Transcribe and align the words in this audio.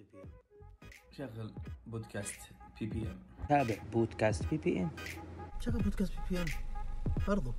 بي 0.00 0.06
بي 0.12 0.22
ام 0.22 0.28
شغل 1.10 1.50
بودكاست 1.86 2.40
بي 2.80 2.86
بي 2.86 3.02
ام 3.02 3.18
تابع 3.48 3.74
بودكاست 3.92 4.50
بي 4.50 4.56
بي 4.56 4.80
ام 4.80 4.90
شغل 5.60 5.82
بودكاست 5.82 6.12
بي 6.12 6.20
بي 6.30 6.42
ام 6.42 6.46
برضو. 7.28 7.52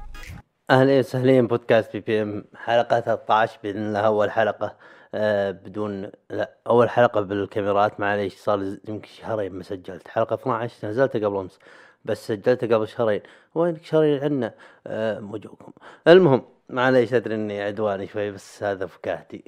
أهلا 0.70 1.00
وسهلا 1.00 1.48
بودكاست 1.48 1.94
بي 1.94 2.00
بي 2.00 2.22
ام 2.22 2.46
حلقة 2.56 3.00
13 3.00 3.60
بإذن 3.64 3.86
الله 3.86 4.00
أول 4.00 4.32
حلقة 4.32 4.78
آه 5.14 5.52
بدون 5.52 6.12
لا 6.30 6.58
أول 6.68 6.90
حلقة 6.90 7.22
بالكاميرات 7.22 8.00
معليش 8.00 8.38
صار 8.38 8.78
يمكن 8.88 9.10
شهرين 9.10 9.54
ما 9.54 9.64
سجلت. 9.64 10.08
حلقة 10.08 10.34
12 10.34 10.88
نزلتها 10.88 11.28
قبل 11.28 11.38
أمس 11.38 11.60
بس 12.06 12.28
سجلتها 12.28 12.76
قبل 12.78 12.88
شهرين. 12.88 13.22
وينك 13.56 13.86
شهرين 13.86 14.24
عنا؟ 14.24 14.54
آه 14.88 15.20
مو 15.20 15.38
جوكم. 15.38 15.72
المهم 16.08 16.46
معليش 16.70 17.14
أدري 17.14 17.36
إني 17.36 17.62
عدواني 17.62 18.08
شوي 18.08 18.32
بس 18.32 18.64
هذا 18.64 18.86
فكاهتي. 18.86 19.44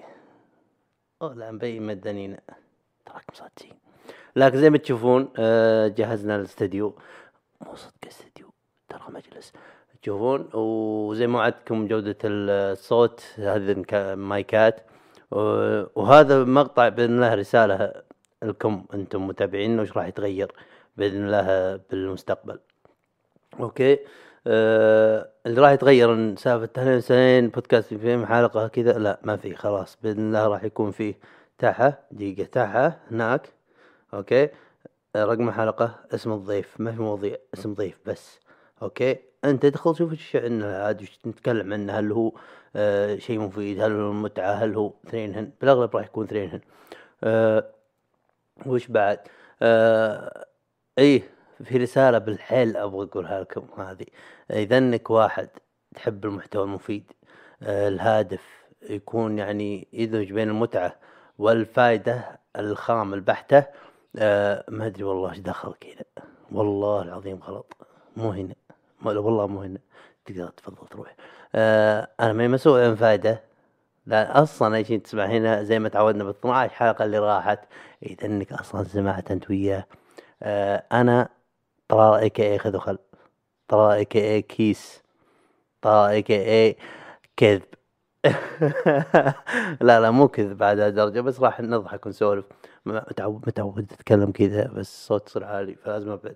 أوه 1.21 1.33
لا 1.33 1.51
مبين 1.51 1.83
مدنينا. 1.83 2.39
تراكم 3.05 3.33
صادقين 3.33 3.73
لكن 4.35 4.57
زي 4.57 4.69
ما 4.69 4.77
تشوفون 4.77 5.29
آه 5.37 5.87
جهزنا 5.87 6.35
الاستديو. 6.35 6.95
مو 7.61 7.75
صدق 7.75 7.93
استديو. 8.07 8.53
ترى 8.89 9.01
مجلس. 9.09 9.53
تشوفون؟ 10.01 10.49
وزي 10.53 11.27
ما 11.27 11.39
وعدتكم 11.39 11.87
جودة 11.87 12.17
الصوت 12.23 13.23
هذه 13.37 13.83
المايكات 13.93 14.81
وهذا 15.95 16.43
مقطع 16.43 16.89
بإذن 16.89 17.15
الله 17.15 17.33
رسالة 17.33 17.93
لكم 18.43 18.85
أنتم 18.93 19.27
متابعين 19.27 19.79
وش 19.79 19.91
راح 19.97 20.07
يتغير 20.07 20.51
بإذن 20.97 21.25
الله 21.25 21.75
بالمستقبل. 21.89 22.59
أوكي؟ 23.59 23.99
آه 24.47 25.29
اللي 25.45 25.61
راح 25.61 25.71
يتغير 25.71 26.35
سالفة 26.35 26.95
وسهلين 26.95 27.49
بودكاست 27.49 27.93
في 27.93 28.25
حلقة 28.25 28.67
كذا 28.67 28.97
لا 28.99 29.19
ما 29.23 29.35
في 29.37 29.55
خلاص 29.55 29.97
بإذن 30.03 30.27
الله 30.27 30.47
راح 30.47 30.63
يكون 30.63 30.91
فيه 30.91 31.19
تحة 31.57 31.99
دقيقة 32.11 32.43
تحة 32.43 32.99
هناك. 33.11 33.49
أوكي. 34.13 34.49
رقم 35.15 35.49
الحلقة 35.49 35.99
اسم 36.13 36.31
الضيف. 36.31 36.79
ما 36.79 36.91
في 36.91 37.01
مواضيع 37.01 37.37
اسم 37.53 37.73
ضيف 37.73 37.97
بس. 38.05 38.39
أوكي. 38.81 39.17
أنت 39.45 39.65
ادخل 39.65 39.95
شوف 39.95 40.11
إيش 40.11 40.35
عندنا 40.35 40.83
عاد 40.85 41.01
وش 41.01 41.19
نتكلم 41.27 41.73
عنه. 41.73 41.99
هل 41.99 42.11
هو 42.11 42.31
آه 42.75 43.15
شيء 43.15 43.39
مفيد؟ 43.39 43.81
هل 43.81 43.91
هو 43.91 44.13
متعة؟ 44.13 44.53
هل 44.53 44.75
هو 44.75 44.93
اثنينهن 45.07 45.51
بالأغلب 45.61 45.95
راح 45.95 46.05
يكون 46.05 46.25
اثنينهن 46.25 46.61
آه 47.23 47.65
وش 48.65 48.87
بعد؟ 48.87 49.19
آه 49.61 50.45
إيه 50.97 51.23
في 51.63 51.77
رسالة 51.77 52.17
بالحيل 52.17 52.77
أبغى 52.77 53.05
أقولها 53.05 53.41
لكم 53.41 53.81
هذه. 53.81 54.05
إذا 54.51 54.77
إنك 54.77 55.09
واحد 55.09 55.49
تحب 55.95 56.25
المحتوى 56.25 56.63
المفيد 56.63 57.11
آه 57.63 57.87
الهادف 57.87 58.63
يكون 58.89 59.39
يعني 59.39 59.87
يدمج 59.93 60.31
بين 60.33 60.49
المتعة 60.49 60.95
والفائدة 61.39 62.39
الخام 62.59 63.13
البحتة 63.13 63.65
آه 64.17 64.65
ما 64.67 64.85
أدري 64.85 65.03
والله 65.03 65.29
إيش 65.29 65.39
دخلك 65.39 65.85
هنا 65.85 66.25
والله 66.51 67.01
العظيم 67.01 67.39
غلط. 67.43 67.77
مو 68.17 68.31
هنا. 68.31 68.55
والله 69.05 69.47
مو 69.47 69.61
هنا. 69.61 69.79
تقدر 70.25 70.47
تفضل 70.49 70.87
تروح. 70.87 71.15
آه 71.55 72.07
أنا 72.19 72.33
ماني 72.33 72.47
مسؤول 72.47 72.81
عن 72.81 72.95
فائدة. 72.95 73.43
لا 74.05 74.43
أصلا 74.43 74.75
أي 74.75 74.85
شيء 74.85 74.99
تسمع 74.99 75.25
هنا 75.25 75.63
زي 75.63 75.79
ما 75.79 75.89
تعودنا 75.89 76.23
بال 76.23 76.33
12 76.39 76.73
حلقه 76.73 77.05
اللي 77.05 77.19
راحت 77.19 77.59
إذا 78.03 78.25
إنك 78.25 78.53
أصلا 78.53 78.83
سمعت 78.83 79.31
أنت 79.31 79.49
وياه. 79.49 79.85
آه 80.43 80.83
أنا 80.91 81.29
طلال 81.87 82.19
اي 82.19 82.29
كي 82.29 82.51
اي 82.51 82.57
خذ 82.59 82.75
وخل؟ 82.75 82.97
طلال 83.67 83.91
a.k.a. 83.91 84.41
كيس؟ 84.41 85.03
طلال 85.81 86.09
a.k.a. 86.09 86.77
كذب؟ 87.37 87.63
لا 89.81 89.99
لا 89.99 90.11
مو 90.11 90.27
كذب 90.27 90.57
بعد 90.57 90.79
هالدرجه 90.79 91.21
بس 91.21 91.39
راح 91.39 91.61
نضحك 91.61 92.05
ونسولف. 92.05 92.45
متعود 92.85 93.43
متعود 93.47 93.91
اتكلم 93.93 94.31
كذا 94.31 94.67
بس 94.67 94.79
الصوت 94.93 95.27
يصير 95.29 95.43
عالي 95.43 95.75
فلازم 95.75 96.09
أبعد. 96.11 96.35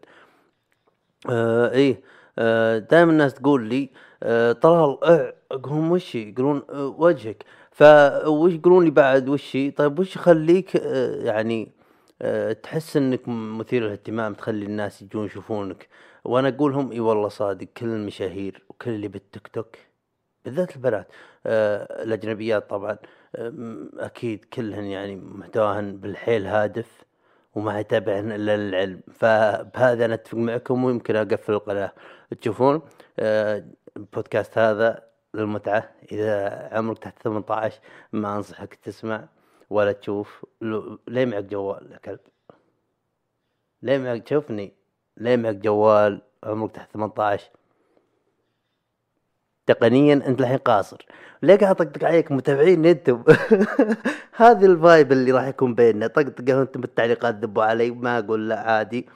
آه 1.29 1.71
إيه 1.71 2.02
آه 2.39 2.77
دائما 2.77 3.11
الناس 3.11 3.33
تقول 3.33 3.69
لي 3.69 3.89
آه 4.23 4.51
طلال 4.51 5.03
آه 5.03 5.34
اقولهم 5.51 5.91
وش 5.91 6.16
يقولون 6.16 6.62
آه 6.69 6.88
وجهك. 6.97 7.45
فوش 7.72 8.53
يقولون 8.53 8.85
لي 8.85 8.91
بعد 8.91 9.29
وش 9.29 9.57
طيب 9.78 10.00
وش 10.00 10.16
يخليك 10.16 10.75
آه 10.75 11.16
يعني 11.23 11.72
آه 12.22 12.53
تحس 12.53 12.97
إنك 12.97 13.28
مثير 13.28 13.83
للاهتمام 13.83 14.33
تخلي 14.33 14.66
الناس 14.66 15.01
يجون 15.01 15.25
يشوفونك؟ 15.25 15.88
وأنا 16.25 16.47
أقول 16.50 16.72
لهم 16.72 16.91
إي 16.91 17.00
والله 17.00 17.28
صادق 17.29 17.67
كل 17.78 17.85
المشاهير 17.88 18.63
وكل 18.69 18.91
اللي 18.91 19.07
بالتيك 19.07 19.47
توك 19.47 19.75
بالذات 20.47 20.75
البنات. 20.75 21.08
آه 21.46 22.03
الأجنبيات 22.03 22.69
طبعا 22.69 22.97
آه 23.35 23.53
أكيد 23.97 24.46
كلهن 24.46 24.84
يعني 24.85 25.16
محتواهن 25.16 25.97
بالحيل 25.97 26.47
هادف 26.47 27.03
وما 27.56 27.80
يتابعن 27.80 28.31
إلا 28.31 28.56
العلم 28.56 29.02
فبهذا 29.13 30.06
أنا 30.06 30.13
أتفق 30.13 30.38
معكم 30.38 30.84
ويمكن 30.84 31.16
أقفل 31.16 31.53
القناة. 31.53 31.91
تشوفون 32.41 32.81
آه، 33.19 33.66
البودكاست 33.97 34.57
هذا 34.57 35.03
للمتعة. 35.34 35.91
إذا 36.12 36.50
عمرك 36.72 36.97
تحت 36.97 37.22
18 37.24 37.80
ما 38.13 38.36
أنصحك 38.38 38.75
تسمع 38.75 39.28
ولا 39.69 39.91
تشوف. 39.91 40.46
ليه 41.07 41.25
معك 41.25 41.44
جوال 41.44 41.91
يا 41.91 41.97
كلب؟ 41.97 42.19
ليه 43.81 43.97
معك 43.97 44.28
شوفني. 44.30 44.74
ليه 45.18 45.36
معك 45.36 45.56
جوال 45.56 46.22
عمرك 46.44 46.72
تحت 46.72 46.91
18 46.91 47.50
تقنيا 49.67 50.13
أنت 50.13 50.41
الحين 50.41 50.57
قاصر. 50.57 51.05
ليه 51.44 51.55
قاعد 51.55 51.81
اطقطق 51.81 52.03
عليك 52.07 52.31
متابعين 52.31 52.85
أنتم 52.85 53.23
هذه 54.35 54.66
الفايب 54.66 55.11
اللي 55.11 55.31
راح 55.31 55.47
يكون 55.47 55.75
بيننا. 55.75 56.07
طقطقه 56.07 56.61
أنتم 56.61 56.81
بالتعليقات 56.81 57.35
ذبوا 57.35 57.63
علي 57.63 57.91
ما 57.91 58.19
أقول 58.19 58.50
لا 58.50 58.59
عادي. 58.59 59.07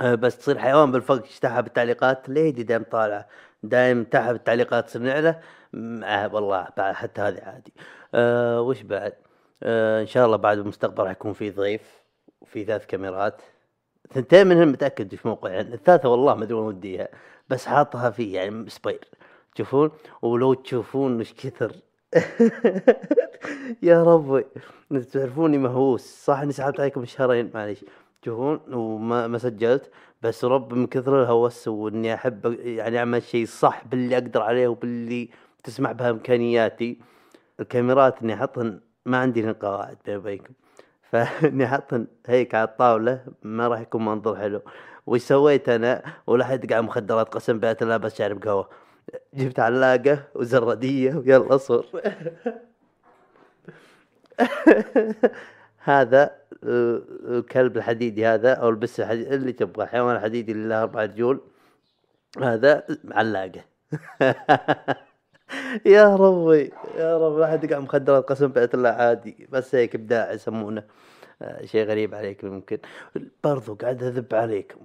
آه، 0.00 0.14
بس 0.14 0.38
تصير 0.38 0.58
حيوان 0.58 0.92
بالفرق 0.92 1.22
تحت 1.42 1.62
بالتعليقات 1.64 2.28
ليدي 2.28 2.62
دايم 2.62 2.82
طالعه 2.82 3.26
دايم 3.62 4.04
تحت 4.04 4.30
بالتعليقات 4.30 4.86
تصير 4.86 5.02
نعلة؟ 5.02 5.40
آه 6.04 6.34
والله 6.34 6.68
بعد 6.76 6.94
حتى 6.94 7.20
هذه 7.20 7.40
عادي. 7.42 7.72
آه 8.14 8.60
وش 8.60 8.82
بعد؟ 8.82 9.12
آه 9.62 10.00
إن 10.00 10.06
شاء 10.06 10.26
الله 10.26 10.36
بعد 10.36 10.58
بالمستقبل 10.58 11.02
راح 11.02 11.10
يكون 11.12 11.32
في 11.32 11.50
ضيف 11.50 11.82
وفي 12.40 12.64
ثلاث 12.64 12.86
كاميرات. 12.86 13.42
ثنتين 14.14 14.46
منهم 14.46 14.68
متأكد 14.68 15.14
في 15.14 15.28
موقعهن 15.28 15.72
الثالثة 15.72 16.08
والله 16.08 16.34
ما 16.34 16.44
أدري 16.44 16.54
وديها 16.54 17.08
بس 17.48 17.66
حاطها 17.66 18.10
في 18.10 18.32
يعني 18.32 18.70
سبير. 18.70 19.08
تشوفون؟ 19.54 19.90
ولو 20.22 20.54
تشوفون 20.54 21.20
وش 21.20 21.32
كثر. 21.32 21.72
يا 23.82 24.02
ربي. 24.02 24.44
تعرفوني 25.12 25.58
مهووس. 25.58 26.24
صح 26.24 26.38
إني 26.38 26.52
سحبت 26.52 26.80
عليكم 26.80 27.04
شهرين 27.04 27.50
معليش. 27.54 27.84
تشوفون؟ 28.22 28.60
وما 28.72 29.26
ما 29.26 29.38
سجلت. 29.38 29.90
بس 30.22 30.44
رب 30.44 30.74
من 30.74 30.86
كثر 30.86 31.22
الهوس 31.22 31.68
وإني 31.68 32.14
أحب 32.14 32.58
يعني 32.60 32.98
أعمل 32.98 33.22
شيء 33.22 33.46
صح 33.46 33.84
باللي 33.86 34.14
أقدر 34.18 34.42
عليه 34.42 34.68
وباللي 34.68 35.28
تسمح 35.64 35.92
بها 35.92 36.10
إمكانياتي. 36.10 36.98
الكاميرات 37.60 38.22
إني 38.22 38.34
أحطهن 38.34 38.80
ما 39.06 39.18
عندي 39.18 39.50
قواعد 39.52 39.96
بيني 40.06 40.18
وبينكم. 40.18 40.54
فإني 41.10 41.64
أحطهن 41.64 42.06
هيك 42.26 42.54
على 42.54 42.68
الطاولة 42.68 43.24
ما 43.42 43.68
راح 43.68 43.80
يكون 43.80 44.04
منظر 44.04 44.36
حلو. 44.36 44.62
وش 45.06 45.20
سويت 45.20 45.68
أنا؟ 45.68 46.02
ولا 46.26 46.44
حد 46.44 46.70
قاعد 46.72 46.84
مخدرات 46.84 47.28
قسم 47.28 47.58
بالله 47.58 47.96
بس 47.96 48.18
شارب 48.18 48.44
قهوة. 48.44 48.68
جبت 49.34 49.60
علاقة 49.60 50.22
وزردية 50.34 51.14
ويلا 51.14 51.56
صور 51.56 51.86
هذا 55.82 56.36
الكلب 56.64 57.76
الحديدي 57.76 58.26
هذا 58.26 58.54
أو 58.54 58.68
البس 58.68 59.00
الحديدي 59.00 59.34
اللي 59.34 59.52
تبغى 59.52 59.84
الحيوان 59.84 60.16
الحديدي 60.16 60.52
اللي 60.52 60.68
له 60.68 60.82
أربع 60.82 61.02
رجول. 61.02 61.40
هذا 62.38 62.84
علاقة. 63.10 63.60
يا 65.86 66.16
ربي 66.16 66.72
يا 66.96 67.18
رب 67.18 67.38
لا 67.38 67.46
حد 67.46 67.70
قاعد 67.70 67.82
مخدرات 67.82 68.24
قسم 68.24 68.46
بالله 68.48 68.88
عادي. 68.88 69.48
بس 69.52 69.74
هيك 69.74 69.94
إبداع 69.94 70.32
يسمونه. 70.32 70.82
آه، 71.42 71.64
شيء 71.66 71.84
غريب 71.86 72.14
عليكم 72.14 72.46
يمكن. 72.46 72.78
برضو 73.44 73.74
قاعد 73.74 74.02
أذب 74.02 74.34
عليكم. 74.34 74.80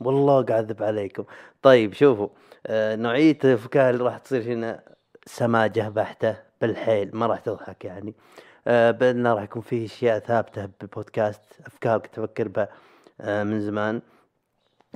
والله 0.00 0.42
قاعد 0.42 0.70
أذب 0.70 0.82
عليكم. 0.82 1.24
طيب 1.62 1.92
شوفوا. 1.92 2.28
نوعية 2.70 3.38
الفكاهة 3.44 3.90
اللي 3.90 4.04
راح 4.04 4.18
تصير 4.18 4.42
هنا 4.42 4.82
سماجة 5.26 5.88
بحتة 5.88 6.36
بالحيل 6.60 7.16
ما 7.16 7.26
راح 7.26 7.38
تضحك 7.38 7.84
يعني. 7.84 8.14
آه، 8.66 8.90
بأن 8.90 9.26
راح 9.26 9.42
يكون 9.42 9.62
فيه 9.62 9.86
أشياء 9.86 10.18
ثابتة 10.18 10.68
بالبودكاست 10.80 11.40
أفكار 11.66 11.98
كنت 11.98 12.18
أفكر 12.18 12.48
بها 12.48 12.68
آه، 13.20 13.44
من 13.44 13.60
زمان 13.60 14.02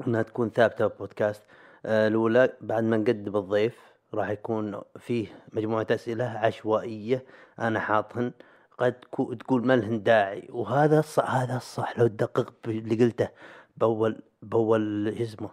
إنها 0.06 0.22
تكون 0.22 0.50
ثابتة 0.50 0.86
بودكاست 0.86 1.42
آه، 1.86 2.08
الأولى 2.08 2.52
بعد 2.60 2.84
ما 2.84 2.96
نقدم 2.96 3.36
الضيف 3.36 3.78
راح 4.14 4.30
يكون 4.30 4.80
فيه 4.98 5.26
مجموعة 5.52 5.86
أسئلة 5.90 6.24
عشوائية 6.24 7.24
أنا 7.58 7.80
حاطهن. 7.80 8.32
قد 8.78 8.92
تقول 9.40 9.66
ما 9.66 9.76
لهن 9.76 10.02
داعي؟ 10.02 10.48
وهذا 10.50 10.98
الصح 10.98 11.34
هذا 11.34 11.56
الصح 11.56 11.98
لو 11.98 12.06
تدقق 12.06 12.54
باللي 12.64 13.04
قلته 13.04 13.28
باول 13.76 14.22
بأول 14.42 15.08
اسمه 15.08 15.50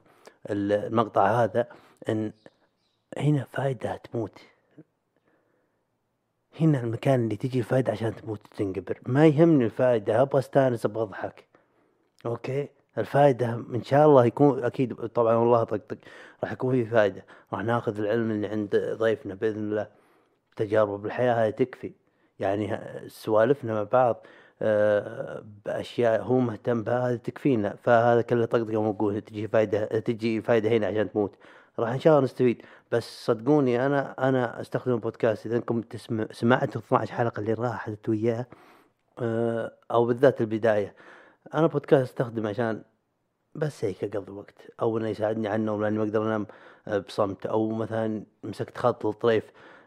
المقطع 0.49 1.43
هذا. 1.43 1.67
إن 2.09 2.31
هنا 3.17 3.47
فائده 3.53 3.95
تموت. 3.97 4.39
هنا 6.61 6.79
المكان 6.79 7.23
اللي 7.23 7.35
تجي 7.35 7.59
الفائدة 7.59 7.91
عشان 7.91 8.15
تموت 8.15 8.41
تنقبر 8.57 8.99
ما 9.05 9.27
يهمني 9.27 9.65
الفائدة 9.65 10.21
أبغى 10.21 10.39
أستانس 10.39 10.85
أبغى 10.85 11.03
أضحك. 11.03 11.47
أوكي؟ 12.25 12.67
الفائدة 12.97 13.53
إن 13.53 13.83
شاء 13.83 14.07
الله 14.07 14.25
يكون 14.25 14.63
أكيد 14.63 14.95
طبعا 14.95 15.35
والله 15.35 15.63
طقطق 15.63 15.97
راح 16.43 16.51
يكون 16.51 16.75
في 16.75 16.85
فائدة 16.85 17.25
راح 17.53 17.63
ناخذ 17.63 17.99
العلم 17.99 18.31
اللي 18.31 18.47
عند 18.47 18.75
ضيفنا 18.99 19.35
بإذن 19.35 19.59
الله. 19.59 19.87
تجاربه 20.55 20.97
بالحياة 20.97 21.43
هاي 21.43 21.51
تكفي. 21.51 21.91
يعني 22.39 22.79
سوالفنا 23.07 23.73
مع 23.73 23.83
بعض 23.83 24.25
آه، 24.61 25.43
بأشياء 25.65 26.21
هو 26.21 26.39
مهتم 26.39 26.83
بها 26.83 27.09
هذه 27.09 27.15
تكفينا. 27.15 27.75
فهذا 27.83 28.21
كله 28.21 28.45
طقطقه 28.45 28.81
موجود 28.81 29.21
تجي 29.21 29.47
فايدة 29.47 29.85
تجي 29.85 30.41
فايدة 30.41 30.69
هنا 30.69 30.87
عشان 30.87 31.11
تموت. 31.11 31.35
راح 31.79 31.89
إن 31.89 31.99
شاء 31.99 32.13
الله 32.13 32.23
نستفيد. 32.23 32.61
بس 32.91 33.25
صدقوني 33.25 33.85
أنا 33.85 34.29
أنا 34.29 34.61
أستخدم 34.61 34.93
البودكاست 34.93 35.45
إذا 35.45 35.55
أنكم 35.55 35.81
تسمع 35.81 36.27
سمعتوا 36.31 36.81
12 36.81 37.13
حلقة 37.13 37.39
اللي 37.39 37.53
راحت 37.53 38.09
وياه 38.09 38.45
آه، 39.19 39.71
أو 39.91 40.05
بالذات 40.05 40.41
البداية. 40.41 40.95
أنا 41.53 41.67
بودكاست 41.67 42.03
استخدمه 42.03 42.49
عشان 42.49 42.83
بس 43.55 43.85
هيك 43.85 44.03
أقضي 44.15 44.31
وقت. 44.31 44.61
أو 44.81 44.97
إنه 44.97 45.07
يساعدني 45.07 45.47
على 45.47 45.55
النوم 45.55 45.81
لأني 45.81 45.97
ما 45.97 46.03
أقدر 46.03 46.23
أنام 46.23 46.47
آه، 46.87 46.97
بصمت. 46.97 47.45
أو 47.45 47.71
مثلا 47.71 48.25
مسكت 48.43 48.77
خط 48.77 49.05
الطريف 49.05 49.43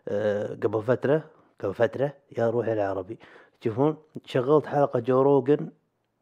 آه، 0.08 0.54
قبل 0.54 0.82
فترة 0.82 1.24
قبل 1.60 1.74
فترة 1.74 2.12
يا 2.38 2.50
روحي 2.50 2.72
العربي 2.72 3.18
تشوفون 3.60 3.96
شغلت 4.24 4.66
حلقة 4.66 5.00
Joe 5.00 5.22
Rogan 5.22 5.70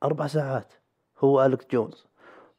أربع 0.05 0.26
ساعات. 0.26 0.73
هو 1.19 1.44
Alex 1.44 1.66
Jones. 1.72 2.07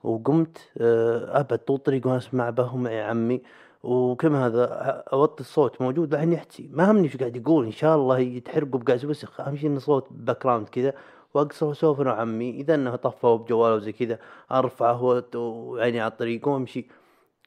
وقمت 0.03 0.57
آه، 0.77 1.39
أبد 1.39 1.57
طول 1.57 1.75
الطريق 1.75 2.07
وأنا 2.07 2.17
اسمع 2.17 2.49
به 2.49 2.77
مع 2.77 2.91
عمي. 2.91 3.41
وكم 3.83 4.35
هذا 4.35 4.65
أوطي 5.13 5.41
الصوت 5.41 5.81
موجود 5.81 6.09
بعدين 6.09 6.33
يحكي 6.33 6.69
ما 6.73 6.91
همني 6.91 7.03
إيش 7.03 7.17
قاعد 7.17 7.35
يقول 7.35 7.65
إن 7.65 7.71
شاء 7.71 7.95
الله 7.95 8.19
يتحرقوا 8.19 8.79
بقاس 8.79 9.05
وسخ 9.05 9.41
أهم 9.41 9.55
شيء 9.55 9.69
انه 9.69 9.79
صوت 9.79 10.07
باك 10.11 10.69
كذا 10.69 10.93
وأقصر 11.33 11.65
وأسولف 11.65 12.01
أنا 12.01 12.11
وعمي. 12.13 12.49
إذا 12.49 12.75
انه 12.75 12.95
طفى 12.95 13.27
بجواله 13.27 13.75
وزي 13.75 13.91
كذا 13.91 14.19
ارفعه 14.51 15.23
وعيني 15.35 15.99
على 15.99 16.11
الطريق 16.11 16.47
وأمشي. 16.47 16.87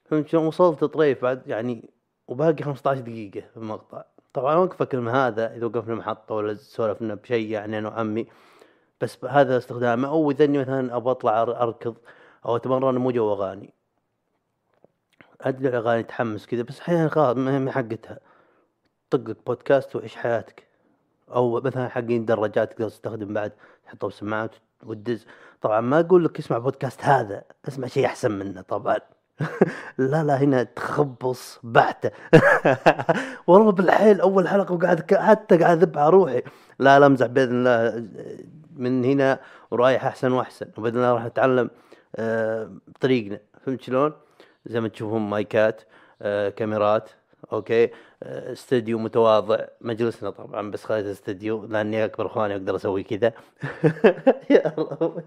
فهمت 0.05 0.29
شلون 0.29 0.47
وصلت 0.47 0.85
طريف 0.85 1.23
بعد 1.23 1.43
يعني 1.47 1.91
وباقي 2.29 2.63
15 2.63 3.01
دقيقة 3.01 3.41
في 3.41 3.57
المقطع. 3.57 4.05
طبعا 4.33 4.57
وقفك 4.57 4.95
لما 4.95 5.27
هذا 5.29 5.57
إذا 5.57 5.67
وقفنا 5.67 5.95
محطة 5.95 6.35
ولا 6.35 6.55
سولفنا 6.55 7.15
بشيء 7.15 7.51
يعني 7.51 7.79
أنا 7.79 7.89
وعمي. 7.89 8.27
بس 9.01 9.25
هذا 9.25 9.59
استخدامه. 9.59 10.09
أو 10.09 10.31
إذا 10.31 10.47
مثلا 10.47 10.97
أبغى 10.97 11.11
أطلع 11.11 11.43
أركض. 11.43 11.97
أو 12.47 12.57
اتمرن 12.57 12.99
مو 12.99 13.11
جو 13.11 13.33
أغاني. 13.33 13.75
ادري 15.41 15.77
أغاني 15.79 16.03
تحمس 16.03 16.47
كذا 16.47 16.63
بس 16.63 16.81
أحيانا 16.81 17.09
خلاص 17.09 17.37
ما 17.37 17.59
ما 17.59 17.73
حقتها. 17.73 18.19
طقك 19.11 19.37
بودكاست 19.47 19.97
وعيش 19.97 20.17
حياتك. 20.17 20.67
أو 21.35 21.61
مثلا 21.61 21.89
حقين 21.89 22.25
دراجات 22.25 22.73
تقدر 22.73 22.89
تستخدم 22.89 23.35
بعد 23.35 23.53
تحطه 23.87 24.09
بسماعات 24.09 24.55
وتدز. 24.85 25.27
طبعا 25.61 25.81
ما 25.81 26.01
أقول 26.01 26.25
لك 26.25 26.39
اسمع 26.39 26.59
بودكاست 26.59 27.05
هذا 27.05 27.45
اسمع 27.69 27.87
شيء 27.87 28.07
أحسن 28.07 28.33
منه 28.33 28.63
طبعا. 28.63 28.97
لا 29.99 30.25
لا 30.25 30.37
هنا 30.37 30.63
تخبص 30.63 31.61
بحته 31.63 32.11
والله 33.47 33.73
بالحيل 33.73 34.21
أول 34.21 34.49
حلقة 34.49 34.75
وقاعد 34.75 35.15
حتى 35.15 35.59
قاعد 35.59 35.79
اذب 35.79 35.99
على 35.99 36.11
روحي. 36.11 36.43
لا 36.79 37.01
لا 37.01 37.07
أمزح 37.07 37.27
بإذن 37.27 37.67
الله. 37.67 38.07
من 38.77 39.05
هنا 39.05 39.41
ورايح 39.71 40.05
أحسن 40.05 40.33
وأحسن. 40.33 40.67
وبإذن 40.79 40.97
الله 40.97 41.13
راح 41.13 41.25
أتعلم 41.25 41.71
بطريقنا 42.19 43.41
فهمت 43.67 43.83
شلون؟ 43.83 44.13
زي 44.67 44.81
ما 44.81 44.89
تشوفون 44.89 45.23
مايكات 45.23 45.83
آه، 46.23 46.49
كاميرات 46.49 47.11
أوكي؟ 47.53 47.85
آه، 48.23 48.53
استديو 48.53 48.99
متواضع. 48.99 49.65
مجلسنا 49.81 50.31
طبعا 50.31 50.71
بس 50.71 50.85
خليته 50.85 51.11
استديو 51.11 51.67
لأني 51.67 52.05
أكبر 52.05 52.27
إخواني 52.27 52.55
أقدر 52.55 52.77
أسوي 52.77 53.03
كذا. 53.03 53.33
يا 54.51 54.75
الله. 54.79 55.25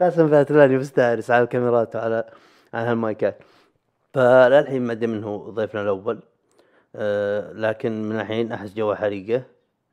قسم 0.00 0.22
بالله 0.24 0.42
تلاني 0.42 0.76
مستانس 0.78 1.30
على 1.30 1.44
الكاميرات 1.44 1.96
وعلى 1.96 2.24
على 2.74 2.88
هالمايكات. 2.90 3.38
فللحين 4.14 4.82
ما 4.82 4.92
أدري 4.92 5.06
من 5.06 5.24
هو 5.24 5.50
ضيفنا 5.50 5.82
الأول. 5.82 6.22
آه، 6.96 7.52
لكن 7.52 8.02
من 8.02 8.20
الحين 8.20 8.52
أحس 8.52 8.74
جوه 8.74 8.94
حريقة. 8.94 9.42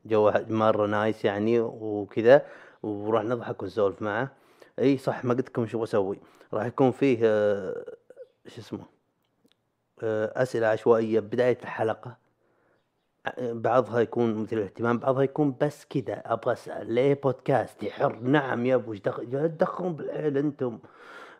جوه 0.05 0.45
مرة 0.49 0.87
nice 0.87 1.25
يعني 1.25 1.59
وكذا. 1.59 2.45
وراح 2.83 3.23
نضحك 3.23 3.63
ونسولف 3.63 4.01
معه. 4.01 4.31
إي 4.79 4.97
صح 4.97 5.25
ما 5.25 5.33
قلت 5.33 5.49
لكم 5.49 5.67
شو 5.67 5.79
بسوي 5.79 6.19
راح 6.53 6.65
يكون 6.65 6.91
فيه 6.91 7.19
آه، 7.23 7.85
شو 8.47 8.61
اسمه 8.61 8.85
آه، 10.03 10.41
أسئلة 10.43 10.67
عشوائية 10.67 11.19
بداية 11.19 11.57
الحلقة. 11.61 12.17
بعضها 13.39 13.99
يكون 13.99 14.35
مثير 14.35 14.59
للاهتمام 14.59 14.97
بعضها 14.97 15.23
يكون 15.23 15.55
بس 15.61 15.85
كذا. 15.85 16.21
أبغى 16.25 16.53
أسأل 16.53 16.93
ليه 16.93 17.13
بودكاست 17.23 17.85
حر 17.85 18.19
نعم 18.21 18.65
يا 18.65 18.75
أبو 18.75 18.93
تدخلون 18.95 19.93
بالحيل 19.95 20.37
أنتم. 20.37 20.79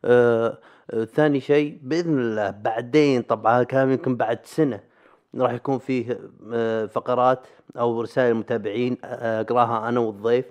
آه 0.06 0.58
آه 0.92 1.04
ثاني 1.04 1.40
شيء 1.40 1.80
بإذن 1.82 2.20
الله 2.20 2.50
بعدين 2.50 3.22
طبعا 3.22 3.62
الكلام 3.62 3.92
يمكن 3.92 4.16
بعد 4.16 4.46
سنة 4.46 4.84
راح 5.36 5.52
يكون 5.52 5.80
فيه 5.80 6.20
فقرات 6.88 7.48
أو 7.78 8.02
رسائل 8.02 8.32
المتابعين 8.32 8.98
أقراها 9.04 9.90
أنا 9.90 10.00
والضيف. 10.00 10.46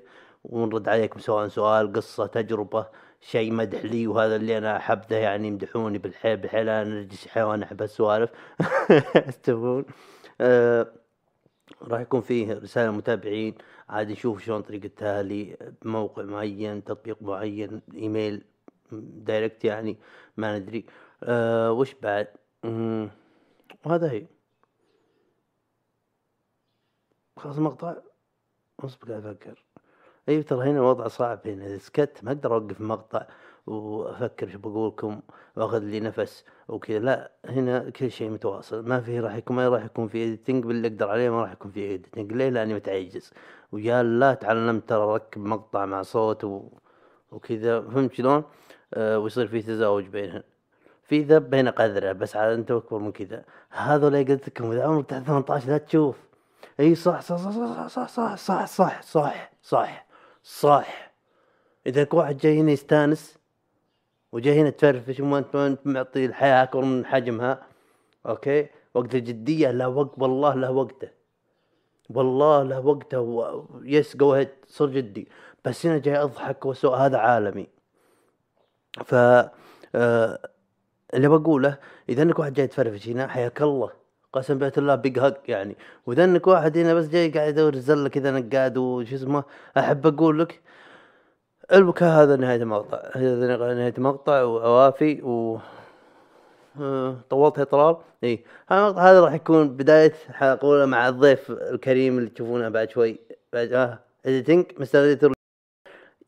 ونرد 0.44 0.88
عليكم 0.88 1.20
سواء 1.20 1.48
سؤال 1.48 1.92
قصة 1.92 2.26
تجربة 2.26 2.86
شيء 3.20 3.52
مدح 3.52 3.84
لي 3.84 4.06
وهذا 4.06 4.36
اللي 4.36 4.58
أنا 4.58 4.76
احبه 4.76 5.16
يعني 5.16 5.48
يمدحوني 5.48 5.98
بالحيل 5.98 6.36
بالحيل 6.36 6.68
أنا 6.68 6.84
نرجس 6.84 7.28
حيوان 7.28 7.62
أحب 7.62 7.82
السوالف. 7.82 8.30
تفهمون 9.42 9.84
آه 10.40 10.92
راح 11.82 12.00
يكون 12.00 12.20
فيه 12.20 12.52
رسالة 12.52 12.90
متابعين 12.90 13.54
عاد 13.88 14.10
نشوف 14.10 14.44
شلون 14.44 14.62
طريقة 14.62 14.86
التهالي 14.86 15.56
بموقع 15.82 16.22
معين 16.22 16.84
تطبيق 16.84 17.22
معين 17.22 17.82
إيميل 17.94 18.44
دايركت 18.92 19.64
يعني 19.64 19.96
ما 20.36 20.58
ندري. 20.58 20.86
أه 21.22 21.72
وش 21.72 21.94
بعد؟ 22.02 22.28
وهذا 23.84 24.10
هي. 24.10 24.26
خلاص 27.36 27.56
المقطع 27.56 27.96
اصبر 28.80 29.08
قاعد 29.10 29.26
أفكر. 29.26 29.64
اي 30.30 30.42
ترى 30.42 30.70
هنا 30.70 30.78
الوضع 30.78 31.08
صعب 31.08 31.40
هنا. 31.46 31.78
سكت 31.78 32.18
ما 32.22 32.32
أقدر 32.32 32.54
أوقف 32.54 32.80
المقطع 32.80 33.26
وأفكر 33.66 34.48
شو 34.48 34.58
بقولكم 34.58 35.20
وأخذ 35.56 35.78
لي 35.78 36.00
نفس 36.00 36.44
وكذا. 36.68 36.98
لا 36.98 37.30
هنا 37.46 37.90
كل 37.90 38.10
شيء 38.10 38.30
متواصل. 38.30 38.88
ما 38.88 39.00
في 39.00 39.20
راح 39.20 39.34
يكون 39.34 39.56
ما 39.56 39.68
راح 39.68 39.84
يكون 39.84 40.08
في 40.08 40.24
editing 40.24 40.64
باللي 40.64 40.88
أقدر 40.88 41.08
عليه 41.10 41.30
ما 41.30 41.42
راح 41.42 41.52
يكون 41.52 41.70
في 41.70 41.94
editing 41.94 42.32
ليه؟ 42.32 42.48
لأني 42.48 42.74
متعجز. 42.74 43.32
ويا 43.72 44.02
لا 44.02 44.34
تعلمت 44.34 44.88
ترى 44.88 45.02
اركب 45.02 45.44
مقطع 45.44 45.86
مع 45.86 46.02
صوت 46.02 46.44
و... 46.44 46.62
وكذا. 47.32 47.80
فهمت 47.80 48.14
شلون؟ 48.14 48.44
آه 48.94 49.18
ويصير 49.18 49.46
في 49.46 49.62
تزاوج 49.62 50.04
بينهن 50.04 50.42
في 51.04 51.22
ذب 51.22 51.50
بين 51.50 51.68
قذرة 51.68 52.12
بس 52.12 52.36
عاد 52.36 52.52
أنت 52.52 52.70
أكبر 52.70 52.98
من 52.98 53.12
كذا. 53.12 53.44
هذا 53.70 54.08
اللي 54.08 54.22
قلت 54.22 54.48
لكم 54.48 54.72
إذا 54.72 54.84
عمرك 54.84 55.06
تحت 55.06 55.26
18 55.26 55.68
لا 55.68 55.78
تشوف. 55.78 56.16
إي 56.80 56.94
صح 56.94 57.20
صح 57.20 57.36
صح 57.36 57.50
صح 57.50 57.86
صح 57.86 58.08
صح 58.08 58.36
صح 58.36 58.66
صح 58.66 58.66
صح 58.66 59.02
صح 59.02 59.50
صح. 59.62 60.09
إذا 61.86 62.02
لك 62.02 62.14
واحد 62.14 62.36
جاي 62.38 62.60
هنا 62.60 62.72
يستانس 62.72 63.38
وجاي 64.32 64.60
هنا 64.60 64.70
تفرفش 64.70 65.20
وما 65.20 65.38
انت 65.38 65.78
معطي 65.84 66.26
الحياة 66.26 66.62
اكبر 66.62 66.84
من 66.84 67.06
حجمها 67.06 67.66
أوكي؟ 68.26 68.66
وقت 68.94 69.14
الجدية 69.14 69.70
لا 69.70 69.86
وقت 69.86 70.10
والله 70.18 70.54
له 70.54 70.70
وقته. 70.70 71.08
والله 72.10 72.62
له 72.62 72.80
وقته 72.80 73.20
و... 73.20 73.64
yes 73.82 74.16
go 74.16 74.32
ahead 74.32 74.48
صر 74.66 74.86
جدي. 74.86 75.28
بس 75.64 75.86
هنا 75.86 75.98
جاي 75.98 76.16
أضحك 76.16 76.66
وأسولف 76.66 76.96
هذا 76.96 77.18
عالمي. 77.18 77.66
ف 79.04 79.14
آه... 79.94 80.50
اللي 81.14 81.28
بقوله 81.28 81.78
إذا 82.08 82.22
إنك 82.22 82.38
واحد 82.38 82.52
جاي 82.52 82.66
تفرفش 82.66 83.08
هنا 83.08 83.28
حياك 83.28 83.62
الله. 83.62 83.99
قسم 84.32 84.58
بيت 84.58 84.78
الله 84.78 84.94
بيج 84.94 85.18
هق 85.18 85.40
يعني. 85.48 85.76
واذا 86.06 86.24
انك 86.24 86.46
واحد 86.46 86.78
هنا 86.78 86.94
بس 86.94 87.08
جاي 87.08 87.30
قاعد 87.30 87.48
يدور 87.48 87.76
زلة 87.76 88.08
كذا 88.08 88.30
نقاد 88.30 88.76
وش 88.78 89.12
اسمه 89.12 89.44
أحب 89.78 90.06
أقول 90.06 90.38
لك 90.38 90.60
البكاء 91.72 92.22
هذا 92.22 92.36
نهاية 92.36 92.62
المقطع. 92.62 93.00
هذا 93.14 93.74
نهاية 93.74 93.94
المقطع 93.98 94.42
وأوافي 94.42 95.22
و 95.22 95.58
آه، 96.80 97.16
طولت 97.30 97.58
يا 97.58 97.64
طلال 97.64 97.96
اي 98.24 98.44
هذا 98.68 98.80
المقطع 98.80 99.02
هذا 99.10 99.20
راح 99.20 99.32
يكون 99.32 99.76
بداية 99.76 100.12
حلقة 100.32 100.86
مع 100.86 101.08
الضيف 101.08 101.50
الكريم 101.50 102.18
اللي 102.18 102.30
تشوفونه 102.30 102.68
بعد 102.68 102.90
شوي. 102.90 103.18
بعد 103.52 103.72
آه 103.72 103.98
editing 104.26 104.66
mister 104.78 105.04
editor 105.04 105.32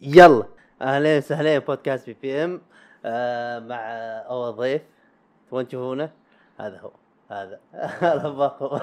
يلا. 0.01 0.45
أهلين 0.83 1.19
وسهلين 1.19 1.59
بودكاست 1.61 2.07
بي 2.07 2.17
بي 2.23 2.45
إم 2.45 2.61
آه 3.05 3.59
مع 3.59 3.77
أول 4.29 4.57
ضيف. 4.57 4.83
تبون 5.49 5.69
تشوفونه؟ 5.69 6.11
هذا 6.61 6.79
هو. 6.79 7.02
هذا. 7.31 7.61
باخو 8.39 8.79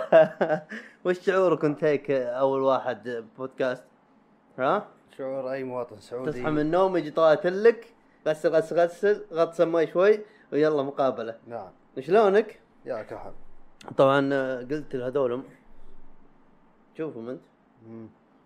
وش 1.06 1.20
شعورك 1.20 1.60
كنت 1.60 1.84
هيك 1.84 2.12
أول 2.12 2.62
واحد 2.62 3.24
بودكاست؟ 3.38 3.84
ها؟ 4.60 4.88
شعور 5.18 5.52
أي 5.52 5.64
مواطن 5.64 6.00
سعودي. 6.00 6.32
تصحى 6.32 6.50
من 6.52 6.60
النوم 6.60 6.98
يجي 6.98 7.12
طالع 7.12 7.42
لك 7.46 7.94
غسل 8.28 8.50
غسل 8.50 8.80
غسل 8.80 9.26
غطس 9.34 9.62
ماي 9.62 9.88
شوي 9.88 10.20
ويلا 10.54 10.84
مقابلة. 10.84 11.36
نعم. 11.48 11.70
شلونك؟ 12.00 12.60
يا 12.86 13.02
كحل 13.04 13.32
طبعا 13.98 14.20
قلت 14.60 14.96
لهذولهم 14.96 15.44
تشوفهم 16.96 17.30
انت. 17.30 17.42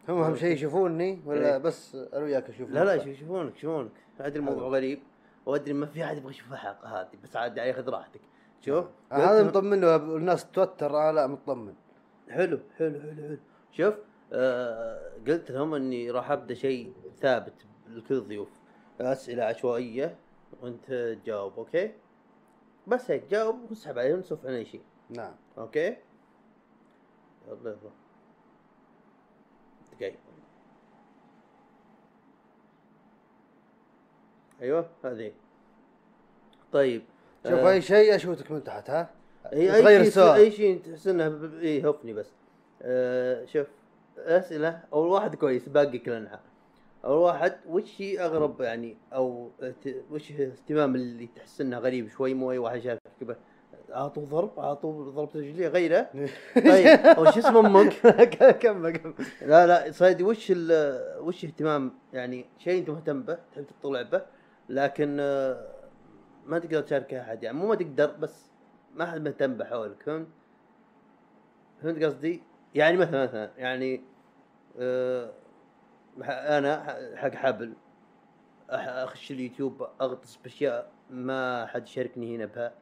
هم 0.10 0.18
أهم 0.22 0.36
شيء 0.36 0.52
يشوفوني 0.54 1.22
ولا 1.26 1.52
إيه. 1.52 1.58
بس 1.58 1.96
أنا 1.96 2.24
وياك 2.24 2.50
أشوف 2.50 2.70
لا 2.70 2.84
لا 2.86 2.94
يشوف- 2.94 3.08
يشوفونك 3.08 3.56
يشوفونك 3.58 3.92
أدري 4.20 4.40
الموضوع. 4.40 4.68
غريب. 4.68 5.00
وأدري 5.46 5.74
ما 5.74 5.86
في 5.86 6.04
أحد 6.04 6.18
يبغى 6.18 6.30
يشوف 6.32 6.52
الحلقة 6.54 7.02
هذه 7.02 7.08
بس 7.24 7.36
عاد 7.36 7.58
ياخذ 7.58 7.90
راحتك. 7.90 8.22
شوف 8.66 8.86
هذا 9.12 9.44
مطمن 9.44 9.82
له 9.82 9.96
الناس 9.96 10.52
تتوتر 10.52 11.10
أنا 11.10 11.12
لا 11.12 11.28
مطمن. 11.28 11.76
حلو 12.30 12.60
حلو 12.78 13.02
حلو 13.02 13.16
حلو. 13.16 13.38
شوف 13.72 13.96
آه 14.34 15.12
قلت 15.28 15.52
لهم 15.52 15.74
إني 15.74 16.12
راح 16.12 16.32
أبدأ 16.32 16.54
شيء 16.54 16.94
ثابت 17.22 17.54
لكل 17.88 18.16
الضيوف 18.16 18.50
أسئلة 19.02 19.44
عشوائية 19.44 20.16
وأنت 20.62 21.18
تجاوب 21.24 21.54
أوكي؟ 21.58 21.92
بس 22.88 23.12
هيك 23.12 23.24
جاوب 23.32 23.70
واسحب 23.70 24.00
عليه 24.00 24.14
ونسولف 24.14 24.46
عن 24.46 24.54
أي 24.54 24.66
شيء. 24.66 24.82
نعم. 25.10 25.34
أوكي؟ 25.58 25.98
يلا 27.48 27.70
يلا. 27.70 27.78
دقيقة. 29.92 30.18
أيوه 34.62 34.90
هذه. 35.06 35.34
طيب 36.72 37.04
شوف 37.44 37.54
آه، 37.54 37.72
أي 37.72 37.82
شيء 37.82 38.16
اشوتك 38.16 38.52
من 38.52 38.64
تحت 38.64 38.90
ها؟ 38.90 39.10
إي 39.54 39.68
تغير 39.82 40.02
اي 40.02 40.12
شيء. 40.12 40.34
أي 40.34 40.52
شيء 40.52 40.82
تحس 40.86 41.08
انه 41.08 41.50
إي 41.62 41.82
هفني 41.90 42.14
بس. 42.14 42.28
آه 42.82 43.46
شوف 43.46 43.68
أسئلة 44.18 44.80
أول 44.94 45.08
واحد 45.08 45.36
كويس 45.36 45.70
باقي 45.70 45.98
كلنا 45.98 46.40
أول 47.06 47.18
واحد 47.18 47.56
وش 47.70 48.02
هي 48.02 48.20
أغرب 48.26 48.62
يعني 48.62 48.98
أو 49.14 49.50
وش 50.12 50.32
اهتمام 50.32 50.96
اللي 50.96 51.30
تحس 51.36 51.62
انه 51.62 51.78
غريب 51.80 52.10
شوي 52.10 52.34
مو 52.34 52.52
أي 52.52 52.58
واحد 52.58 52.78
يشاركك 52.78 53.00
به 53.22 53.36
اعطوا 53.94 54.26
ضرب 54.26 54.60
اعطوا 54.60 55.12
ضربة 55.12 55.32
رجلية 55.36 55.68
غيره. 55.68 56.10
طيب 56.56 57.18
وش 57.18 57.38
اسم 57.38 57.58
أمك؟ 57.58 57.94
كمل 58.62 58.98
كمل 58.98 59.14
لا 59.42 59.68
لا 59.68 59.92
صيدي 59.92 60.24
وش 60.24 60.48
ال 60.56 60.72
وش 61.20 61.46
اهتمام 61.46 61.92
يعني 62.14 62.46
شيء 62.58 62.80
أنت 62.80 62.90
مهتم 62.90 63.22
به 63.24 63.38
تحب 63.54 63.66
تطلع 63.82 64.02
به 64.02 64.22
لكن 64.70 65.18
آه، 65.20 65.66
ما 66.46 66.60
تقدر 66.60 66.82
تشاركه 66.82 67.22
أحد 67.22 67.44
يعني 67.44 67.58
مو 67.58 67.68
ما 67.68 67.76
تقدر 67.76 68.12
بس 68.12 68.52
ما 68.96 69.06
حد 69.06 69.22
مهتم 69.22 69.54
به 69.54 69.66
حولك 69.66 70.04
فهمت؟ 70.04 70.28
فهمت 71.84 72.04
قصدي؟ 72.04 72.42
يعني 72.76 72.98
مثلا 72.98 73.24
مثلا 73.24 73.52
يعني 73.58 74.02
ح- 76.22 76.30
أنا 76.30 76.84
حق 77.16 77.32
حبل 77.36 77.74
أخش 78.70 79.32
اليوتيوب 79.32 79.88
أغطس 80.02 80.36
بأشياء 80.44 80.92
ما 81.10 81.66
حد 81.66 81.84
يشاركني 81.88 82.36
هنا 82.36 82.46
بها 82.46 82.74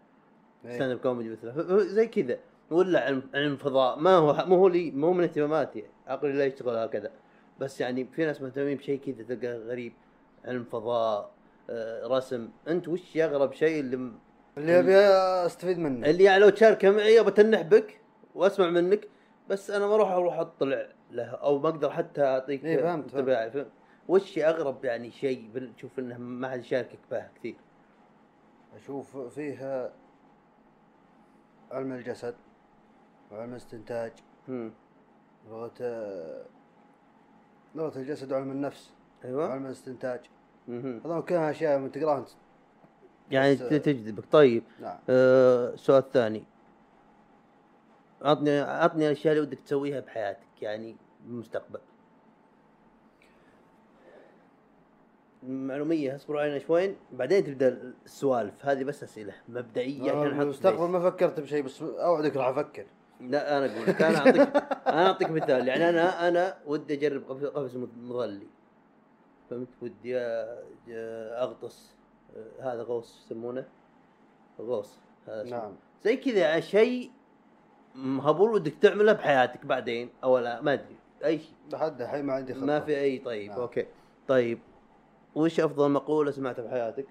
stand. 0.65 0.91
up 0.91 0.97
comedy 0.99 1.29
مثلا 1.29 1.77
زي 1.79 2.07
كذا 2.07 2.39
ولا 2.71 2.99
علم 3.05 3.21
علم 3.35 3.57
فضاء 3.57 3.99
ما 3.99 4.15
هو 4.15 4.45
مو 4.47 4.55
هو 4.55 4.67
لي 4.67 4.91
مو 4.91 5.13
من 5.13 5.23
اهتماماتي 5.23 5.83
عقلي 6.07 6.33
لا 6.33 6.45
يشتغل 6.45 6.75
هكذا 6.77 7.11
بس 7.59 7.81
يعني 7.81 8.05
في 8.05 8.25
ناس 8.25 8.41
مهتمين 8.41 8.77
بشيء 8.77 8.99
كذا 8.99 9.23
تلقى 9.35 9.57
غريب 9.57 9.93
علم 10.45 10.63
فضاء 10.63 11.31
رسم. 12.05 12.49
انت 12.67 12.87
وش 12.87 13.17
أغرب 13.17 13.53
شيء 13.53 13.79
اللي 13.79 14.11
اللي 14.57 14.79
أبي 14.79 14.95
أستفيد 15.45 15.79
منه؟ 15.79 16.09
اللي 16.09 16.23
يعني 16.23 16.39
لو 16.39 16.49
تشاركه 16.49 16.91
معي 16.91 17.23
بتنح 17.23 17.61
بك 17.61 18.01
وأسمع 18.35 18.69
منك 18.69 19.07
بس 19.49 19.71
أنا 19.71 19.87
ما 19.87 19.95
أروح 19.95 20.11
أروح 20.11 20.39
أطلع 20.39 20.87
له 21.11 21.23
أو 21.23 21.59
ما 21.59 21.69
أقدر 21.69 21.89
حتى 21.91 22.23
أعطيك 22.23 22.65
إيه، 22.65 22.77
فهمت، 22.77 23.09
فهمت. 23.11 23.67
وش 24.07 24.39
أغرب 24.39 24.85
يعني 24.85 25.11
شيء 25.11 25.71
تشوف 25.77 25.99
إنه 25.99 26.17
ما 26.17 26.49
حد 26.49 26.59
يشاركك 26.59 26.99
به 27.11 27.27
كثير؟ 27.35 27.55
أشوف 28.75 29.17
فيها 29.17 29.93
علم 31.71 31.91
الجسد 31.93 32.35
وعلم 33.31 33.51
الاستنتاج. 33.51 34.11
لغة 35.49 35.71
لغة 37.75 37.97
الجسد 37.97 38.31
وعلم 38.31 38.51
النفس 38.51 38.93
أيوه. 39.25 39.47
وعلم 39.47 39.65
الاستنتاج. 39.65 40.19
هذول 40.69 41.21
كلها 41.21 41.51
أشياء 41.51 41.79
من 41.79 41.91
تقراها 41.91 42.17
انت 42.17 42.29
يعني 43.31 43.55
ت- 43.55 43.73
تجذبك. 43.73 44.23
طيب 44.31 44.63
نعم. 44.81 44.97
آه، 45.09 45.73
السؤال 45.73 46.03
الثاني 46.03 46.43
عطني 48.21 48.59
عطني 48.59 49.05
الأشياء 49.07 49.33
اللي 49.33 49.47
ودك 49.47 49.59
تسويها 49.59 49.99
بحياتك 49.99 50.61
يعني 50.61 50.95
بالمستقبل. 51.25 51.79
معلومية 55.43 56.15
اصبروا 56.15 56.41
علينا 56.41 56.59
شوين. 56.59 56.95
بعدين 57.11 57.43
تبدأ 57.43 57.93
السوالف. 58.05 58.65
هذه 58.65 58.83
بس 58.83 59.03
أسئلة 59.03 59.33
مبدئية 59.49 60.11
عشان 60.11 60.47
نحط 60.47 60.55
space. 60.63 60.79
ما 60.79 61.09
فكرت 61.09 61.39
بشيء 61.39 61.63
بس 61.63 61.81
أوعدك 61.81 62.35
راح 62.37 62.47
أفكر. 62.47 62.85
لا 63.21 63.57
أنا 63.57 63.65
أقول 63.65 63.89
أنا 63.89 64.17
أعطيك 64.17 64.55
أنا 64.87 65.07
أعطيك 65.07 65.29
مثال. 65.29 65.67
يعني 65.67 65.89
أنا 65.89 66.27
أنا 66.27 66.57
ودي 66.65 66.93
أجرب 66.93 67.23
قفز 67.55 67.77
مظلي. 67.77 68.47
فهمت 69.51 69.67
ودي 69.81 70.17
أغطس. 71.37 71.95
هذا 72.59 72.83
غوص 72.83 73.25
يسمونه. 73.25 73.65
غوص 74.59 74.99
هذا 75.27 75.41
اسمه. 75.41 75.57
نعم. 75.57 75.71
زي 76.03 76.17
كذا 76.17 76.39
يعني 76.39 76.61
شيء 76.61 77.11
مهبول 77.95 78.49
ودك 78.49 78.73
تعمله 78.81 79.13
بحياتك 79.13 79.65
بعدين 79.65 80.09
أو 80.23 80.37
لا 80.37 80.61
ما 80.61 80.73
أدري. 80.73 80.95
أي 81.25 81.39
شيء. 81.39 81.53
لحد 81.71 82.01
الحين 82.01 82.25
ما 82.25 82.33
عندي 82.33 82.53
خطة. 82.53 82.65
ما 82.65 82.79
في 82.79 82.99
أي 82.99 83.19
طيب 83.19 83.49
نعم. 83.49 83.59
أوكي. 83.59 83.85
طيب 84.27 84.59
وش 85.35 85.59
أفضل 85.59 85.91
مقولة 85.91 86.31
سمعتها 86.31 86.65
بحياتك؟ 86.65 87.05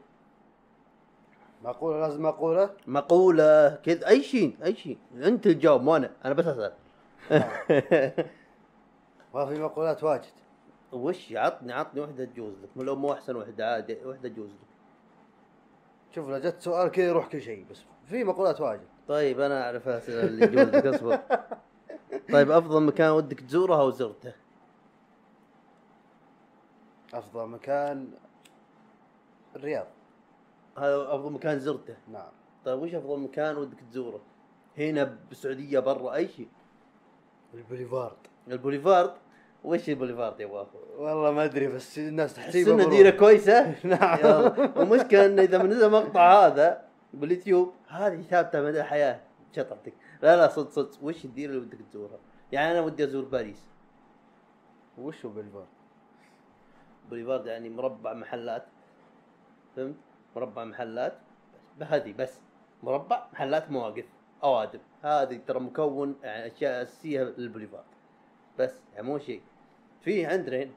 مقولة 1.65 2.01
لازم 2.01 2.23
مقولة 2.23 2.71
مقولة 2.87 3.75
كذا 3.75 4.09
أي 4.09 4.23
شيء 4.23 4.57
أي 4.65 4.75
شيء. 4.75 4.99
أنت 5.15 5.45
تجاوب 5.49 5.83
مو 5.83 5.97
أنا. 5.97 6.11
أنا 6.25 6.35
بس 6.35 6.47
أسأل. 6.47 6.73
ما 9.35 9.47
في 9.47 9.61
مقولات 9.61 10.05
واجد. 10.05 10.33
وش 10.93 11.33
عطني 11.33 11.73
عطني 11.73 12.01
وحدة 12.01 12.25
تجوز 12.25 12.55
لك 12.63 12.69
لو 12.77 12.97
مو 12.97 13.13
أحسن 13.13 13.37
وحدة 13.37 13.73
عادي 13.73 14.05
وحدة 14.05 14.29
تجوز 14.29 14.51
لك. 14.51 14.71
شوف 16.15 16.29
لو 16.29 16.39
جت 16.39 16.61
سؤال 16.61 16.89
كذا 16.89 17.07
يروح 17.07 17.27
كل 17.27 17.41
شيء 17.41 17.67
بس 17.71 17.83
في 18.05 18.25
مقولات 18.25 18.61
واجد. 18.61 18.89
طيب 19.09 19.41
أنا 19.41 19.65
أعرف 19.65 19.89
الاسئله 19.89 20.23
اللي 20.23 20.47
تجوز 20.47 20.69
لك 20.69 20.87
أصبر. 20.87 21.21
طيب 22.33 22.51
أفضل 22.51 22.83
مكان 22.83 23.11
ودك 23.11 23.41
تزوره 23.41 23.81
أو 23.81 23.91
زرته؟ 23.91 24.33
أفضل 27.15 27.47
مكان 27.47 28.09
الرياض. 29.57 29.87
هذا 30.79 31.15
أفضل 31.15 31.33
مكان 31.33 31.59
زرته؟ 31.59 31.97
نعم. 32.09 32.33
طيب 32.65 32.83
وش 32.83 32.95
أفضل 32.95 33.21
مكان 33.21 33.57
ودك 33.57 33.79
تزوره؟ 33.91 34.21
هنا 34.79 35.19
بالسعوديه 35.29 35.79
برا 35.79 36.15
أي 36.15 36.29
شيء؟ 36.29 36.49
البوليفارد. 37.55 38.17
البوليفارد؟ 38.49 39.13
وش 39.65 39.89
البوليفارد 39.89 40.41
يا 40.41 40.47
أبو؟ 40.47 40.65
والله 40.99 41.31
ما 41.31 41.45
أدري 41.45 41.69
بس 41.69 41.99
الناس 41.99 42.35
تحس 42.35 42.47
تحسيبها 42.47 42.75
انه. 42.75 42.91
ديره 42.91 43.11
كويسة؟ 43.11 43.75
نعم. 43.85 44.19
يلا. 44.19 44.79
والمشكلة 44.79 45.27
انه 45.27 45.43
إذا 45.43 45.59
من 45.63 45.71
نزل 45.71 45.91
مقطع 45.91 46.47
هذا 46.47 46.85
باليوتيوب 47.15 47.73
هذه 47.89 48.23
ثابتة 48.23 48.63
مدى 48.63 48.81
الحياة 48.81 49.21
شطرتك 49.57 49.93
لا 50.23 50.37
لا 50.37 50.49
صدق 50.49 50.71
صدق 50.71 50.99
وش 51.03 51.25
الديره 51.25 51.51
اللي 51.51 51.63
ودك 51.63 51.79
تزورها؟ 51.91 52.19
يعني 52.53 52.73
أنا 52.73 52.81
ودي 52.81 53.05
أزور 53.05 53.25
باريس 53.25 53.67
وش 54.99 55.25
هو 55.27 55.33
بوليفارد؟ 55.33 55.67
بوليفارد 57.11 57.47
يعني 57.47 57.69
مربع 57.69 58.13
محلات 58.13 58.65
فهمت؟ 59.77 59.97
مربع 60.37 60.65
محلات 60.65 61.13
بس 61.81 61.87
هذه 61.87 62.15
بس 62.19 62.41
مربع 62.83 63.27
محلات 63.33 63.71
مواقف 63.71 64.05
أوادم 64.45 64.81
هذه 65.03 65.41
ترى 65.47 65.61
مكون 65.61 66.17
يعني 66.23 66.47
أشياء 66.47 66.83
أساسية 66.83 67.23
للبوليفارد 67.23 67.85
بس 68.59 68.75
يعني 68.95 69.07
مو 69.07 69.19
شيء 69.19 69.43
في 70.01 70.27
عندنا 70.27 70.57
هنا 70.63 70.71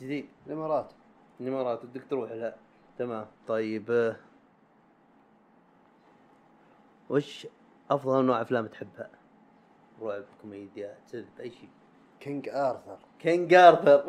جديد. 0.00 0.28
الإمارات. 0.46 0.92
الإمارات 1.40 1.84
ودك 1.84 2.02
تروح 2.10 2.32
لها. 2.32 2.56
تمام. 2.98 3.26
طيب 3.46 3.90
آه، 3.90 4.16
وش 7.10 7.46
أفضل 7.90 8.18
انواع 8.18 8.42
أفلام 8.42 8.66
تحبها؟ 8.66 9.10
رعب 10.02 10.24
كوميديا 10.42 10.94
كذب 11.12 11.40
أي 11.40 11.50
شيء. 11.50 11.68
King 12.20 12.48
Arthur. 12.48 12.98
King 13.18 13.54
Arthur. 13.68 14.04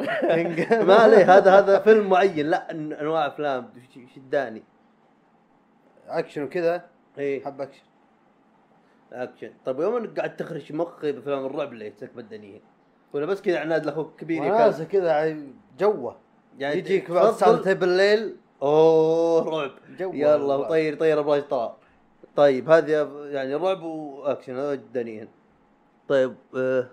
ما 0.86 0.96
عليه. 0.96 1.38
هذا 1.38 1.60
هذا 1.60 1.80
فيلم 1.80 2.10
معين. 2.10 2.46
لا 2.50 2.72
أنواع 2.72 3.28
أفلام. 3.28 3.70
شداني. 4.16 4.63
أكشن 6.08 6.44
وكذا؟ 6.44 6.90
إيه. 7.18 7.46
حب 7.46 7.62
أكشن. 7.62 7.84
أكشن. 9.12 9.54
طيب 9.66 9.80
يوم 9.80 9.96
إنك 9.96 10.18
قاعد 10.20 10.36
تخرج 10.36 10.74
مخي 10.74 11.12
بأفلام 11.12 11.46
الرعب 11.46 11.74
اللي 11.74 11.88
يتسك 11.88 12.13
بدنيه 12.13 12.60
ولا 13.13 13.25
بس 13.25 13.41
كذا 13.41 13.60
عناد 13.60 13.86
لأخوك 13.86 14.20
كبير؟ 14.20 14.41
وناسه 14.41 14.84
كذا 14.84 15.12
عي- 15.12 15.53
جوة. 15.79 16.15
يعني 16.60 16.77
يجيك 16.77 17.12
بعد 17.12 17.34
ساعتين 17.34 17.74
بالليل 17.74 18.36
أوه 18.62 19.50
رعب. 19.62 19.72
يلا. 20.00 20.55
وطير 20.55 20.96
طير 21.00 21.20
أبراج 21.20 21.41
طلال 21.48 21.72
طيب 22.36 22.70
هذه 22.70 22.91
يعني 23.32 23.55
رعب 23.55 23.84
وأكشن 23.84 24.55
هذا 24.58 24.75
جدانيين 24.75 25.27
طيب 26.08 26.36
آه... 26.58 26.88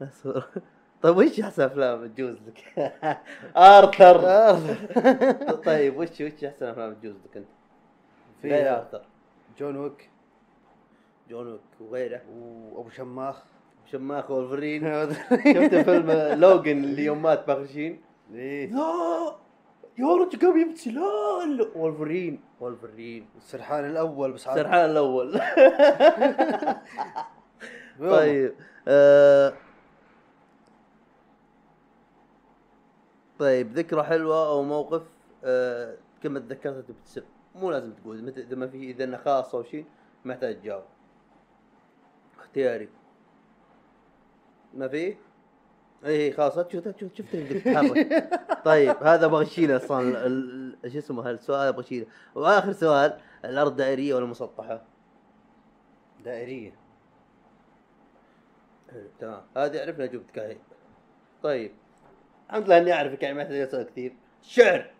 طيب 1.02 1.16
وش 1.16 1.40
أحسن 1.40 1.62
أفلام 1.62 2.06
تجوز 2.06 2.36
لك؟ 2.46 2.64
Arthur. 3.56 4.20
طيب 5.66 5.96
وش 5.96 6.08
وش 6.20 6.44
أحسن 6.44 6.66
أفلام 6.66 6.94
تجوز 6.94 7.14
لك 7.30 7.36
أنت؟ 7.36 7.46
في 8.42 8.68
Arthur. 8.70 9.02
John 9.58 9.76
Wick. 9.76 10.10
John 11.30 11.52
Wick 11.52 11.60
وغيره. 11.80 12.20
وأبو 12.72 12.90
شماخ. 12.90 13.42
شماخ 13.92 14.30
وولفرين. 14.30 14.82
شفت 15.54 15.74
فيلم 15.74 16.10
Logan 16.40 16.84
اللي 16.84 17.04
يوم 17.04 17.22
مات 17.22 17.48
ماخشين 17.48 18.00
إيه. 18.34 18.72
لا. 18.72 19.34
يا 19.98 20.06
رجل 20.06 20.38
قام 20.40 20.58
يبكي؟ 20.60 20.90
لا 20.90 21.00
لا. 21.46 21.68
Wolverine. 21.76 22.40
Wolverine. 22.60 23.26
السرحان 23.36 23.84
الأول 23.90 24.32
بس 24.32 24.48
عاد- 24.48 24.56
سرحان 24.58 24.90
الأول. 24.90 25.40
طيب 28.00 28.54
آه. 28.88 29.52
طيب 33.38 33.72
ذكرى 33.72 34.02
حلوة 34.02 34.48
أو 34.48 34.62
موقف 34.62 35.02
آه 35.44 35.96
كما 36.22 36.40
تذكرت 36.40 36.84
تبتسم 36.88 37.22
مو 37.54 37.70
لازم 37.70 37.92
تقول 37.92 38.28
إذا 38.38 38.56
ما 38.56 38.66
في 38.66 38.90
إذا 38.90 39.04
إنه 39.04 39.16
خاص 39.16 39.54
أو 39.54 39.62
شيء 39.62 39.84
ما 40.24 40.34
يحتاج 40.34 40.60
تجاوب. 40.60 40.82
اختياري. 42.38 42.88
ما 44.78 44.88
في؟ 44.88 45.16
اي 46.06 46.32
خلاص 46.32 46.56
لا 46.56 46.62
تشوف 46.62 46.84
شفت 47.00 47.16
شفت 47.16 47.36
بدك 47.36 47.62
تتحرك 47.62 48.40
طيب 48.64 48.96
هذا 49.02 49.26
أبغى 49.26 49.44
اشيله 49.44 49.76
أصلا. 49.76 50.12
شو 50.88 50.98
اسمه 50.98 51.30
هالسؤال 51.30 51.68
أبغى 51.68 51.80
اشيله 51.80 52.06
وآخر 52.34 52.72
سؤال 52.72 53.20
الأرض 53.44 53.76
دائرية 53.76 54.14
ولا 54.14 54.26
مسطحة؟ 54.26 54.82
دائرية. 56.24 56.72
حلو 58.92 59.08
تمام. 59.20 59.42
هذه 59.56 59.80
عرفنا 59.80 60.04
اجوبتك 60.04 60.38
الحين 60.38 60.58
طيب. 61.42 61.72
الحمد 62.50 62.66
لله 62.66 62.78
إني 62.78 62.92
أعرفك 62.92 63.22
يعني 63.22 63.34
ما 63.34 63.42
يحتاج 63.42 63.60
أسأل 63.60 63.82
كثير. 63.82 64.16
شعر. 64.42 64.90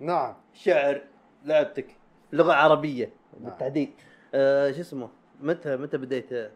نعم. 0.00 0.34
شعر 0.54 1.02
لعبتك. 1.44 1.96
لغة 2.32 2.52
عربية 2.52 3.12
نعم. 3.40 3.50
بالتحديد. 3.50 3.92
آه 4.34 4.72
شو 4.72 4.80
اسمه؟ 4.80 5.08
متى 5.40 5.76
متى 5.76 5.98
بديت؟ 5.98 6.50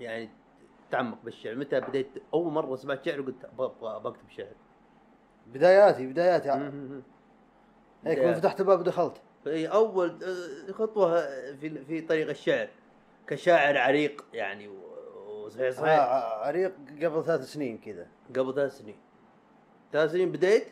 يعني 0.00 0.30
تعمق 0.90 1.18
بالشعر. 1.24 1.54
متى 1.54 1.80
بديت؟ 1.80 2.08
أول 2.34 2.52
مرة 2.52 2.76
سمعت 2.76 3.04
شعر 3.04 3.20
وقلت 3.20 3.44
أكتب 3.82 4.28
شعر. 4.30 4.52
بداياتي 5.46 6.06
بداياتي. 6.06 6.50
هيك 6.50 6.62
بدايات. 8.02 8.18
من 8.18 8.34
فتحت 8.34 8.60
الباب 8.60 8.82
دخلت 8.82 9.22
هي 9.46 9.66
أول 9.66 10.18
آه، 10.24 10.72
خطوة 10.72 11.20
في 11.56 11.84
في 11.84 12.00
طريق 12.00 12.28
الشعر. 12.28 12.68
كشاعر 13.26 13.78
عريق 13.78 14.24
يعني 14.32 14.68
وصحيح 15.28 15.70
صحيح. 15.70 16.00
آه، 16.00 16.46
عريق 16.46 16.74
قبل 17.02 17.24
ثلاث 17.24 17.52
سنين 17.52 17.78
كذا. 17.78 18.06
قبل 18.36 18.54
ثلاث 18.54 18.78
سنين. 18.78 18.96
ثلاث 19.92 20.12
سنين 20.12 20.32
بديت؟ 20.32 20.66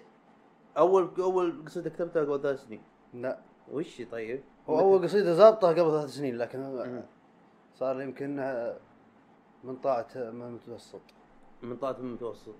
اول 0.78 1.10
أول 1.18 1.64
قصيدة 1.66 1.90
كتبتها 1.90 2.22
قبل 2.24 2.42
ثلاث 2.42 2.64
سنين. 2.64 2.82
لا. 3.14 3.38
وش 3.72 4.02
طيب؟ 4.02 4.42
هو 4.68 4.80
أول 4.80 5.02
قصيدة 5.02 5.34
ظابطه 5.34 5.68
قبل 5.68 5.90
ثلاث 5.90 6.10
سنين 6.10 6.38
لكن. 6.38 7.02
صار 7.74 8.02
يمكن 8.02 8.38
آه، 8.38 8.76
من 9.64 9.76
طاعة 9.76 10.06
من 10.14 10.42
المتوسط. 10.42 11.00
من 11.62 11.76
طاعة 11.76 11.92
من 11.92 12.08
المتوسط. 12.08 12.54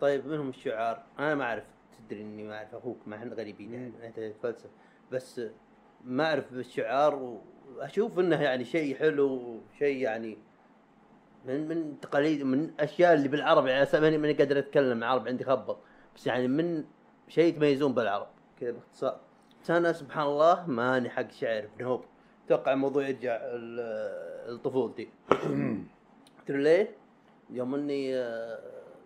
طيب 0.00 0.26
منهم 0.26 0.48
الشعار. 0.48 1.02
أنا 1.18 1.34
ما 1.34 1.44
أعرف 1.44 1.64
تدري 2.08 2.20
إني 2.22 2.42
ما 2.42 2.56
أعرف 2.56 2.74
أخوك 2.74 2.98
ما 3.06 3.16
إحنا 3.16 3.34
غريبين 3.34 3.74
يعني. 3.74 3.92
أنت 4.06 4.16
تتفلسف. 4.20 4.70
بس 5.12 5.40
ما 6.04 6.24
أعرف 6.24 6.52
الشعار 6.52 7.38
وأشوف 7.76 8.18
إنه 8.18 8.42
يعني 8.42 8.64
شيء 8.64 8.96
حلو 8.96 9.60
شيء 9.78 9.96
يعني 9.96 10.38
من 11.46 11.68
من 11.68 12.00
تقاليد 12.00 12.42
من 12.42 12.70
أشياء 12.80 13.14
اللي 13.14 13.28
بالعرب 13.28 13.66
يعني 13.66 13.86
أسا- 13.86 13.94
ماني 13.94 14.18
ماني 14.18 14.32
قادر 14.34 14.58
أتكلم 14.58 15.04
عربي 15.04 15.30
عندي 15.30 15.44
خبط. 15.44 15.78
بس 16.16 16.26
يعني 16.26 16.48
من 16.48 16.84
شيء 17.28 17.44
يتميزون 17.44 17.94
بالعرب 17.94 18.26
كذا 18.60 18.70
باختصار. 18.70 19.20
بس 19.62 19.70
أنا 19.70 19.92
سبحان 19.92 20.26
الله 20.26 20.66
ماني 20.66 21.10
حق 21.10 21.30
شعر 21.30 21.68
بنوب. 21.78 22.04
أتوقع 22.46 22.72
الموضوع 22.72 23.08
يرجع 23.08 23.40
لطفولتي. 24.48 25.08
تدري 26.48 26.62
ليه؟ 26.62 26.90
يوم 27.50 27.74
اني 27.74 28.16
آه، 28.16 28.58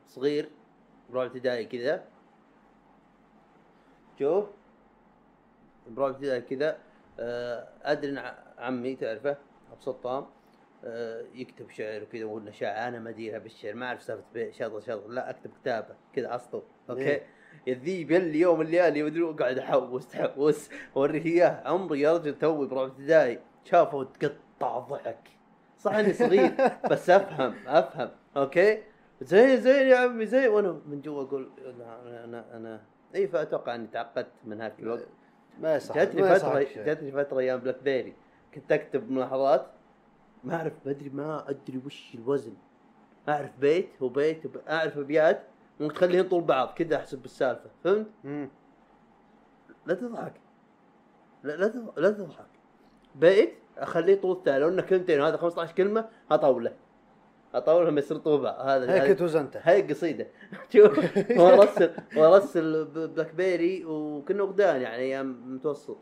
صغير 0.06 0.48
برابع 1.10 1.26
ابتدائي 1.26 1.64
كذا 1.64 2.04
شوف 4.18 4.44
برابع 5.88 6.16
ابتدائي 6.16 6.40
كذا 6.40 6.78
آه، 7.20 7.68
ادري 7.82 8.18
عمي 8.58 8.96
تعرفه 8.96 9.36
ابو 9.72 9.80
سطام 9.80 10.26
آه، 10.84 11.24
يكتب 11.34 11.70
شعر 11.70 12.02
وكذا 12.02 12.24
ولا 12.24 12.50
شعر 12.50 12.88
أنا 12.88 12.98
ما 12.98 13.10
أديرها 13.10 13.38
بالشعر 13.38 13.74
ما 13.74 13.86
أعرف 13.86 14.02
سالفة 14.02 14.50
شطر 14.50 14.80
شطر 14.80 15.08
لا 15.08 15.30
أكتب 15.30 15.50
كتابة 15.62 15.94
كذا 16.14 16.34
أسطر 16.34 16.62
okay 16.90 17.02
إيه. 17.02 17.26
يذيب 17.66 18.10
يلي 18.10 18.40
يوم 18.40 18.60
الليالي 18.60 19.02
مدري 19.02 19.22
اقعد 19.22 19.58
أحوس 19.58 20.08
تحوس 20.08 20.70
اوريه 20.96 21.24
إياه 21.24 21.68
عمري 21.68 22.00
يا 22.00 22.12
رجل 22.16 22.38
توي 22.38 22.66
برابع 22.66 22.92
ابتدائي 22.92 23.38
شافه 23.64 24.04
تقطع 24.04 24.78
ضحك 24.78 25.41
صح 25.82 25.94
إني 25.94 26.12
صغير. 26.12 26.54
بس 26.90 27.10
أفهم 27.10 27.54
أفهم. 27.66 28.10
okay؟ 28.36 28.82
زين 29.20 29.60
زين 29.60 29.86
يا 29.88 29.96
عمي 29.96 30.26
زين. 30.26 30.48
وأنا 30.48 30.80
من 30.86 31.00
جوا 31.00 31.22
أقول 31.22 31.50
أنا 31.58 32.24
أنا, 32.24 32.56
أنا. 32.56 32.80
إي 33.14 33.28
فأتوقع 33.28 33.74
إني 33.74 33.86
تعقدت 33.86 34.32
من 34.44 34.60
هاك 34.60 34.74
الوقت. 34.78 35.08
ما 35.60 35.74
يصح 35.74 35.94
جاتني 35.94 36.22
فترة 36.22 36.66
جاتني 36.76 37.12
فترة 37.12 37.38
أيام 37.38 37.60
BlackBerry 37.60 38.14
كنت 38.54 38.72
أكتب 38.72 39.10
ملاحظات. 39.10 39.66
ما 40.44 40.54
أعرف 40.54 40.72
بدري 40.86 41.10
ما 41.10 41.50
أدري 41.50 41.80
وش 41.86 42.14
الوزن. 42.14 42.54
أعرف 43.28 43.50
بيت 43.58 43.88
وبيت 44.02 44.46
وب... 44.46 44.56
أعرف 44.68 44.98
أبيات. 44.98 45.42
ممكن 45.80 45.94
تخليهم 45.94 46.28
طول 46.28 46.42
بعض 46.42 46.74
كذا 46.74 46.96
أحسب 46.96 47.22
بالسالفة. 47.22 47.70
فهمت؟ 47.84 48.06
مم. 48.24 48.48
لا 49.86 49.94
تضحك. 49.94 50.34
لا 51.42 51.52
لا 51.52 51.68
تضحك, 51.68 51.98
لا 51.98 52.10
تضحك. 52.10 52.46
بيت؟ 53.14 53.54
أخليه 53.78 54.20
طول 54.20 54.36
التالي 54.36 54.58
لو 54.58 54.68
إنه 54.68 54.82
كلمتين 54.82 55.20
وهذا 55.20 55.36
15 55.36 55.72
كلمة 55.72 56.08
أطوله. 56.30 56.72
أطوله 57.54 57.90
لما 57.90 57.98
يصير 57.98 58.16
طول 58.16 58.40
بعض 58.40 58.66
هذا 58.66 59.02
هيك 59.02 59.20
وزنته. 59.20 59.60
هاي 59.62 59.82
قصيدة. 59.82 60.26
شوف 60.72 61.18
وارسل 61.38 61.92
وارسل 62.16 62.84
BlackBerry 62.84 63.84
وكنا 63.84 64.42
غدان 64.42 64.82
يعني 64.82 64.96
أيام 64.96 65.54
متوسط. 65.54 65.98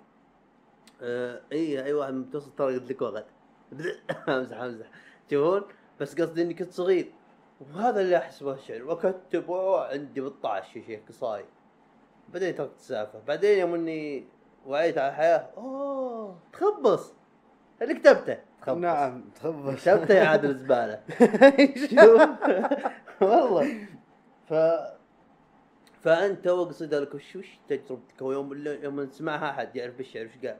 آه 1.02 1.40
اي 1.52 1.84
أي 1.84 1.92
واحد 1.92 2.14
متوسط 2.14 2.58
ترى 2.58 2.74
قلت 2.74 2.90
لك 2.90 3.02
وغد 3.02 3.24
امزح 4.28 4.60
امزح 4.60 4.86
تشوفون 5.28 5.62
بس 6.00 6.20
قصدي 6.20 6.42
إني 6.42 6.54
كنت 6.54 6.72
صغير. 6.72 7.12
وهذا 7.60 8.00
اللي 8.00 8.16
احسبه 8.16 8.54
الشعر. 8.54 8.82
وأكتب 8.84 9.52
عندي 9.52 10.20
16 10.20 10.72
شيء 10.72 11.02
قصايد 11.08 11.46
بعدين 12.28 12.54
تركت 12.54 12.76
السالفة. 12.78 13.20
بعدين 13.28 13.58
يوم 13.58 13.74
إني 13.74 14.24
وعيت 14.66 14.98
على 14.98 15.08
الحياة 15.08 15.50
أوه 15.56 16.38
تخبص. 16.52 17.19
اللي 17.82 17.94
كتبته 17.94 18.36
تخبص. 18.62 18.78
نعم 18.78 19.24
تخبص. 19.34 19.82
كتبته 19.84 20.14
يا 20.14 20.24
عادل 20.24 20.54
زباله 20.54 21.00
شوف. 21.90 22.28
والله. 23.20 23.74
ف 24.48 24.54
فأنت 26.02 26.46
وقصد 26.46 26.94
لك 26.94 27.14
وش 27.14 27.36
وش 27.36 27.58
تجربتك 27.68 28.22
ويوم 28.22 28.66
يوم 28.66 29.00
نسمعها 29.00 29.50
أحد 29.50 29.76
يعرف 29.76 29.96
بالشعر 29.96 30.24
وش 30.24 30.46
قال. 30.46 30.56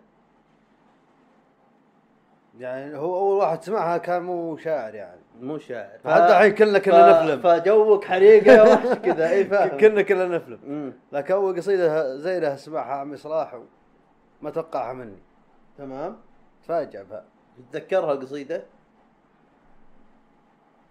يعني 2.58 2.96
هو 2.96 3.16
أول 3.18 3.36
واحد 3.38 3.62
سمعها 3.62 3.98
كان 3.98 4.22
مو 4.22 4.56
شاعر 4.56 4.94
يعني. 4.94 5.20
مو 5.40 5.58
شاعر. 5.58 5.98
ف- 6.04 6.08
حتى 6.08 6.26
الحين 6.26 6.54
كلنا 6.54 6.78
ف- 6.78 6.82
كنا 6.82 7.22
نفلم. 7.22 7.40
فجوك 7.40 8.04
حريقة 8.04 8.52
يا 8.52 8.62
وحش 8.62 8.98
كذا 8.98 9.30
إي 9.30 9.44
فاهم. 9.50 9.78
كنا 9.78 10.02
كنا 10.02 10.28
نفلم. 10.28 10.92
لكن 11.12 11.34
أول 11.34 11.56
قصيدة 11.56 12.16
زينة 12.16 12.56
سمعها 12.56 12.92
عمي 12.94 13.16
صلاح 13.16 13.60
ما 14.42 14.50
توقعها 14.50 14.92
مني. 14.92 15.18
تمام. 15.78 16.16
تفاجأ 16.70 17.02
بها 17.02 17.24
تتذكرها 17.58 18.12
القصيده؟ 18.12 18.62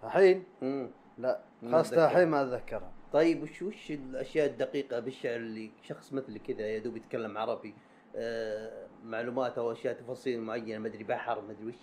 الحين 0.04 0.44
أمم. 0.62 0.90
لا 1.18 1.40
خاصة. 1.70 2.04
الحين 2.04 2.28
ما 2.28 2.42
أتذكرها 2.42 2.92
طيب 3.12 3.42
وش 3.42 3.62
وش 3.62 3.90
الأشياء 3.90 4.46
الدقيقة 4.46 5.00
بالشعر 5.00 5.36
اللي 5.36 5.70
شخص 5.82 6.12
مثلي 6.12 6.38
كذا 6.38 6.60
يا 6.60 6.78
دوب 6.78 6.96
يتكلم 6.96 7.38
عربي 7.38 7.74
آه 8.16 8.86
معلومات 9.04 9.58
أو 9.58 9.72
أشياء 9.72 9.94
تفاصيل 9.94 10.40
معينة 10.40 10.78
ما 10.78 10.88
أدري 10.88 11.04
بحر 11.04 11.40
ما 11.40 11.52
أدري 11.52 11.66
وش 11.66 11.74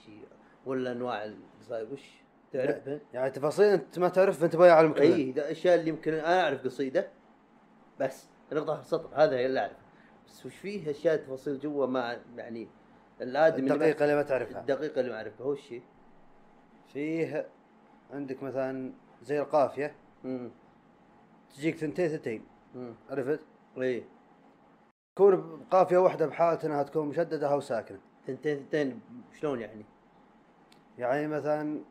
ولا 0.66 0.92
أنواع 0.92 1.26
القصائد 1.26 1.92
وش 1.92 2.10
تعرفها؟ 2.54 3.00
يعني 3.14 3.30
تفاصيل 3.32 3.66
أنت 3.66 4.00
ما 4.00 4.10
تعرف 4.10 4.44
انت 4.44 4.56
ما 4.56 4.68
يعلمك. 4.68 5.02
اي 5.02 5.32
الاشياء 5.32 5.76
اللي 5.76 5.90
يمكن 5.90 6.14
أنا 6.14 6.44
أعرف 6.44 6.64
قصيدة 6.64 7.08
بس 8.00 8.28
نقطع 8.54 8.80
السطر 8.80 9.10
هذا 9.14 9.36
هي 9.36 9.46
اللي 9.46 9.60
اعرف 9.60 9.78
بس 10.28 10.46
وش 10.46 10.56
فيه 10.56 10.92
أشياء 10.92 11.18
تفاصيل 11.18 11.60
جوا 11.60 11.86
ما 11.86 12.18
يعني 12.38 12.68
الآدمي 13.22 13.72
الدقيقة 13.72 14.04
اللي 14.04 14.16
ما 14.16 14.24
تعرفها. 14.24 14.62
الدقيقة 14.62 15.00
اللي 15.00 15.12
ما 15.12 15.18
أعرفها 15.18 15.46
هو 15.46 15.54
الشيء 15.54 15.84
فيه 16.94 17.48
عندك 18.12 18.44
مثلا 18.44 18.94
زي 19.22 19.40
القافية. 19.40 19.96
امم 20.26 20.52
تجيك 21.56 21.78
ثنتين 21.78 22.08
ثنتين. 22.08 22.46
عرفت؟ 23.10 23.40
إي. 23.78 24.04
تكون 25.16 25.66
بقافية 25.72 25.98
واحدة 25.98 26.26
بحالة 26.26 26.60
انها 26.66 26.84
تكون 26.84 27.08
مشددة 27.08 27.54
أو 27.54 27.60
ساكنة. 27.60 28.00
ثنتين 28.28 28.58
ثنتين 28.58 29.02
شلون 29.34 29.62
يعني؟ 29.62 29.86
يعني 30.98 31.28
مثلا 31.28 31.82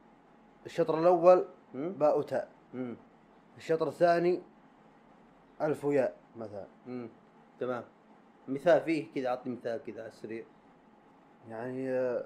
الشطر 0.67 0.99
الأول 0.99 1.49
باء 1.75 2.19
وتاء. 2.19 2.49
الشطر 3.57 3.89
الثاني 3.89 4.43
ألف 5.62 5.85
وياء 5.85 6.17
مثلا. 6.37 6.67
تمام. 7.61 7.85
مثال 8.49 8.81
فيه 8.81 9.07
كذا 9.15 9.29
أعطني 9.29 9.53
مثال 9.53 9.83
كذا 9.87 10.01
على 10.01 10.09
السريع. 10.09 10.45
يعني 11.49 11.91
آه، 11.91 12.25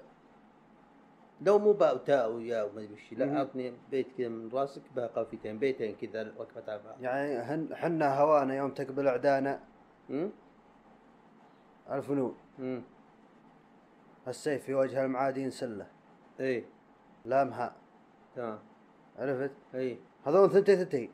لو 1.41 1.59
مو 1.59 1.73
باء 1.73 1.95
وتاء 1.95 2.31
ويا 2.31 2.63
وما 2.63 2.81
أدري 2.81 2.93
وش. 2.93 3.13
لا 3.13 3.39
عطني 3.39 3.73
بيت 3.91 4.07
كذا 4.17 4.29
من 4.29 4.49
راسك 4.53 4.81
بها 4.95 5.07
قافيتين 5.07 5.59
بيتين 5.59 5.95
كذا 5.95 6.23
ركبت 6.23 6.69
على 6.69 6.81
بعض 6.85 7.01
يعني 7.01 7.75
حنا 7.75 8.19
هوانا 8.19 8.55
يوم 8.55 8.71
تقبل 8.71 9.07
أعدانا؟ 9.07 9.59
الفنون. 11.91 12.35
السيف 14.27 14.63
في 14.63 14.73
وجه 14.73 15.05
المعادين 15.05 15.49
سلة. 15.49 15.87
إي. 16.39 16.65
لامها 17.25 17.75
تمام. 18.35 18.59
عرفت؟ 19.19 19.51
إي. 19.75 19.99
هذول 20.25 20.51
ثنتين 20.51 20.75
ثنتين. 20.75 21.11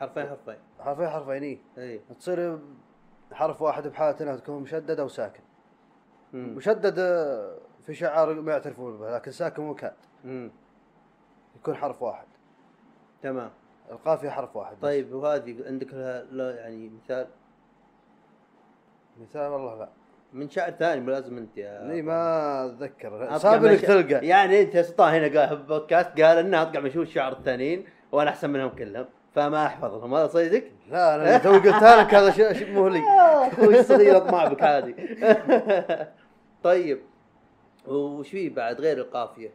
حرفين 0.00 0.26
حرفين. 0.28 0.58
حرفين 0.78 1.08
حرفين 1.08 1.60
إي. 1.78 2.00
تصير 2.18 2.58
حرف 3.32 3.62
واحد 3.62 3.88
بحالته 3.88 4.36
تكون 4.36 4.62
مشدد 4.62 5.00
أو 5.00 5.08
مشدد 6.32 6.98
آه، 6.98 7.54
في 7.86 7.94
شعار 7.94 8.34
ما 8.34 8.52
يعترفون 8.52 8.98
به 8.98 9.10
لكن 9.14 9.30
ساكن 9.30 9.74
أمم. 10.24 10.50
يكون 11.56 11.74
حرف 11.74 12.02
واحد. 12.02 12.26
تمام. 13.22 13.50
القافية 13.90 14.30
حرف 14.30 14.56
واحد 14.56 14.76
بس. 14.76 14.82
طيب 14.82 15.12
وهذه 15.14 15.56
عندك 15.66 15.94
لها 15.94 16.22
لا 16.22 16.56
يعني 16.60 16.88
مثال؟ 17.04 17.26
مثال 19.20 19.50
والله 19.50 19.78
لا. 19.78 19.88
من 20.32 20.50
شعر 20.50 20.70
ثاني 20.70 21.06
لازم 21.06 21.38
انت 21.38 21.56
يا 21.58 21.90
إي 21.90 22.02
ما 22.02 22.66
أتذكر. 22.66 23.34
مش- 23.74 23.80
تلقى. 23.80 24.26
يعني 24.26 24.62
أنت 24.62 24.76
سلطان 24.76 25.14
هنا 25.24 25.40
قال 25.40 25.56
بودكاست 25.62 26.20
قال 26.20 26.38
إنه 26.38 26.62
اطقع 26.62 26.80
مشهور 26.80 27.02
الشعر 27.04 27.32
الثانيين 27.32 27.84
وأنا 28.12 28.30
أحسن 28.30 28.50
منهم 28.50 28.68
كلهم. 28.68 29.06
فما 29.34 29.66
احفظهم 29.66 30.14
هذا 30.14 30.26
صيدك؟ 30.26 30.72
لا 30.90 31.14
أنا 31.14 31.38
تو 31.38 31.50
قلتها 31.52 32.02
لك 32.02 32.14
هذا 32.14 32.52
شيء 32.52 32.72
مو 32.72 32.88
لي 32.88 33.02
أخوي 33.52 33.80
الصغير 33.80 34.16
اطمع 34.16 34.48
بك 34.48 34.62
عادي 34.62 34.94
طيب 36.62 37.00
وش 37.86 38.30
فيه 38.30 38.50
بعد 38.54 38.80
غير 38.80 38.98
القافية؟ 38.98 39.50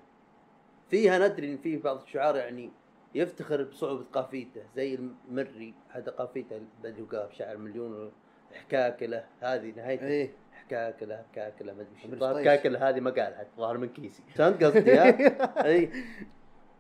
فيها 0.90 1.28
ندري 1.28 1.52
إن 1.52 1.58
فيه 1.58 1.82
بعض 1.82 2.02
الشعراء 2.02 2.36
يعني 2.36 2.72
يفتخر 3.16 3.64
بصعوبة 3.64 4.06
قافيته 4.14 4.62
زي 4.76 4.96
المري 5.30 5.74
هذا 5.90 6.12
قافيته 6.12 6.62
بدي 6.84 7.02
وقاف 7.02 7.34
شعر 7.34 7.58
مليون 7.58 8.12
حكاك 8.54 9.04
له 9.04 9.24
هذه 9.42 9.74
نهايته 9.78 10.06
إيه 10.08 10.32
حكاك 10.54 11.04
له 11.04 11.24
حكاك 11.32 11.62
له 11.62 11.74
ما 11.74 11.82
أدري 11.82 11.94
وش 11.96 12.06
أبو 12.06 12.14
الظاهر 12.14 12.32
السطيش. 12.32 12.48
حكاك 12.48 12.66
له 12.66 12.90
هذه 12.90 13.00
ما 13.00 13.12
قالها 13.12 13.46
ظاهر 13.58 13.78
من 13.78 13.90
كيسي 13.90 14.24
فهمت 14.36 14.64
قصدي 14.64 14.94
ها؟ 14.98 15.06
اي 15.66 15.90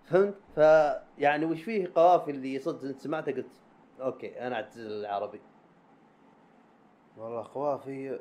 فهمت؟ 0.05 0.35
ف 0.55 0.57
يعني 1.17 1.45
وش 1.45 1.61
فيه 1.63 1.91
قوافي 1.95 2.31
اللي 2.31 2.59
صدق 2.59 2.83
إنت 2.83 2.99
سمعتها؟ 2.99 3.31
قلت 3.31 3.45
أوكي 4.01 4.47
أنا 4.47 4.55
اعتزل 4.55 4.91
العربي 4.91 5.41
والله 7.17 7.43
خوافي 7.43 8.19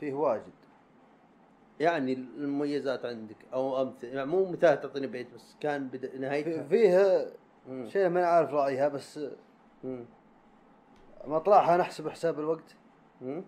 فيه 0.00 0.12
واجد. 0.14 0.52
يعني 1.80 2.12
المميزات 2.12 3.04
عندك 3.04 3.36
أو 3.52 3.82
أمثلة؟ 3.82 4.10
يعني 4.10 4.26
مو 4.30 4.50
مثال 4.50 4.80
تعطيني 4.80 5.06
بيت 5.06 5.34
بس 5.34 5.56
كان 5.60 5.88
بد... 5.88 6.06
في- 6.06 6.18
نهايتها. 6.18 6.62
فيه. 6.68 7.32
شيء 7.88 8.08
ما 8.08 8.26
عارف 8.26 8.50
رأيها 8.54 8.88
بس. 8.88 9.20
مطلعها 11.26 11.76
نحسب 11.76 12.08
حساب 12.08 12.40
الوقت. 12.40 12.76
مم. 13.20 13.44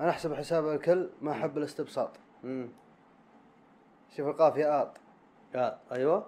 أنا 0.00 0.10
أحسب 0.10 0.34
حساب 0.34 0.68
الكل 0.68 1.10
ما 1.22 1.32
أحب 1.32 1.58
الاستبساط. 1.58 2.10
شوف 4.16 4.26
القافية 4.28 4.82
اط 4.82 4.96
آه. 5.54 5.78
أيوه. 5.92 6.26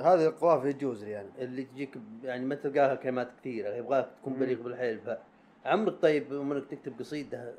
هذه 0.00 0.26
القوافي 0.26 0.72
تجوز 0.72 1.04
لي 1.04 1.10
يعني. 1.10 1.28
اللي 1.38 1.64
تجيك 1.64 1.98
يعني 2.22 2.44
ما 2.44 2.54
تلقاها 2.54 2.94
كلمات 2.94 3.28
كثيرة 3.40 3.68
يبغاك 3.68 4.08
تكون. 4.20 4.32
بليغ 4.32 4.62
بالحيل. 4.62 5.00
ف 5.00 5.10
عمرك 5.64 5.94
طيب 6.02 6.32
انك 6.32 6.64
تكتب 6.70 6.98
قصيدة 6.98 7.54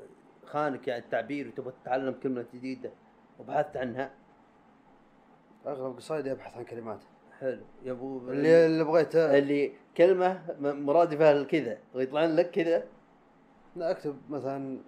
خانك 0.46 0.88
يعني 0.88 1.04
التعبير 1.04 1.48
وتبغى 1.48 1.72
تتعلم 1.82 2.14
كلمة 2.22 2.44
جديدة 2.54 2.90
وبحثت 3.38 3.76
عنها؟ 3.76 4.10
أغلب 5.66 5.96
قصايدي 5.96 6.32
أبحث 6.32 6.56
عن 6.56 6.64
كلمات. 6.64 7.00
حلو. 7.40 7.60
يا 7.84 7.92
ابو 7.92 8.18
اللي 8.18 8.66
اللي 8.66 8.84
بغيته. 8.84 9.38
اللي 9.38 9.72
كلمة 9.96 10.42
مرادفة 10.60 11.32
لكذا 11.32 11.78
ويطلع 11.94 12.24
لك 12.24 12.50
كذا؟ 12.50 12.84
لا 13.76 13.90
أكتب 13.90 14.16
مثلا 14.30 14.78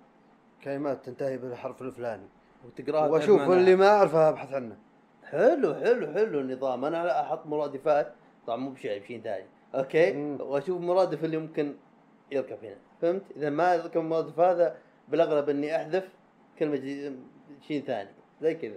كلمات 0.65 1.05
تنتهي 1.05 1.39
بالحرف 1.39 1.83
الفلاني. 1.83 2.27
وتقراها 2.65 3.09
وأشوف. 3.09 3.41
اللي 3.41 3.77
ما 3.77 3.89
أعرفها 3.89 4.29
أبحث 4.29 4.53
عنه. 4.53 4.77
حلو 5.31 5.75
حلو 5.75 6.07
حلو 6.13 6.41
النظام. 6.41 6.85
أنا 6.85 7.05
لا 7.05 7.23
أحط 7.23 7.47
مرادفات. 7.47 8.13
طبعا 8.47 8.57
مو 8.59 8.71
بشيء 8.71 9.03
بشيء 9.03 9.21
ثاني. 9.21 9.45
أوكي؟ 9.75 10.13
مم. 10.13 10.39
وأشوف 10.41 10.81
مرادف 10.81 11.25
اللي 11.25 11.37
ممكن 11.37 11.75
يركب 12.33 12.65
هنا. 12.65 12.77
فهمت؟ 13.03 13.23
إذا 13.37 13.51
ما 13.51 13.75
يركب 13.75 14.01
المرادف 14.01 14.41
هذا 14.41 14.77
بالأغلب 15.09 15.49
إني 15.49 15.77
أحذف 15.77 16.09
كلمة 16.59 16.77
جديدة- 16.77 17.65
شيء 17.67 17.85
ثاني. 17.85 18.11
زي 18.43 18.55
كذا. 18.55 18.77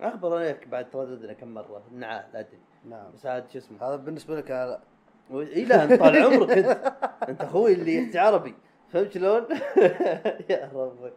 أخبر 0.00 0.36
عليك 0.36 0.68
بعد 0.68 0.90
ترددنا 0.90 1.32
كم 1.32 1.48
مرة. 1.54 1.82
النعال 1.92 2.24
لا 2.32 2.40
أدري. 2.40 2.58
نعم. 2.90 3.12
بس 3.14 3.26
هذا 3.26 3.46
شو 3.52 3.58
اسمه؟ 3.58 3.88
هذا 3.88 3.96
بالنسبة 3.96 4.36
لك 4.36 4.50
لا 4.50 4.80
و- 5.30 5.40
إي 5.40 5.64
لا 5.64 5.84
أنت 5.84 5.92
طال 5.92 6.16
عمرك 6.16 6.50
أنت. 6.50 6.92
أنت 7.28 7.40
أخوي 7.40 7.72
اللي 7.72 7.96
يحكي 8.02 8.18
عربي. 8.18 8.54
فهمت 8.88 9.12
شلون؟ 9.12 9.42
يا 10.50 10.70
ربي. 10.74 11.12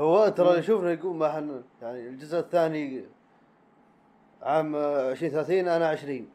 هو 0.00 0.28
ترى 0.28 0.58
يشوفنا 0.58 0.92
يقول 0.92 1.16
ما 1.16 1.26
إحنا 1.30 1.62
يعني 1.82 2.08
الجزء 2.08 2.38
الثاني 2.38 3.04
عام 4.42 4.76
2030 4.76 5.68
أنا 5.68 5.88
20 5.88 6.28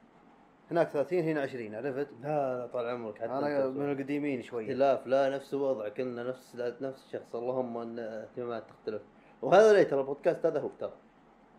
هناك 0.72 0.89
30 0.89 1.20
هنا 1.20 1.41
20 1.41 1.76
عرفت؟ 1.76 2.08
لا 2.22 2.58
لا 2.58 2.68
طال 2.74 2.86
عمرك 2.86 3.15
حتى 3.15 3.26
أنا 3.26 3.68
من 3.68 3.91
القديمين 3.91 4.41
شوي 4.41 4.63
اختلاف 4.63 5.08
لا 5.08 5.30
نفس 5.30 5.54
الوضع 5.54 5.89
كلنا 5.89 6.24
نفس 6.24 6.56
نفس 6.56 7.06
الشخص 7.06 7.36
اللهم 7.36 7.78
إن 7.78 8.00
اهتمامات 8.00 8.63
تختلف. 8.70 9.02
وهذا 9.41 9.74
ليه 9.74 9.84
ترى 9.84 10.00
البودكاست 10.00 10.46
هذا 10.46 10.60
هو 10.60 10.70
ترى. 10.80 10.94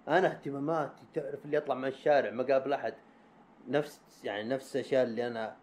أنا 0.09 0.27
اهتماماتي 0.27 1.03
تعرف 1.15 1.45
اللي 1.45 1.59
اطلع 1.59 1.75
من 1.75 1.89
الشارع 1.89 2.31
ما 2.31 2.43
قابل 2.43 2.73
أحد 2.73 2.95
نفس 3.69 4.01
يعني 4.25 4.49
نفس 4.49 4.77
الأشياء 4.77 5.05
اللي 5.05 5.27
أنا 5.27 5.57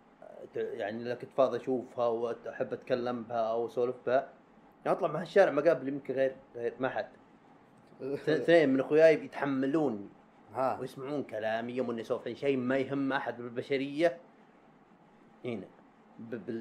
يعني 0.56 0.98
اللي 0.98 1.16
كنت 1.16 1.32
فاضي 1.38 1.58
أشوفها 1.58 2.08
وأحب 2.08 2.74
أتكلم 2.74 3.24
بها 3.24 3.38
أو 3.38 3.68
أسولف 3.68 3.96
بها. 4.06 4.30
يعني 4.86 4.98
اطلع 4.98 5.08
مع 5.08 5.22
الشارع 5.22 5.52
ما 5.52 5.62
قابل 5.62 5.88
يمكن 5.88 6.14
غير 6.14 6.36
غير 6.56 6.74
ما 6.80 6.90
حد. 6.90 7.10
اثنين 8.28 8.70
من 8.70 8.80
أخوياي 8.80 9.26
يتحملوني. 9.26 10.10
ها. 10.54 10.80
ويسمعون 10.80 11.24
كلامي 11.24 11.74
يوم 11.74 11.90
إني 11.90 12.02
اسولف 12.02 12.28
عن 12.28 12.36
شيء 12.36 12.58
ما 12.58 12.78
يهم 12.78 13.14
أحد 13.14 13.38
بالبشرية. 13.38 14.18
هنا 15.46 15.68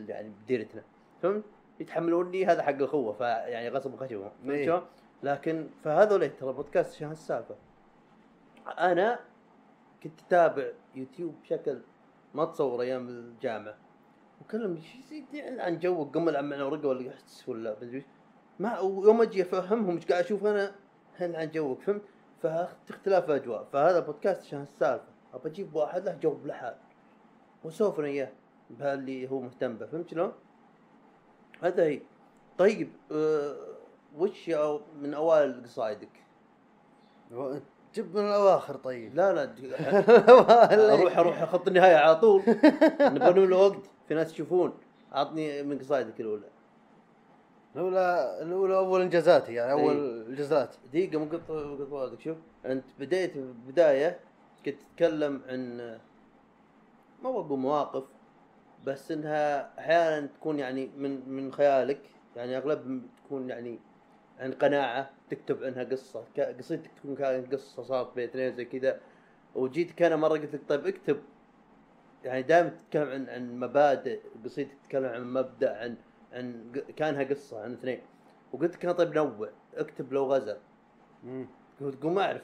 يعني 0.08 0.32
بديرتنا. 0.44 0.82
فهمت؟ 1.22 1.44
يتحملوني 1.80 2.46
هذا 2.46 2.62
حق 2.62 2.70
الاخوه 2.70 3.12
فيعني 3.12 3.68
غصب 3.68 3.96
خشبهم 3.96 4.30
فهمت 4.44 4.50
إيه. 4.50 4.82
لكن 5.22 5.68
فهذول 5.84 6.30
ترى 6.30 6.52
بودكاست 6.52 6.94
عشان 6.94 7.08
هالسالفه 7.08 7.54
أنا 8.78 9.18
كنت 10.02 10.20
أتابع 10.26 10.66
يوتيوب 10.94 11.34
بشكل 11.42 11.80
ما 12.34 12.44
تصور 12.44 12.82
أيام 12.82 13.08
الجامعة. 13.08 13.74
وكلهم 14.40 14.80
شي 14.80 15.14
يدري 15.14 15.60
عن 15.60 15.78
جوك 15.78 16.14
قم 16.14 16.28
العب 16.28 16.44
معنا 16.44 16.64
ورقة 16.64 16.88
ولا 16.88 17.12
ولا. 17.46 18.02
ما 18.58 18.80
ويوم 18.80 19.22
أجي 19.22 19.42
أفهمهم 19.42 19.94
إيش 19.96 20.06
قاعد 20.06 20.24
أشوف 20.24 20.46
أنا 20.46 20.74
هل 21.16 21.36
عن 21.36 21.50
جوك؟ 21.50 21.80
فهمت؟ 21.80 22.02
فاختلاف 22.42 23.30
الاجواء. 23.30 23.66
فهذا 23.72 24.00
بودكاست 24.00 24.42
عشان 24.42 24.62
السالفة. 24.62 25.04
أبى 25.34 25.48
أجيب 25.48 25.74
واحد 25.74 26.04
له 26.04 26.18
جو 26.22 26.30
بلحال 26.30 26.74
واسولف 27.64 27.98
أنا 27.98 28.08
إياه 28.08 28.28
بهاللي 28.70 29.30
هو 29.30 29.40
مهتم 29.40 29.76
به. 29.76 29.86
فهمت 29.86 30.10
شلون؟ 30.10 30.32
هذا 31.62 31.84
هي. 31.84 32.00
طيب 32.58 32.92
أه 33.12 33.56
وش 34.16 34.50
أو 34.50 34.80
من 35.00 35.14
أوائل 35.14 35.62
قصايدك؟ 35.64 36.08
جيب 37.94 38.16
من 38.16 38.26
الأواخر 38.26 38.76
طيب. 38.76 39.14
لا 39.14 39.32
لا 39.32 39.54
أروح 40.94 41.18
أروح 41.18 41.42
اخط 41.42 41.68
النهاية 41.68 41.96
على 41.96 42.16
طول. 42.16 42.42
نبغى 43.00 43.32
نملى 43.40 43.56
وقت. 43.56 43.80
في 44.08 44.14
ناس 44.14 44.32
يشوفون. 44.32 44.72
عطني 45.12 45.62
من 45.62 45.78
قصايدك 45.78 46.20
الأولى. 46.20 46.51
الأولى 47.76 48.38
الأولى 48.42 48.76
أول 48.76 49.00
انجازاتي 49.00 49.54
يعني 49.54 49.72
أول. 49.72 50.24
إنجازات. 50.28 50.74
دقيقة 50.92 51.18
مو 51.18 51.24
قط 51.24 51.50
قط 51.92 52.20
شوف 52.20 52.36
أنت 52.66 52.84
بديت 53.00 53.32
بداية 53.68 54.18
كنت 54.66 54.74
تتكلم 54.80 55.42
عن 55.48 55.76
ما 57.22 57.30
بقول 57.30 57.58
مواقف 57.58 58.04
بس 58.86 59.12
إنها 59.12 59.78
أحيانا 59.78 60.26
تكون 60.26 60.58
يعني 60.58 60.90
من 60.96 61.28
من 61.28 61.52
خيالك. 61.52 62.00
يعني 62.36 62.56
أغلب 62.56 63.02
تكون 63.24 63.50
يعني 63.50 63.78
عن 64.38 64.52
قناعة 64.52 65.10
تكتب 65.30 65.64
عنها 65.64 65.84
قصة. 65.84 66.24
قصيدتك 66.58 66.90
تكون 66.96 67.16
كانت 67.16 67.54
قصة 67.54 67.82
صارت 67.82 68.14
بين 68.14 68.28
اثنين 68.28 68.56
زي 68.56 68.64
كذا. 68.64 69.00
وجيتك 69.54 70.02
أنا 70.02 70.16
مرة 70.16 70.28
قلت 70.28 70.54
لك 70.54 70.60
طيب 70.68 70.86
اكتب. 70.86 71.16
يعني 72.24 72.42
دائما 72.42 72.68
تتكلم 72.68 73.08
عن 73.08 73.28
عن 73.28 73.60
مبادئ 73.60 74.20
قصيدتك 74.44 74.74
تتكلم 74.84 75.04
عن 75.04 75.32
مبدأ 75.32 75.78
عن 75.78 75.96
عن 76.32 76.72
كانها 76.96 77.22
قصة 77.22 77.62
عن 77.62 77.72
اثنين. 77.72 78.00
وقلت 78.52 78.74
لك 78.74 78.84
أنا 78.84 78.94
طيب 78.94 79.14
نوع 79.14 79.48
اكتب 79.74 80.12
لو 80.12 80.32
غزل. 80.32 80.56
تقول 81.78 82.12
ما 82.12 82.22
أعرف. 82.22 82.42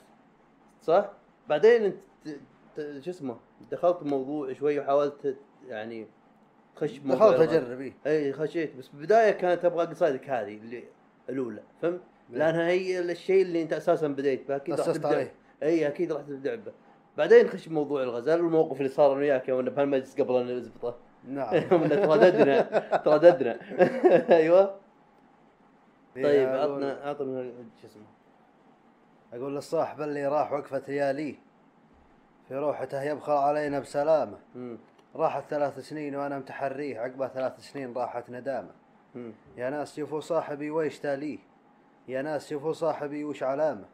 صح؟ 0.82 1.12
بعدين 1.48 1.84
أنت 1.84 3.04
شو 3.04 3.10
اسمه؟ 3.10 3.36
دخلت 3.70 4.02
الموضوع 4.02 4.52
شوي 4.52 4.78
وحاولت 4.80 5.36
يعني 5.66 6.06
تخش 6.76 6.98
موضوع 6.98 7.30
دخلت 7.30 7.40
الغزل. 7.40 7.56
أجرب 7.56 7.80
إيه. 7.80 7.94
اي 8.06 8.32
خشيت. 8.32 8.76
بس 8.76 8.88
بالبداية 8.88 9.30
كانت 9.30 9.64
أبغى 9.64 9.86
قصايدك 9.86 10.30
هذه 10.30 10.56
اللي 10.56 10.84
الأولى 11.28 11.62
فهمت؟ 11.82 12.00
لأنها 12.30 12.68
هي 12.68 13.00
الشيء 13.00 13.42
اللي 13.42 13.62
أنت 13.62 13.72
أساسا 13.72 14.08
بديت 14.08 14.48
به. 14.48 14.56
أكيد 14.56 14.80
راح 14.80 15.06
عليه. 15.06 15.32
اي 15.62 15.88
أكيد 15.88 16.12
راح 16.12 16.22
تبدأ 16.22 16.54
به. 16.54 16.72
بعدين 17.16 17.46
نخش 17.46 17.68
بموضوع 17.68 18.02
الغزال 18.02 18.40
والموقف 18.40 18.78
اللي 18.78 18.88
صار 18.88 19.12
أنا 19.12 19.20
وياك 19.20 19.48
يوم 19.48 19.64
بهالمجلس 19.64 20.20
قبل 20.20 20.36
أن 20.36 20.56
نزبطه. 20.56 20.96
نعم. 21.24 21.50
ترددنا 22.06 22.62
ترددنا 22.96 23.58
أيوه. 24.36 24.64
طيب 26.14 26.24
فيها 26.26 26.56
أقول- 26.56 26.84
عطنا 26.84 27.00
عطنا 27.04 27.52
شو 27.82 27.86
اسمه. 27.86 28.02
أقول 29.32 29.54
للصاحب 29.54 30.00
اللي 30.02 30.26
راح 30.26 30.52
وقفة 30.52 30.82
لياليه 30.88 31.34
في 32.48 32.54
روحته 32.54 33.02
يبخل 33.02 33.32
علينا 33.32 33.78
بسلامة. 33.78 34.38
راحت 35.16 35.44
ثلاث 35.50 35.78
سنين 35.78 36.16
وأنا 36.16 36.38
متحريه. 36.38 37.00
عقبه 37.00 37.28
ثلاث 37.28 37.60
سنين 37.60 37.92
راحت 37.94 38.30
ندامة. 38.30 38.70
يا 39.56 39.70
ناس 39.70 39.96
شوفوا 39.96 40.20
صاحبي 40.20 40.70
ويش 40.70 40.98
تاليه. 40.98 41.38
يا 42.08 42.22
ناس 42.22 42.48
شوفوا 42.50 42.72
صاحبي 42.72 43.24
وش 43.24 43.42
علامة. 43.42 43.84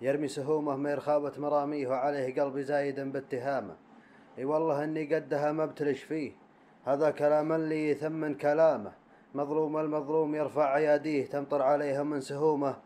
يرمي 0.00 0.28
سهومه 0.28 0.76
من 0.76 0.94
رخابة 0.94 1.32
مراميه 1.38 1.88
وعليه 1.88 2.42
قلبي 2.42 2.62
زايد 2.62 3.00
باتهامه. 3.00 3.74
إي 4.38 4.44
والله 4.44 4.84
إني 4.84 5.14
قدها 5.14 5.52
ما 5.52 5.66
بتلش 5.66 6.02
فيه. 6.02 6.32
هذا 6.86 7.10
كلام 7.10 7.52
اللي 7.52 7.90
يثمن 7.90 8.34
كلامه. 8.34 8.92
مظلوم 9.34 9.76
المظلوم 9.76 10.34
يرفع 10.34 10.72
عياديه 10.72 11.26
تمطر 11.26 11.62
عليه 11.62 12.02
من 12.02 12.20
سهومه. 12.20 12.76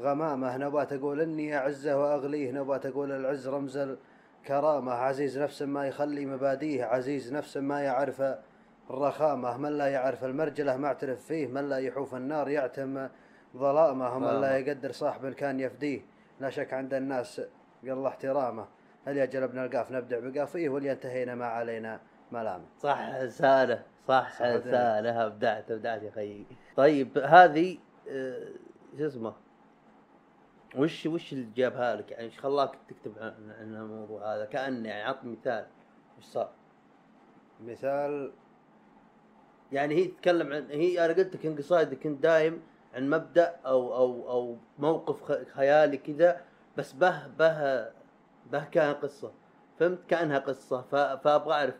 غمامه 0.00 0.56
نبات 0.56 0.92
أقول 0.92 1.20
إني 1.20 1.56
أعزه 1.56 1.98
وأغليه. 1.98 2.52
نبات 2.52 2.86
أقول 2.86 3.12
العز 3.12 3.48
رمز 3.48 3.78
الكرامة. 4.42 4.92
عزيز 4.92 5.38
نفس 5.38 5.62
ما 5.62 5.86
يخلي 5.86 6.26
مباديه. 6.26 6.84
عزيز 6.84 7.32
نفس 7.32 7.56
ما 7.56 7.80
يعرف 7.80 8.22
الرخامة. 8.90 9.56
من 9.56 9.78
لا 9.78 9.86
يعرف 9.86 10.24
المرجلة 10.24 10.76
ما 10.76 10.86
اعترف 10.86 11.24
فيه. 11.24 11.46
من 11.46 11.68
لا 11.68 11.78
يحوف 11.78 12.14
النار 12.14 12.48
يعتم 12.48 13.08
ظلامه. 13.56 14.18
من 14.18 14.40
لا 14.40 14.58
يقدر 14.58 14.92
صاحب 14.92 15.32
كان 15.32 15.60
يفديه. 15.60 16.00
لا 16.40 16.50
شك 16.50 16.72
عند 16.72 16.94
الناس 16.94 17.42
قل 17.82 18.06
احترامه. 18.06 18.66
هل 19.06 19.16
يجل 19.16 19.42
ابن 19.42 19.58
القاف 19.58 19.92
نبدع 19.92 20.18
بقافيه؟ 20.18 20.68
واللي 20.68 20.92
انتهينا 20.92 21.34
ما 21.34 21.46
علينا. 21.46 22.00
ملامه 22.32 22.64
صح 22.78 23.26
سالة 23.26 23.82
صح. 24.08 24.38
سالة 24.38 25.26
أبدعت 25.26 25.70
أبدعت 25.70 26.02
يا 26.02 26.10
خيي 26.10 26.46
طيب 26.76 27.18
هذه 27.18 27.78
آه، 28.08 28.48
شو 28.98 29.06
اسمه؟ 29.06 29.34
وش 30.76 31.06
وش 31.06 31.32
اللي 31.32 31.50
جابها 31.56 31.96
لك؟ 31.96 32.10
يعني 32.10 32.24
إيش 32.24 32.40
خلاك 32.40 32.78
تكتب 32.88 33.18
عن 33.18 33.50
عن 33.60 33.74
الموضوع 33.74 34.34
هذا؟ 34.34 34.44
كأن 34.44 34.86
يعني 34.86 35.02
عطني 35.02 35.32
مثال. 35.32 35.66
وش 36.18 36.24
صار؟ 36.24 36.50
مثال؟ 37.64 38.32
يعني 39.72 39.94
هي 39.94 40.04
تتكلم 40.04 40.52
عن 40.52 40.66
هي 40.70 41.04
أنا 41.04 41.14
قلت 41.14 41.36
لك 41.36 41.46
ان 41.46 41.56
قصايدك 41.56 41.98
كنت 41.98 42.22
دايم 42.22 42.62
عن 42.94 43.10
مبدأ 43.10 43.56
أو 43.66 43.96
أو 43.96 44.30
أو 44.30 44.56
موقف 44.78 45.32
خيالي 45.52 45.96
كذا 45.96 46.40
بس 46.76 46.92
به 46.92 47.26
به 47.26 47.86
به 48.52 48.64
كان 48.64 48.94
قصة. 48.94 49.32
فهمت؟ 49.78 49.98
كأنها 50.08 50.38
قصة. 50.38 50.82
فأبغى 50.82 51.54
أعرف 51.54 51.74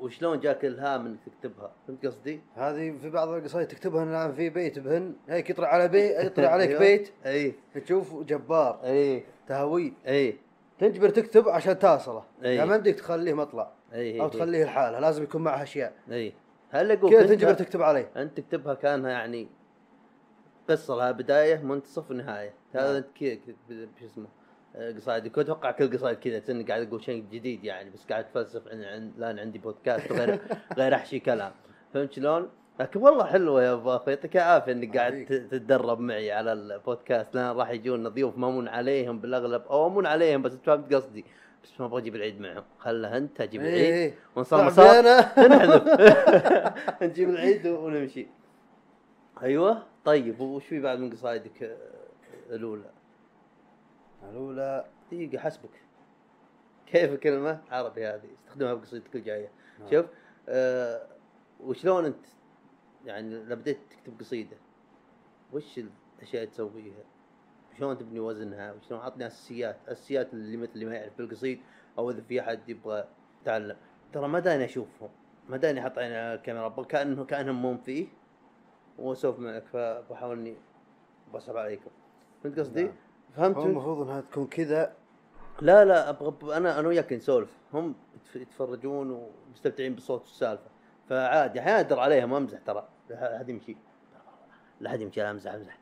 وشلون 0.00 0.40
جاك 0.40 0.64
الهام 0.64 1.06
إنك 1.06 1.18
تكتبها؟ 1.26 1.70
فهمت 1.86 2.06
قصدي؟ 2.06 2.40
هذه 2.54 2.94
في 3.02 3.10
بعض 3.10 3.28
القصايد 3.28 3.68
تكتبها 3.68 4.04
الان 4.04 4.32
في 4.32 4.50
بيت 4.50 4.78
بهن. 4.78 5.14
هيك 5.28 5.50
يطلع 5.50 5.68
على 5.68 5.88
بيت 5.88 6.16
يطلع 6.24 6.48
عليك 6.48 6.68
أيوة. 6.68 6.80
بيت. 6.80 7.10
أي. 7.26 7.54
تشوف 7.84 8.22
جبار. 8.22 8.80
أي. 8.84 9.24
تهويل. 9.48 9.92
أي. 10.06 10.36
تنجبر 10.78 11.08
تكتب 11.08 11.48
عشان 11.48 11.78
تصله 11.78 12.24
أي. 12.44 12.54
يعني 12.54 12.70
ما 12.70 12.76
بدك 12.76 12.94
تخليه 12.94 13.34
مطلع. 13.34 13.72
أي 13.94 14.20
أو 14.20 14.28
تخليه 14.28 14.64
لحاله. 14.64 14.98
لازم 15.00 15.22
يكون 15.22 15.42
معه 15.42 15.62
أشياء. 15.62 15.92
أي. 16.10 16.32
هل 16.70 16.90
أقول 16.92 17.10
كذا 17.10 17.20
كنت- 17.20 17.30
تنجبر 17.30 17.54
تكتب 17.54 17.82
عليه. 17.82 18.10
أنت 18.16 18.40
تكتبها 18.40 18.74
كأنها 18.74 19.10
يعني 19.10 19.48
قصة 20.70 20.94
لها 20.96 21.10
بداية 21.12 21.62
منتصف 21.62 22.10
ونهايه 22.10 22.52
هذا 22.72 22.86
نعم. 22.86 22.96
انت 22.96 23.06
كذا 23.20 23.34
كذا- 23.68 23.88
شو 24.00 24.06
اسمه؟ 24.06 24.26
آه، 24.76 24.92
قصايد 24.92 25.26
كنت 25.28 25.38
أتوقع 25.38 25.70
كل 25.70 25.92
قصايد 25.96 26.18
كذا 26.18 26.38
تني 26.38 26.64
قاعد 26.64 26.86
أقول 26.86 27.04
شيء 27.04 27.24
جديد 27.32 27.64
يعني 27.64 27.90
بس 27.90 28.06
قاعد 28.06 28.24
اتفلسف 28.24 28.68
عن 28.68 28.82
عن 28.84 29.12
لأن 29.18 29.38
عندي 29.38 29.58
بودكاست 29.58 30.12
غير 30.12 30.38
غير 30.78 30.94
أحشي 30.94 31.18
كلام. 31.20 31.52
فهمت 31.94 32.12
شلون؟ 32.12 32.48
لكن 32.80 33.00
والله 33.00 33.24
حلوة 33.24 33.62
يا 33.62 33.72
أبو 33.72 33.96
أخي. 33.96 34.10
يعطيك 34.10 34.36
العافية 34.36 34.72
إنك 34.72 34.96
قاعد 34.96 35.24
تتدرب 35.24 36.00
معي 36.00 36.32
على 36.32 36.52
البودكاست. 36.52 37.34
لأن 37.34 37.56
راح 37.56 37.70
يجون 37.70 38.08
ضيوف 38.08 38.38
مامون 38.38 38.68
عليهم 38.68 39.18
بالأغلب. 39.18 39.62
أو 39.62 39.86
أمون 39.86 40.06
عليهم 40.06 40.42
بس 40.42 40.52
أنت 40.52 40.64
فهمت 40.66 40.94
قصدي. 40.94 41.24
بس 41.64 41.80
ما 41.80 41.86
أبغى 41.86 42.00
أجيب 42.00 42.16
العيد 42.16 42.40
معهم. 42.40 42.64
خله 42.78 43.16
أنت 43.16 43.40
أجيب 43.40 43.60
العيد. 43.60 43.74
إيه. 43.74 44.14
أنا. 45.00 45.20
نحذف 45.48 45.82
نجيب 47.02 47.30
العيد 47.30 47.66
ونمشي. 47.66 48.26
أيوه. 49.42 49.82
طيب 50.04 50.40
وش 50.40 50.66
في 50.66 50.80
بعد 50.80 50.98
من 50.98 51.10
قصايدك 51.10 51.62
آه، 51.62 51.76
الاولى؟ 54.22 54.84
دقيقة 55.12 55.38
حسبك 55.38 55.82
كيف 56.86 57.12
الكلمة 57.12 57.60
عربي 57.70 58.06
هذه 58.06 58.34
استخدمها 58.34 58.74
بقصيدتك 58.74 59.16
الجاية 59.16 59.50
نعم. 59.80 59.90
شوف 59.90 60.06
آه 60.48 61.06
وشلون 61.60 62.04
انت 62.04 62.26
يعني 63.04 63.34
لما 63.34 63.54
بديت 63.54 63.78
تكتب 63.90 64.20
قصيدة 64.20 64.56
وش 65.52 65.78
الأشياء 66.18 66.42
اللي 66.42 66.54
تسويها؟ 66.54 67.04
شلون 67.78 67.98
تبني 67.98 68.20
وزنها؟ 68.20 68.72
وشلون 68.72 69.00
عطني 69.00 69.26
أساسيات، 69.26 69.76
أساسيات 69.88 70.32
اللي 70.32 70.56
مثل 70.56 70.72
اللي 70.74 70.84
ما 70.84 70.94
يعرف 70.94 71.18
بالقصيد 71.18 71.60
أو 71.98 72.10
إذا 72.10 72.20
في 72.20 72.40
أحد 72.40 72.68
يبغى 72.68 73.08
يتعلم 73.42 73.76
ترى 74.12 74.28
ما 74.28 74.38
داني 74.38 74.64
أشوفهم 74.64 75.10
ما 75.48 75.56
داني 75.56 75.80
أحط 75.80 75.98
عيني 75.98 76.16
على 76.16 76.34
الكاميرا 76.34 76.82
كانه 76.82 77.24
كأنهم 77.24 77.62
مو 77.62 77.78
فيه 77.78 78.06
واسولف 78.98 79.38
معك 79.38 79.64
فبحاول 79.66 80.38
إني 80.38 80.56
بصعب 81.34 81.56
عليكم 81.56 81.90
فهمت 82.42 82.58
قصدي؟ 82.58 82.82
نعم. 82.82 82.92
فهمت؟ 83.36 83.56
هو 83.56 83.62
المفروض 83.62 84.08
إنها 84.08 84.20
تكون 84.20 84.46
كذا. 84.46 84.92
لا 85.60 85.84
لا 85.84 86.08
أبغى 86.10 86.56
أنا 86.56 86.78
أنا 86.80 86.88
وياك 86.88 87.12
نسولف. 87.12 87.50
هم 87.74 87.94
يتف- 88.16 88.36
يتفرجون 88.36 89.10
ومستمتعين 89.50 89.94
بالصوت 89.94 90.20
والسالفه 90.20 90.70
فعادي 91.08 91.60
أحيانا 91.60 91.80
ادر 91.80 92.00
عليهم 92.00 92.34
أمزح 92.34 92.58
ترى. 92.66 92.88
لا 93.10 93.38
حد 93.38 93.48
يمشي. 93.48 93.76
لا 94.80 94.90
حد 94.90 95.00
يمشي 95.00 95.20
لا 95.20 95.30
أمزح 95.30 95.54
أمزح. 95.54 95.78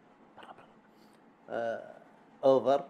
آه، 1.50 1.92
أوفر. 2.44 2.84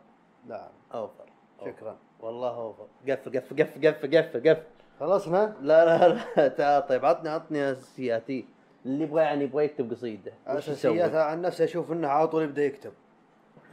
نعم. 0.47 0.69
أوفر. 0.95 1.25
شكرا. 1.65 1.97
والله 2.21 2.57
أوفر. 2.57 2.87
قفل 3.09 3.37
قفل 3.39 3.63
قفل 3.63 3.89
قفل 3.89 4.17
قفل 4.19 4.51
قفل 4.51 4.63
خلصنا 5.01 5.55
لا 5.63 5.85
لا 5.85 6.09
لا. 6.37 6.49
تعال 6.49 6.87
طيب 6.87 7.05
عطني 7.05 7.29
عطني 7.29 7.73
اساسياتي 7.73 8.47
اللي 8.87 9.05
يبغى 9.05 9.23
يعني 9.23 9.45
يبغى 9.45 9.65
يكتب 9.65 9.91
قصيدة؟ 9.91 10.33
اساسياتها 10.47 11.23
عن 11.23 11.41
نفسه 11.43 11.65
أشوف 11.65 11.93
إنه 11.93 12.09
على 12.09 12.29
طول 12.29 12.43
يبدأ 12.43 12.63
يكتب. 12.65 12.93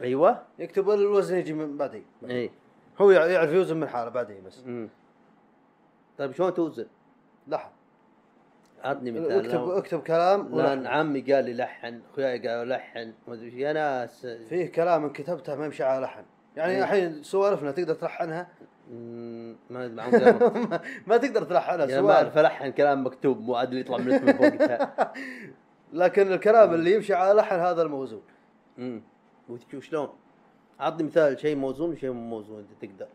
أيوه 0.02 0.42
يكتب 0.58 0.90
الوزن 0.90 1.36
يجي 1.38 1.52
من 1.52 1.76
بعدين 1.76 2.04
إي 2.30 2.50
هو 3.00 3.10
يع- 3.10 3.26
يعرف 3.26 3.50
يوزن 3.52 3.76
من 3.76 3.88
حاله 3.88 4.10
بعدين 4.10 4.44
بس 4.46 4.62
أمم. 4.66 4.88
طيب 6.18 6.32
شلون 6.32 6.54
توزن؟ 6.54 6.86
لحن 7.48 7.68
عطني 8.84 9.10
مثال 9.10 9.32
اكتب 9.46 9.54
لو- 9.54 9.78
اكتب 9.78 10.00
كلام 10.02 10.54
لأن. 10.56 10.86
عمي 10.86 11.20
قال 11.20 11.44
لي 11.44 11.54
لحن 11.54 12.00
أخوياي 12.12 12.48
قالوا 12.48 12.64
لحن 12.64 13.12
ما 13.28 13.34
أدري. 13.34 13.60
يا 13.60 13.72
ناس 13.72 14.26
فيه 14.26 14.72
كلام 14.72 15.12
كتبته 15.12 15.54
ما 15.56 15.64
يمشي 15.64 15.84
على 15.84 16.04
لحن 16.04 16.22
يعني. 16.56 16.78
الحين 16.82 17.22
سوالفنا 17.22 17.70
تقدر 17.70 17.94
تلحنها 17.94 18.48
مم، 18.90 19.56
ما. 19.70 19.86
ما 21.06 21.16
تقدر 21.16 21.42
تلحنها 21.44 21.86
يعني 21.86 22.02
ما 22.02 22.12
اعرف 22.12 22.38
الحن 22.38 22.70
كلام 22.72 23.06
مكتوب 23.06 23.40
مو 23.40 23.54
عاد 23.54 23.72
يطلع 23.72 23.98
من 23.98 24.12
اسمه 24.12 24.40
وقتها 24.40 25.12
لكن 25.92 26.32
الكلام 26.32 26.74
اللي 26.74 26.94
يمشي 26.94 27.14
على 27.14 27.32
لحن 27.40 27.54
هذا 27.56 27.82
الموزون 27.82 28.22
وتشوف 29.48 29.84
شلون؟ 29.84 30.08
عطني 30.80 31.02
مثال 31.02 31.40
شيء 31.40 31.56
موزون 31.56 31.90
وشيء 31.90 32.10
مو 32.10 32.20
موزون 32.20 32.58
أنت 32.58 32.84
تقدر. 32.84 33.08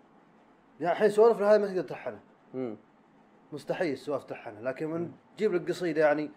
يعني 0.80 0.94
الحين 0.94 1.10
سوالفنا 1.10 1.54
هذه 1.56 1.60
ما 1.60 1.68
تقدر 1.68 1.82
تلحنها 1.82 2.20
مستحيل 3.52 3.98
سوالف 3.98 4.24
تلحنها 4.24 4.62
لكن 4.62 4.88
من 4.88 5.12
تجيب 5.38 5.54
لك 5.54 5.70
قصيدة 5.70 6.02
يعني. 6.02 6.32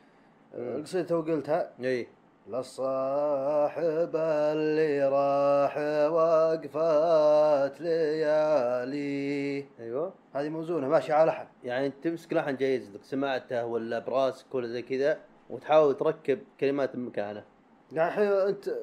القصيده 0.54 1.08
تو 1.08 1.20
قلتها. 1.20 1.72
إي. 1.80 2.08
للصاحب 2.48 4.16
اللي 4.16 5.08
راح 5.08 5.76
وقفات 6.12 7.80
ليالي. 7.80 9.66
أيوه. 9.80 10.14
هذه 10.32 10.48
موزونة 10.48 10.88
ماشيه 10.88 11.14
على 11.14 11.30
لحن. 11.30 11.46
يعني 11.64 11.86
أنت 11.86 11.94
تمسك 12.04 12.32
لحن 12.32 12.56
جايز 12.56 12.90
لك 12.90 13.04
سمعته 13.04 13.66
ولا 13.66 13.98
براسك 13.98 14.54
ولا 14.54 14.68
زي 14.68 14.82
كذا 14.82 15.20
وتحاول 15.50 15.96
تركب 15.96 16.38
كلمات 16.60 16.96
بمكانه 16.96 17.44
يعني 17.92 18.08
الحين 18.08 18.26
أنت 18.26 18.74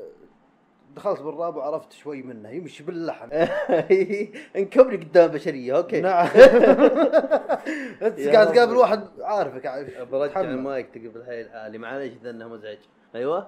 دخلت 0.96 1.22
بالراب 1.22 1.56
وعرفت 1.56 1.94
شوي 1.94 2.24
منه 2.24 2.50
يمشي 2.50 2.84
باللحن. 2.84 3.30
انكبني 4.58 4.98
قدام 4.98 5.28
بشريه 5.32 5.78
أوكي. 5.78 6.02
نعم. 6.02 6.28
انت 8.02 8.20
قاعد. 8.20 8.54
تقابل 8.54 8.76
واحد 8.76 9.08
عارفك 9.22 9.66
عارف 9.66 10.02
برجع. 10.02 10.42
المايك 10.42 10.90
تقف 10.90 11.16
الحين 11.16 11.46
الحالي 11.46 11.78
معليش 11.78 12.14
إذا 12.14 12.30
إنه 12.30 12.48
مزعج. 12.48 12.78
أيوه. 13.16 13.48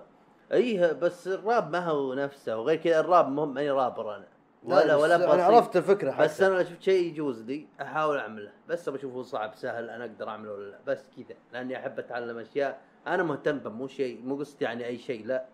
إيه 0.52 0.92
بس 0.92 1.28
الراب 1.28 1.72
ما 1.72 1.80
هو 1.80 2.14
نفسه. 2.14 2.58
وغير 2.58 2.78
كذا 2.78 3.00
الراب 3.00 3.30
مهم 3.30 3.58
اني 3.58 3.72
رابر 3.72 4.16
أنا. 4.16 4.28
ولا 4.64 4.86
لا، 4.86 4.96
ولا 4.96 5.34
أنا 5.34 5.44
عرفت 5.44 5.78
الفكرة 5.78 6.12
حتى. 6.12 6.24
بس 6.24 6.42
أنا 6.42 6.64
شفت 6.64 6.82
شيء 6.82 7.08
يجوز 7.08 7.42
لي 7.42 7.68
أحاول 7.82 8.18
أعمله. 8.18 8.52
بس 8.68 8.88
ابى 8.88 8.98
اشوفه 8.98 9.22
صعب 9.22 9.56
سهل 9.56 9.90
أنا 9.90 10.06
أقدر 10.06 10.30
أعمله 10.30 10.52
ولا 10.52 10.70
لا. 10.70 10.80
بس 10.88 11.10
كذا. 11.18 11.36
لأني 11.54 11.78
أحب 11.78 12.00
أتعلم 12.00 12.38
أشياء. 12.38 12.80
أنا 13.08 13.24
مهتم 13.24 13.72
مو 13.72 13.88
شيء 13.88 14.22
مو 14.24 14.36
قصدي 14.36 14.66
يعني 14.66 14.86
أي 14.86 14.98
شيء 14.98 15.26
لا. 15.26 15.46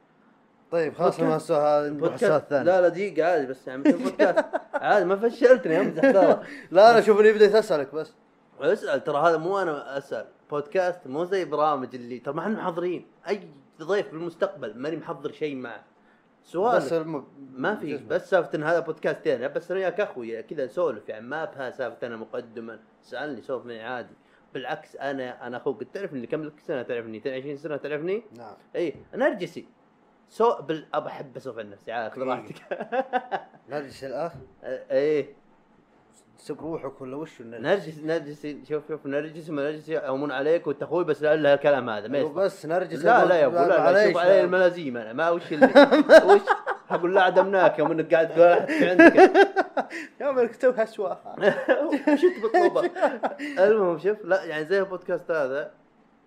طيب 0.72 0.94
خلاص 0.94 1.20
ما 1.20 1.38
هسه 1.38 1.88
الحساب 1.88 2.42
الثاني 2.42 2.66
لا 2.66 2.82
لا 2.82 2.88
دقيقة 2.88 3.26
عادي 3.32 3.46
بس 3.46 3.68
يعني 3.68 3.82
مثل 3.82 3.98
بودكاست. 4.04 4.46
عادي 4.74 5.06
ما 5.06 5.16
فشلتني 5.16 5.80
امزح 5.80 6.02
ترى 6.12 6.44
لا 6.72 6.92
أنا 6.92 7.02
شوف 7.02 7.20
اني 7.20 7.32
بديت 7.32 7.56
أسألك 7.56 7.96
بس. 7.96 8.14
اسأل 8.62 9.04
ترى 9.04 9.18
هذا 9.18 9.38
مو 9.38 9.60
أنا 9.60 9.98
أسأل. 9.98 10.26
بودكاست 10.52 11.08
مو 11.08 11.24
زي 11.24 11.46
برامج 11.46 11.96
اللي 11.96 12.20
ترى 12.20 12.34
ما 12.34 12.42
إحنا 12.42 12.54
محضرين. 12.54 13.06
أي 13.28 13.42
ضيف 13.82 14.12
بالمستقبل 14.12 14.78
ماني 14.80 14.96
محضر 14.96 15.32
شيء 15.32 15.56
معه 15.56 15.84
سؤال 16.44 16.78
بس 16.78 16.94
الم... 16.94 17.24
ما 17.54 17.76
في 17.76 17.98
بس 17.98 18.30
سالفة 18.30 18.50
إن 18.56 18.64
هذا 18.64 18.80
بودكاست 18.80 19.26
يعني. 19.26 19.48
بس 19.48 19.72
أنا 19.72 19.80
وياك 19.80 20.00
أخوي 20.00 20.44
كذا 20.44 20.66
نسولف 20.66 21.10
يعني. 21.10 21.26
ما 21.28 21.46
بها 21.46 21.72
سالفة 21.72 22.08
أنا 22.08 22.16
مقدما. 22.18 22.80
سألني 23.04 23.42
سولف 23.42 23.66
معي 23.66 23.82
عادي. 23.82 24.14
بالعكس 24.54 24.96
أنا 24.96 25.48
أنا 25.48 25.58
أخوك 25.58 25.84
تعرفني 25.84 26.28
كم 26.28 26.44
لك 26.44 26.60
سنة 26.68 26.82
تعرفني؟ 26.82 27.18
22 27.18 27.58
سنة 27.58 27.78
تعرفني؟ 27.78 28.24
نعم. 28.38 28.54
اي 28.76 28.96
نرجسي 29.16 29.68
so 30.30 30.62
بال 30.62 30.86
ابى 30.94 31.08
أحب 31.08 31.38
اسولف 31.38 31.60
عن 31.60 31.70
نفسي 31.70 31.92
عاد 31.92 32.12
إيه. 32.18 32.24
راحتك 32.24 32.56
نرجس 33.70 34.04
الأخ 34.04 34.32
إيه 34.64 35.34
سب 36.38 36.62
روحك 36.62 37.02
ولا 37.02 37.16
وش؟ 37.18 37.42
نرجس 37.42 38.00
نرجسي 38.00 38.66
شوف 38.70 38.88
شوف 38.88 39.06
نرجسي 39.06 39.52
ما 39.52 39.64
نرجسي 39.64 39.94
يهون 39.94 40.32
عليك 40.32 40.68
وأنت 40.68 40.84
أخوي 40.84 41.04
بس 41.04 41.22
لا 41.22 41.36
لا 41.36 41.54
الكلام 41.54 41.90
هذا 41.90 42.08
ما. 42.08 42.24
بس 42.24 42.66
نرجس 42.66 43.06
لا 43.06 43.26
لا 43.26 43.36
يا 43.36 43.46
أبو 43.46 43.56
لا, 43.56 43.92
لا 43.92 44.08
شوف 44.08 44.18
علي 44.18 44.42
الملازيم 44.42 44.98
أنا 44.98 45.14
ما 45.14 45.30
وش 45.30 45.54
اللي 45.54 45.66
وش 46.34 46.42
أقول 46.90 47.16
لا 47.16 47.22
عدمناك 47.22 47.80
يوم 47.80 47.92
إنك 47.92 48.14
قاعد 48.14 48.28
تقول 48.30 48.90
عندك 48.90 49.16
يا 50.22 50.32
مالك 50.32 50.56
توها 50.56 50.86
سواها 50.86 51.36
وش 52.08 52.24
أنت 52.24 52.46
بتطلبه؟ 52.46 52.92
المهم 53.66 54.00
شوف 54.00 54.26
لا 54.26 54.44
يعني 54.44 54.66
زي 54.66 54.80
البودكاست 54.80 55.32
هذا 55.32 55.72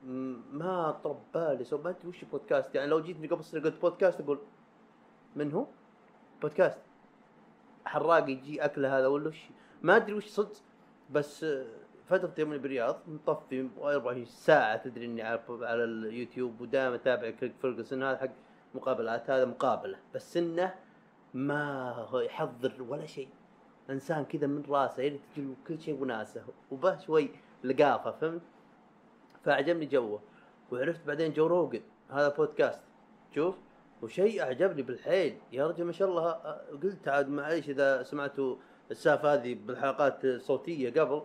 ما 0.03 0.91
طرب 1.05 1.19
بالي. 1.35 1.65
سو 1.65 1.79
ما 1.79 1.91
أدري 1.91 2.09
وش 2.09 2.25
بودكاست 2.25 2.75
يعني 2.75 2.91
لو 2.91 3.01
جيتني 3.01 3.27
قبل 3.27 3.43
قلت 3.65 3.81
بودكاست 3.81 4.21
أقول 4.21 4.39
من 5.37 5.53
هو؟ 5.53 5.67
بودكاست 6.43 6.79
حراق 7.85 8.29
يجي 8.31 8.65
اكله 8.65 8.99
هذا 8.99 9.07
ولا 9.07 9.29
وش؟ 9.29 9.49
ما 9.83 9.97
أدري 9.97 10.15
وش 10.15 10.27
صدق 10.27 10.53
بس 11.11 11.47
فترة 12.09 12.35
يومي 12.39 12.59
بالرياض 12.59 13.01
مطفي 13.09 13.69
24 13.79 14.25
ساعة 14.25 14.77
تدري 14.77 15.05
إني 15.05 15.23
على 15.23 15.41
على 15.51 15.85
اليوتيوب 15.85 16.61
ودائما 16.61 16.95
أتابع 16.95 17.31
كريك 17.31 17.53
فيرجسون 17.61 18.03
هذا 18.03 18.19
حق 18.19 18.31
مقابلات 18.75 19.31
هذا 19.31 19.45
مقابلة. 19.45 19.99
بس 20.15 20.37
إنه 20.37 20.75
ما 21.35 22.09
يحضر 22.15 22.83
ولا 22.89 23.07
شيء. 23.07 23.29
إنسان 23.91 24.25
كذا 24.25 24.47
من 24.47 24.63
راسه 24.69 25.03
يعني 25.03 25.21
كل 25.69 25.81
شيء 25.81 26.03
وناسه 26.03 26.45
وبه 26.71 26.99
شوي 26.99 27.31
لقافة 27.65 28.11
فهمت؟ 28.11 28.43
فأعجبني 29.45 29.87
جوه. 29.87 30.21
وعرفت 30.73 31.07
بعدين 31.07 31.33
Joe 31.33 31.47
Rogan 31.47 31.83
هذا 32.11 32.29
بودكاست. 32.29 32.83
شوف 33.35 33.55
وشيء 34.03 34.43
أعجبني 34.43 34.83
بالحيل. 34.83 35.39
يا 35.53 35.67
رجل 35.67 35.85
ما 35.85 35.93
شاء 35.93 36.09
الله 36.09 36.33
قلت 36.83 37.09
عاد 37.09 37.29
معليش 37.29 37.69
إذا 37.71 38.03
سمعتوا 38.03 38.57
السالفة 38.91 39.35
هذه 39.35 39.55
بالحلقات 39.55 40.25
الصوتية 40.25 41.01
قبل. 41.01 41.23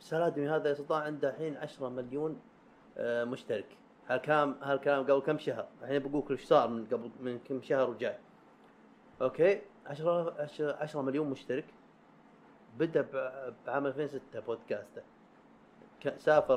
بس 0.00 0.14
الادمي 0.14 0.48
هذا 0.48 0.72
استطاع 0.72 0.98
عنده 0.98 1.30
الحين 1.30 1.56
10 1.56 1.88
مليون 1.88 2.40
مشترك. 3.00 3.76
هالكلام 4.08 4.56
هالكلام 4.62 5.04
قبل 5.04 5.20
كم 5.20 5.38
شهر؟ 5.38 5.66
الحين 5.82 5.98
بقول 5.98 6.22
لك 6.24 6.30
إيش 6.30 6.44
صار 6.44 6.68
من 6.68 6.86
قبل 6.86 7.10
من 7.20 7.38
كم 7.38 7.62
شهر 7.62 7.90
وجاي. 7.90 8.18
okay؟ 9.22 9.60
10 9.86 10.34
10 10.40 10.72
10 10.72 11.02
مليون 11.02 11.30
مشترك. 11.30 11.64
بدأ 12.78 13.06
بعام 13.66 13.86
2006 13.86 14.40
بودكاسته. 14.40 15.02
سافر 16.16 16.56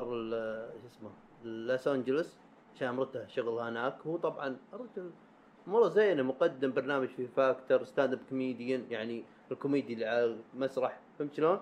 شو 0.81 0.87
اسمه 0.87 1.09
لوس 1.43 1.87
أنجلوس 1.87 2.37
عشان 2.75 2.91
مرته 2.91 3.27
شغل 3.27 3.59
هناك. 3.59 3.97
هو 4.07 4.17
طبعا 4.17 4.57
رجل 4.73 5.11
مرة 5.67 5.87
زين 5.87 6.23
مقدم 6.23 6.71
برنامج 6.71 7.07
Fear 7.07 7.27
Factor 7.27 7.83
stand-up 7.83 8.19
comedian 8.29 8.85
يعني 8.89 9.23
الكوميدي 9.51 9.93
اللي 9.93 10.05
على 10.05 10.37
المسرح 10.53 10.99
فهمت 11.19 11.33
شلون؟ 11.33 11.59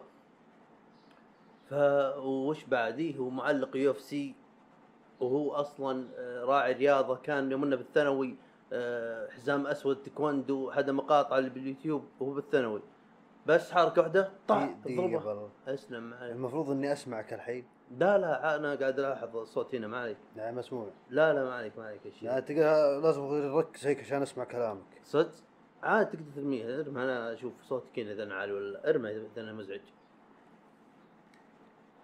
ف 1.69 1.73
وش 2.17 2.63
بعديه 2.65 3.17
هو 3.17 3.29
معلق 3.29 3.77
UFC 3.77 4.35
وهو 5.19 5.51
أصلا 5.51 6.07
آه، 6.17 6.43
راعي 6.43 6.73
رياضة. 6.73 7.15
كان 7.15 7.51
يومنه 7.51 7.75
بالثانوي 7.75 8.35
آه، 8.73 9.29
حزام 9.29 9.67
أسود 9.67 9.95
تايكوندو 10.03 10.69
هذا 10.69 10.91
مقاطع 10.91 11.37
اللي 11.37 11.49
باليوتيوب 11.49 12.03
وهو 12.19 12.33
بالثانوي. 12.33 12.81
بس 13.49 13.71
حركة 13.71 14.01
واحدة. 14.01 14.31
طع 14.47 14.69
ضربه 14.87 15.19
بالله. 15.19 15.49
اسلم 15.67 16.09
معي 16.09 16.31
المفروض 16.31 16.69
إني 16.69 16.93
أسمعك 16.93 17.33
الحين. 17.33 17.67
لا 17.97 18.17
لا 18.17 18.55
أنا 18.55 18.75
قاعد 18.75 18.99
ألاحظ 18.99 19.37
الصوت 19.37 19.75
هنا 19.75 19.87
ما 19.87 19.97
عليك. 19.97 20.17
يعني 20.35 20.55
مسموع 20.55 20.89
لا 21.09 21.33
لا 21.33 21.43
ما 21.43 21.53
عليك 21.53 21.77
ما 21.77 21.85
عليك 21.85 22.01
شيء. 22.19 22.29
يعني 22.29 22.41
تلقى 22.41 23.01
لازم 23.01 23.21
اركز 23.21 23.87
هيك 23.87 23.99
عشان 23.99 24.21
أسمع 24.21 24.43
كلامك. 24.43 25.01
صدق؟ 25.03 25.31
عاد 25.83 26.09
تقدر 26.09 26.31
ترميها 26.35 26.79
ارمي 26.79 27.03
أنا 27.03 27.33
أشوف 27.33 27.53
صوتك 27.63 27.99
هنا 27.99 28.11
إذا 28.11 28.23
أنا 28.23 28.35
عالي 28.35 28.53
ولا 28.53 28.71
لا. 28.71 28.89
ارمي 28.89 29.09
إذا 29.09 29.41
أنا 29.41 29.53
مزعج. 29.53 29.81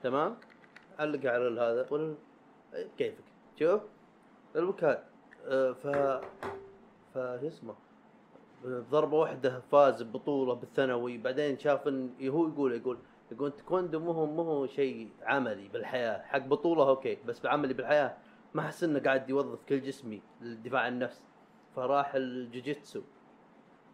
تمام؟ 0.04 0.38
علق 1.00 1.26
على 1.32 1.62
هذا. 1.62 1.88
ولا 1.92 2.16
إيه، 2.74 2.88
كيفك؟ 2.98 3.24
شوف. 3.60 3.82
الوكال 4.56 5.04
آه، 5.48 5.72
ف 5.72 5.88
ف 7.14 7.18
شو 7.18 7.48
اسمه؟ 7.48 7.76
بضربة 8.66 9.18
واحدة 9.18 9.60
فاز 9.72 10.04
ببطولة 10.04 10.54
بالثانوي 10.54 11.18
بعدين 11.18 11.60
شاف 11.60 11.88
إن 11.88 12.10
هو 12.22 12.48
يقول 12.48 12.74
يقول 12.74 12.98
يقول 13.32 13.52
تكوندو 13.52 14.00
مو 14.00 14.12
هو 14.12 14.26
مو 14.26 14.42
هو 14.42 14.68
شيء 14.68 15.10
عملي 15.24 15.68
بالحياة 15.68 16.22
حق 16.22 16.40
بطولة 16.40 16.90
أوكي 16.90 17.18
بس 17.26 17.40
بعملي 17.40 17.74
بالحياة. 17.74 18.18
ما 18.54 18.62
أحس 18.62 18.84
إنه 18.84 19.00
قاعد 19.00 19.30
يوظف 19.30 19.60
كل 19.70 19.82
جسمي 19.82 20.22
للدفاع 20.42 20.82
عن 20.82 20.94
النفس. 20.94 21.22
فراح 21.76 22.16
الجوجيتسو. 22.16 23.02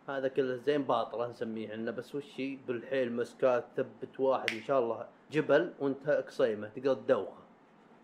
هذا 0.10 0.28
كله 0.28 0.56
زين 0.56 0.84
باطلة 0.84 1.28
نسميه 1.28 1.72
إحنا 1.72 1.92
بس 1.92 2.16
وش 2.16 2.42
بالحيل 2.68 3.14
مسكات 3.14 3.66
ثبت 3.76 4.20
واحد 4.20 4.50
إن 4.50 4.62
شاء 4.62 4.80
الله. 4.80 5.08
جبل 5.32 5.74
وانت 5.80 6.10
قصيمه 6.10 6.68
تقدر 6.68 6.94
تدوخه. 6.94 7.42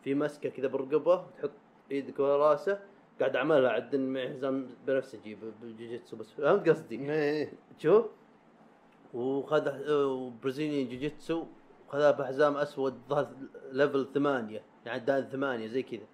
في 0.03 0.15
مسكة 0.15 0.49
كذا 0.49 0.67
بالرقبة 0.67 1.25
تحط 1.37 1.51
إيدك 1.91 2.19
ورا 2.19 2.37
راسه 2.37 2.79
قاعد 3.19 3.35
أعملها 3.35 3.69
عد 3.69 4.17
حزام 4.35 4.67
بنفسجي 4.87 5.37
بالجوجيتسو 5.61 6.17
بس 6.17 6.31
فهمت 6.31 6.69
قصدي؟ 6.69 7.11
إيه 7.11 7.53
شوف 7.77 8.05
وخذ 9.13 9.63
Brazilian 10.41 10.89
jiu-jitsu 10.89 11.45
وخذها 11.87 12.11
بحزام 12.11 12.57
أسود 12.57 12.93
ظهر 13.09 13.27
level 13.71 14.07
ثمانية 14.13 14.61
يعني 14.85 14.99
دان 14.99 15.23
ثمانية 15.23 15.67
زي 15.67 15.83
كذا. 15.83 16.05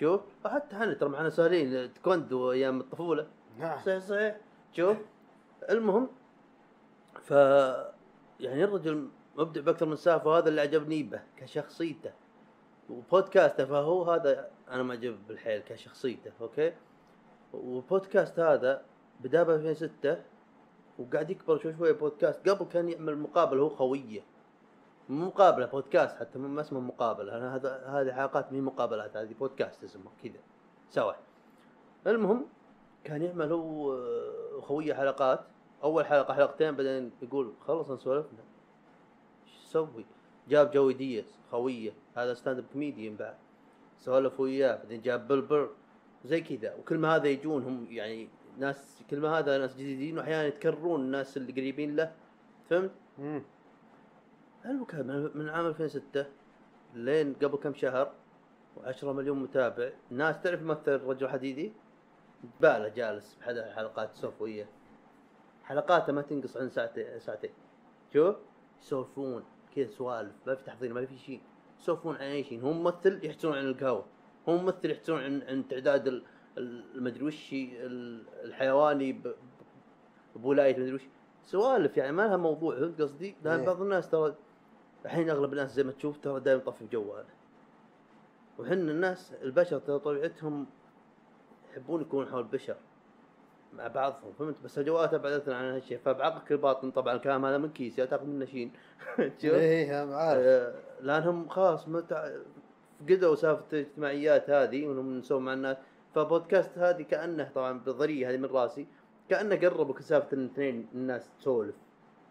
شوف 0.00 0.20
وحتى 0.44 0.76
إحنا 0.76 0.94
ترى 0.94 1.08
معنا 1.08 1.30
سهلين 1.30 1.94
تكوندو 1.94 2.52
أيام 2.52 2.80
الطفولة. 2.80 3.26
نعم. 3.58 3.78
صحيح 3.78 3.98
صحيح. 3.98 4.36
شوف 4.72 4.96
المهم 5.70 6.08
ف 7.22 7.30
يعني 8.40 8.64
الرجل 8.64 9.08
مبدع 9.36 9.60
بأكثر 9.60 9.86
من 9.86 9.96
سالفة 9.96 10.30
وهذا 10.30 10.48
اللي 10.48 10.60
عجبني 10.60 11.02
به 11.02 11.20
كشخصيته. 11.36 12.12
وبودكاسته 12.90 13.64
فهو 13.64 14.12
هذا 14.12 14.50
أنا 14.70 14.82
معجب 14.82 15.16
بالحيل 15.28 15.60
كشخصيته 15.60 16.32
أوكي؟ 16.40 16.72
والبودكاست 17.52 18.40
هذا 18.40 18.82
بدا 19.20 19.42
ب 19.42 19.50
2006 19.50 20.22
وقاعد 20.98 21.30
يكبر 21.30 21.58
شوي 21.58 21.74
شوي 21.76 21.92
بودكاست 21.92 22.48
قبل 22.48 22.66
كان 22.66 22.88
يعمل 22.88 23.18
مقابلة 23.18 23.62
هو 23.62 23.68
خويه 23.68 24.20
مقابلة 25.08 25.66
بودكاست 25.66 26.16
حتى 26.16 26.38
ما 26.38 26.60
اسمه 26.60 26.80
مقابلة 26.80 27.36
أنا 27.36 27.56
هذا 27.56 27.86
هذه 27.86 28.12
حلقات 28.12 28.52
مي 28.52 28.60
مقابلات 28.60 29.16
هذه 29.16 29.34
بودكاست 29.40 29.84
اسمه 29.84 30.10
كذا. 30.24 30.40
سوا 30.90 31.12
المهم 32.06 32.46
كان 33.04 33.22
يعمل 33.22 33.52
هو 33.52 33.98
خويه 34.60 34.94
حلقات 34.94 35.40
أول 35.82 36.06
حلقة 36.06 36.34
حلقتين 36.34 36.76
بعدين 36.76 37.10
يقول 37.22 37.52
خلص 37.66 37.90
نسولفنا. 37.90 38.38
إيش 39.46 39.64
أسوي؟ 39.64 40.04
جاب 40.48 40.70
جوي 40.70 40.94
دياز 40.94 41.38
خوية 41.50 41.92
هذا 42.16 42.34
stand-up 42.34 42.64
comedian 42.72 43.16
بعد. 43.16 43.34
سولف 43.98 44.40
وياه 44.40 44.76
بعدين 44.76 45.02
جاب 45.02 45.28
Bill 45.28 45.49
Burr 45.49 45.70
زي 46.24 46.40
كذا. 46.40 46.74
وكل 46.74 46.98
ما 46.98 47.16
هذا 47.16 47.28
يجون 47.28 47.62
هم 47.62 47.86
يعني 47.90 48.28
ناس 48.58 49.02
كل 49.10 49.20
ما 49.20 49.38
هذا 49.38 49.58
ناس 49.58 49.74
جديدين 49.74 50.18
واحيانا 50.18 50.46
يتكررون 50.46 51.00
الناس 51.00 51.36
اللي 51.36 51.52
قريبين 51.52 51.96
له. 51.96 52.12
فهمت؟ 52.70 52.90
مم. 53.18 53.42
المكان 54.64 55.06
من 55.06 55.30
من 55.34 55.48
عام 55.48 55.66
2006 55.66 56.26
لين 56.94 57.34
قبل 57.34 57.58
كم 57.58 57.74
شهر 57.74 58.12
و10 58.76 59.04
مليون 59.04 59.42
متابع. 59.42 59.90
الناس 60.10 60.42
تعرف 60.42 60.62
مثل 60.62 60.94
الرجل 60.94 61.26
الحديدي 61.26 61.72
باله 62.60 62.88
جالس 62.88 63.36
بحد 63.40 63.56
الحلقات 63.56 64.10
يسولف 64.16 64.42
وياه. 64.42 64.66
حلقاته 65.64 66.12
ما 66.12 66.22
تنقص 66.22 66.56
عن 66.56 66.68
ساعتين 66.68 67.18
ساعتين. 67.18 67.50
شوف 68.12 68.36
يسولفون. 68.82 69.44
كذا 69.76 69.86
سوالف 69.86 70.32
ما 70.46 70.54
في 70.54 70.64
تحضير 70.64 70.92
ما 70.94 71.06
في 71.06 71.18
شيء. 71.18 71.40
يسولفون 71.80 72.14
عن 72.16 72.22
أي 72.22 72.44
شيء 72.44 72.62
هو 72.62 72.72
ممثل 72.72 73.26
يحجون 73.26 73.52
عن 73.58 73.64
القهوه 73.64 74.04
هو 74.48 74.56
ممثل 74.56 74.90
يحجون 74.90 75.20
عن 75.20 75.42
عن 75.42 75.68
تعداد 75.68 76.06
ال- 76.06 76.22
ال- 76.58 76.84
المدري 76.94 77.24
وش 77.24 77.48
الحيواني 78.44 79.20
بولاية 80.36 80.76
مدري 80.76 80.94
وش. 80.94 81.02
سوالف 81.44 81.96
يعني 81.96 82.12
ما 82.12 82.22
لها 82.22 82.36
موضوع 82.36 82.76
فهمت 82.76 83.00
قصدي؟ 83.00 83.34
لأن 83.44 83.58
إيه. 83.58 83.66
بعض 83.66 83.82
الناس 83.82 84.10
ترى 84.10 84.34
الحين 85.04 85.30
أغلب 85.30 85.52
الناس 85.52 85.74
زي 85.74 85.82
ما 85.82 85.92
تشوف 85.92 86.18
ترى 86.18 86.40
دائما 86.40 86.62
يطفي 86.62 86.84
بجواله 86.84 87.24
وحنا 88.58 88.74
الناس 88.74 89.32
البشر 89.42 89.78
ترى 89.78 89.98
طبيعتهم 89.98 90.66
يحبون 91.72 92.00
يكونون 92.00 92.26
حول 92.28 92.40
البشر. 92.40 92.76
مع 93.78 93.86
بعضهم 93.88 94.32
فهمت؟ 94.38 94.54
بس 94.64 94.78
الجوالات 94.78 95.14
ابعدتنا 95.14 95.56
عن 95.56 95.64
هالشيء. 95.64 95.98
فبعقلك 96.04 96.52
الباطن 96.52 96.90
طبعا 96.90 97.14
الكلام 97.14 97.44
هذا 97.44 97.58
من 97.58 97.70
كيسي 97.70 98.06
تأخذ 98.06 98.24
منه 98.26 98.44
شين 98.44 98.72
شوف. 99.42 99.44
إيه 99.44 100.02
أنا 100.02 100.16
عارف. 100.16 100.40
آه، 100.42 100.74
لأنهم 101.00 101.48
خلاص 101.48 101.88
متع... 101.88 102.28
فقدوا 103.00 103.34
سالفة 103.34 103.64
الاجتماعيات 103.72 104.50
هذه 104.50 104.86
وإنهم 104.86 105.18
نسوي 105.18 105.40
مع 105.40 105.52
الناس. 105.52 105.76
فبودكاست 106.14 106.78
هذه 106.78 107.02
كأنه 107.02 107.50
طبعا 107.54 107.78
بالضريه 107.78 108.30
هذه 108.30 108.36
من 108.36 108.44
رأسي 108.44 108.86
كأنه 109.30 109.56
قربك 109.56 110.00
سالفة 110.00 110.36
إن 110.36 110.44
اثنين 110.44 110.86
الناس 110.94 111.30
تسولف. 111.40 111.74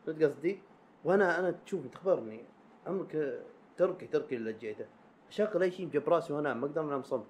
فهمت 0.07 0.23
قصدي؟ 0.23 0.59
وأنا 1.03 1.39
أنا 1.39 1.55
تشوف 1.65 1.87
تخبرني 1.87 2.43
عمرك 2.87 3.41
تركي 3.77 4.07
تركي 4.07 4.35
اللي 4.35 4.53
جيته. 4.53 4.85
اشغل 5.29 5.63
اي 5.63 5.71
شيء 5.71 5.87
جنب 5.89 6.09
راسي 6.09 6.33
وانام 6.33 6.61
ما 6.61 6.67
أقدر 6.67 6.81
أنام 6.81 7.03
صمت. 7.03 7.25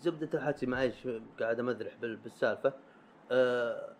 زبدة 0.00 0.28
الحكي 0.38 0.66
معيش 0.66 1.08
قاعد 1.40 1.60
أمذرح 1.60 1.92
بال- 2.02 2.16
بالسالفة. 2.16 2.72
آه 3.30 3.94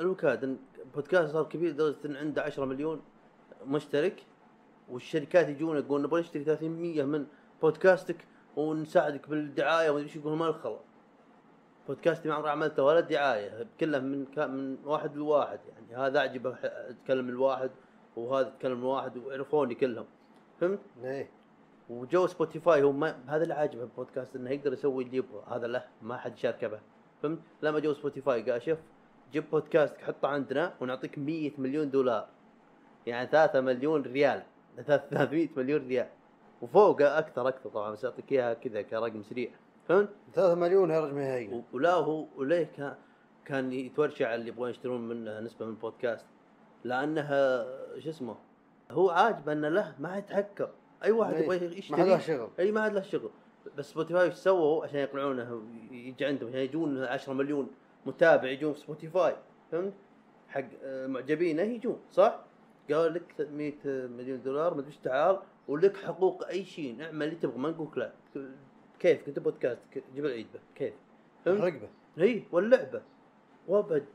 الوكاد 0.00 0.58
بودكاست 0.94 1.32
صار 1.32 1.44
كبير 1.44 1.70
لدرجة 1.70 1.96
إن 2.04 2.16
عنده 2.16 2.42
10 2.42 2.64
مليون 2.64 3.02
مشترك 3.66 4.22
والشركات 4.88 5.48
يجون 5.48 5.76
يقولون 5.76 6.02
نبغى 6.02 6.20
نشتري 6.20 6.56
30% 6.56 6.62
من 6.62 7.26
بودكاستك 7.62 8.16
ونساعدك 8.56 9.28
بالدعاية 9.28 9.90
وما 9.90 10.00
إيش 10.00 10.16
يقولون 10.16 10.38
ما 10.38 10.46
الخلا 10.46 10.78
بودكاستي 11.88 12.28
ما 12.28 12.34
عمري 12.34 12.50
عملته 12.50 12.82
ولا 12.82 13.00
دعاية 13.00 13.66
كله 13.80 13.98
من 13.98 14.26
من 14.36 14.78
واحد 14.84 15.16
لواحد 15.16 15.60
يعني. 15.68 16.06
هذا 16.06 16.18
أعجبه 16.18 16.56
أتكلم 16.62 17.28
الواحد 17.28 17.70
وهذا 18.16 18.48
يتكلم 18.48 18.78
الواحد 18.78 19.16
وعرفوني 19.16 19.74
كلهم. 19.74 20.06
فهمت؟ 20.60 20.78
إيه. 21.04 21.30
وجو 21.90 22.26
Spotify 22.26 22.82
هو 22.82 22.92
ما 22.92 23.16
هذا 23.26 23.42
اللي 23.42 23.54
عاجبه 23.54 23.82
البودكاست 23.82 24.36
إنه 24.36 24.50
يقدر 24.50 24.72
يسوي 24.72 25.04
اللي 25.04 25.16
يبغى. 25.16 25.42
هذا 25.50 25.66
له 25.66 25.84
ما 26.02 26.16
حد 26.16 26.36
شاركه 26.36 26.68
به. 26.68 26.80
فهمت؟ 27.24 27.38
لما 27.62 27.78
جو 27.78 27.92
Spotify 27.92 28.50
قال 28.50 28.62
شوف 28.62 28.78
جيب 29.32 29.44
بودكاست 29.50 29.96
حطه 29.98 30.28
عندنا 30.28 30.74
ونعطيك 30.80 31.18
100 31.18 31.52
مليون 31.58 31.90
دولار. 31.90 32.28
يعني 33.06 33.28
3 33.28 33.60
مليون 33.60 34.02
ريال. 34.02 34.42
300 34.86 35.48
مليون 35.56 35.88
ريال. 35.88 36.08
وفوق 36.62 37.02
أكثر 37.02 37.48
أكثر 37.48 37.70
طبعا 37.70 37.90
بس 37.90 38.04
أعطيك 38.04 38.32
إياها 38.32 38.54
كذا 38.54 38.82
كرقم 38.82 39.22
سريع. 39.22 39.50
فهمت؟ 39.88 40.08
3 40.34 40.54
مليون 40.54 40.90
يا 40.90 41.00
رجل 41.00 41.14
ما 41.14 41.34
هي. 41.34 41.62
ولا 41.72 41.94
هو 41.94 42.26
وليه 42.36 42.70
كان 42.76 42.94
كان 43.44 43.72
يتورشع 43.72 44.34
اللي 44.34 44.48
يبغون 44.48 44.70
يشترون 44.70 45.08
منه 45.08 45.40
نسبة 45.40 45.66
من 45.66 45.72
البودكاست 45.72 46.26
لانها 46.84 47.66
شو 47.98 48.10
اسمه 48.10 48.36
هو 48.90 49.10
عاجبه 49.10 49.52
إنه 49.52 49.68
له 49.68 49.94
ما 49.98 50.18
يتحكر 50.18 50.70
أي 51.04 51.12
واحد 51.12 51.34
يبغى 51.34 51.58
ما 51.58 51.64
يشتري 51.64 52.04
له 52.04 52.18
شغل. 52.18 52.48
أي 52.58 52.72
ما 52.72 52.88
له 52.88 53.00
شغل. 53.00 53.30
بس 53.78 53.90
Spotify 53.90 54.24
إيش 54.24 54.34
سووا؟ 54.34 54.84
عشان 54.84 54.98
يقنعونه 54.98 55.62
يجي 55.90 56.24
عندهم 56.24 56.48
عشان 56.48 56.60
يجون 56.60 57.04
10 57.04 57.32
مليون 57.32 57.70
متابع 58.06 58.48
يجون 58.48 58.72
في 58.72 58.80
Spotify 58.80 59.36
فهمت؟ 59.72 59.92
حق 60.48 60.64
آه، 60.82 61.06
معجبينه 61.06 61.62
يجون 61.62 62.00
صح؟ 62.12 62.44
قال 62.90 63.14
لك 63.14 63.48
100 63.52 63.72
مليون 63.86 64.42
دولار 64.42 64.74
ما 64.74 64.80
أدري 64.80 64.90
إيش 64.90 64.98
تعال 64.98 65.38
ولك 65.68 65.96
حقوق 65.96 66.48
أي 66.48 66.64
شيء 66.64 67.02
اعمل 67.02 67.26
اللي 67.26 67.36
تبغى 67.36 67.58
ما 67.58 67.70
نقولك 67.70 67.98
لا. 67.98 68.12
كيف؟ 68.98 69.26
كنت 69.26 69.38
بودكاست 69.38 69.80
جيب 70.14 70.26
العيد 70.26 70.46
به 70.54 70.60
كيف؟ 70.74 70.94
رقبه 71.46 71.88
هي 72.18 72.42
واللعبة. 72.52 73.02
وأبد 73.68 74.06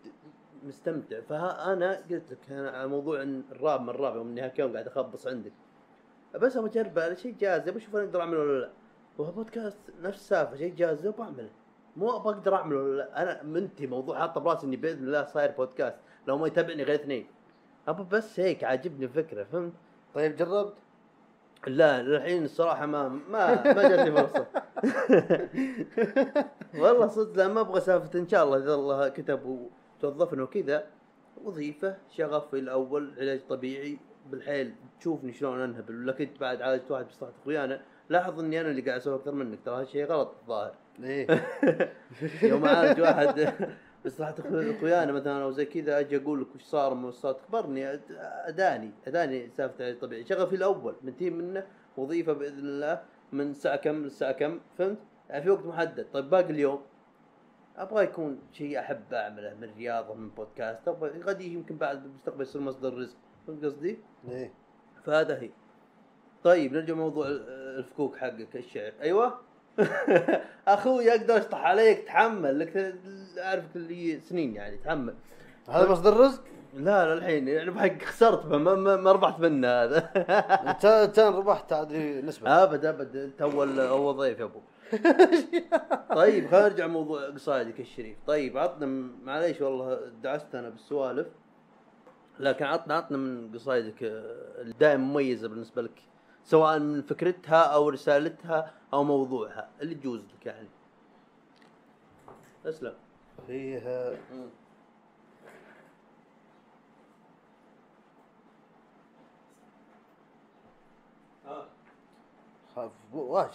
مستمتع. 0.63 1.21
فانا 1.21 1.95
قلت 1.95 2.31
لك 2.31 2.51
أنا 2.51 2.69
على 2.69 2.87
موضوع 2.87 3.21
الراب 3.21 3.81
من 3.81 3.89
الراب 3.89 4.15
يوم 4.15 4.27
اني 4.27 4.51
يوم 4.59 4.73
قاعد 4.73 4.87
أخبص 4.87 5.27
عندك. 5.27 5.51
بس 6.35 6.57
أبغى 6.57 6.69
اجربه 6.69 7.03
على 7.03 7.15
شيء 7.15 7.35
جاذب 7.39 7.77
أشوف 7.77 7.95
أنا 7.95 8.03
أقدر 8.03 8.21
اعمله 8.21 8.39
ولا 8.39 8.59
لا. 8.59 8.71
وهو 9.19 9.31
بودكاست 9.31 9.79
نفس 10.01 10.17
السالفة 10.17 10.57
شيء 10.57 10.75
جاذب 10.75 11.15
بعمله 11.17 11.49
مو 11.97 12.15
أبغى 12.17 12.33
أقدر 12.33 12.55
أعمله 12.55 13.03
أنا 13.03 13.43
منتي 13.43 13.87
موضوع 13.87 14.19
حاطه 14.19 14.41
براسي 14.41 14.67
إني 14.67 14.75
بإذن 14.75 15.07
الله 15.07 15.25
صاير 15.25 15.51
بودكاست 15.51 15.97
لو 16.27 16.37
ما 16.37 16.47
يتابعني 16.47 16.83
غير 16.83 16.95
اثنين 16.95 17.27
أبغى 17.87 18.07
بس 18.11 18.39
هيك 18.39 18.63
عاجبني 18.63 19.05
الفكرة 19.05 19.43
فهمت؟ 19.43 19.73
طيب 20.15 20.35
جربت؟ 20.35 20.73
لا 21.67 22.01
للحين 22.01 22.45
الصراحة 22.45 22.85
ما 22.85 23.07
ما 23.07 23.73
ما 23.73 23.89
جاتني 23.89 24.11
فرصة 24.11 24.47
والله 26.81 27.07
صدق 27.07 27.37
لا 27.37 27.47
ما 27.47 27.61
أبغى 27.61 27.81
سالفة 27.81 28.19
إن 28.19 28.27
شاء 28.27 28.43
الله 28.43 28.57
إذا 28.57 28.73
الله 28.73 29.09
كتب 29.09 29.69
وتوظفنا 29.99 30.43
وكذا 30.43 30.87
وظيفة 31.43 31.97
شغفي 32.09 32.59
الأول 32.59 33.13
علاج 33.17 33.41
طبيعي 33.49 33.99
بالحيل 34.31 34.75
تشوفني 34.99 35.33
شلون 35.33 35.59
أنهبل 35.59 35.95
ولا 35.95 36.11
كنت 36.11 36.39
بعد 36.39 36.61
عالجت 36.61 36.91
واحد 36.91 37.07
بصحة 37.07 37.31
إخويانا 37.41 37.81
لاحظ 38.09 38.39
إني 38.39 38.61
أنا 38.61 38.69
اللي 38.71 38.81
قاعد 38.81 38.99
أسوي 38.99 39.15
أكثر 39.15 39.31
منك 39.31 39.59
ترى 39.65 39.81
هالشيء 39.81 40.05
غلط 40.05 40.35
الظاهر. 40.41 40.75
إيه. 41.03 41.27
يوم 42.43 42.65
عالج 42.65 43.01
واحد 43.01 43.53
بصحة 44.05 44.35
أخو- 44.35 44.75
اخويانا 44.77 45.11
مثلا 45.11 45.43
أو 45.43 45.51
زي 45.51 45.65
كذا 45.65 45.99
أجي 45.99 46.17
أقول 46.17 46.41
لك 46.41 46.55
وش 46.55 46.61
صار 46.63 46.93
من 46.93 47.11
صار 47.11 47.35
اخبرني 47.35 47.99
أداني 48.47 48.91
أداني 49.07 49.49
سالفة 49.49 49.85
علاج 49.85 49.99
طبيعي 49.99 50.25
شغفي 50.25 50.55
الأول 50.55 50.95
ننتهي 51.03 51.29
منه 51.29 51.65
وظيفة 51.97 52.33
بإذن 52.33 52.59
الله 52.59 53.01
من 53.31 53.49
الساعة 53.49 53.75
كم 53.75 54.03
للساعة 54.03 54.31
كم 54.31 54.59
فهمت؟ 54.77 54.97
يعني 55.29 55.43
في 55.43 55.49
وقت 55.49 55.65
محدد. 55.65 56.07
طيب 56.13 56.29
باقي 56.29 56.49
اليوم 56.49 56.81
أبغى 57.77 58.03
يكون 58.03 58.39
شيء 58.51 58.79
أحب 58.79 59.13
أعمله 59.13 59.53
من 59.61 59.69
رياضة 59.77 60.13
من 60.13 60.29
بودكاست 60.29 60.87
أبغى 60.87 61.21
غدي 61.21 61.53
يمكن 61.53 61.77
بعد 61.77 62.03
بالمستقبل 62.03 62.41
يصير 62.41 62.61
مصدر 62.61 62.97
رزق 62.97 63.17
فهمت 63.47 63.65
قصدي؟ 63.65 63.97
إيه. 64.29 64.53
فهذا 65.05 65.39
هي. 65.41 65.49
طيب 66.43 66.73
نرجع 66.73 66.93
موضوع 66.93 67.27
ال- 67.27 67.45
الفكوك 67.77 68.17
حقك 68.17 68.55
الشعر. 68.55 68.91
أيوه. 69.01 69.39
أخوي 70.67 71.11
أقدر 71.11 71.37
اشطح 71.37 71.57
عليك 71.65 71.99
تحمل. 72.05 72.59
لك 72.59 72.95
اعرفك 73.37 73.75
اللي 73.75 74.19
سنين 74.19 74.55
يعني 74.55 74.77
تحمل. 74.77 75.13
هذا 75.69 75.91
مصدر 75.91 76.17
رزق؟ 76.17 76.41
لا 76.73 77.05
لا 77.05 77.13
الحين 77.13 77.47
يعني 77.47 77.71
بحق 77.71 78.01
خسرت 78.03 78.45
ما, 78.45 78.57
ما, 78.75 78.95
ما 78.95 79.11
ربحت 79.11 79.39
منه 79.39 79.67
هذا. 79.67 80.09
انت 81.03 81.19
ربحت 81.19 81.73
ادري 81.73 82.21
نسبة. 82.21 82.63
أبد 82.63 82.85
أبد. 82.85 83.15
أنت 83.15 83.41
اول 83.41 83.79
أول 83.79 84.15
ضيف 84.17 84.39
يا 84.39 84.43
أبو. 84.45 84.59
طيب 86.15 86.47
خلينا 86.47 86.67
نرجع 86.69 86.87
موضوع 86.87 87.29
قصايدك 87.29 87.79
الشريف 87.79 88.17
طيب 88.27 88.57
عطنا 88.57 88.85
معليش 89.23 89.61
والله 89.61 89.99
دعست 90.23 90.55
أنا 90.55 90.69
بالسوالف 90.69 91.27
لكن 92.39 92.65
عطنا 92.65 92.93
عطنا 92.95 93.17
من 93.17 93.51
قصايدك 93.53 94.03
آه، 94.03 94.61
اللي 94.61 94.73
دائما 94.79 95.03
مميزة 95.03 95.47
بالنسبة 95.47 95.81
لك. 95.81 96.01
سواء 96.49 96.79
من 96.79 97.01
فكرتها 97.01 97.63
أو 97.63 97.89
رسالتها 97.89 98.73
أو 98.93 99.03
موضوعها 99.03 99.69
اللي 99.81 99.95
تجوز 99.95 100.19
لك 100.19 100.45
يعني. 100.45 100.67
أسلم. 102.65 102.93
فيه 103.47 103.79
خاف. 112.75 112.91
واجد. 113.13 113.49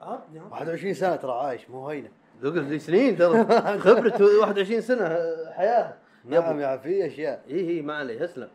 عطني 0.00 0.38
عطني 0.38 0.40
21 0.40 0.94
سنة 0.94 1.16
ترى 1.16 1.32
عايش 1.32 1.70
مو 1.70 1.88
هينة. 1.88 2.10
ذوق 2.40 2.54
لي 2.54 2.78
سنين 2.78 3.16
ترى. 3.16 3.44
خبرة 3.78 4.40
21 4.40 4.80
سنة 4.80 5.08
حياة. 5.52 5.98
يا 6.24 6.40
نعم. 6.40 6.60
يا 6.60 6.76
في 6.76 7.06
أشياء. 7.06 7.44
اي 7.48 7.70
اي 7.70 7.82
ما 7.82 7.94
عليه. 7.96 8.24
أسلم. 8.24 8.48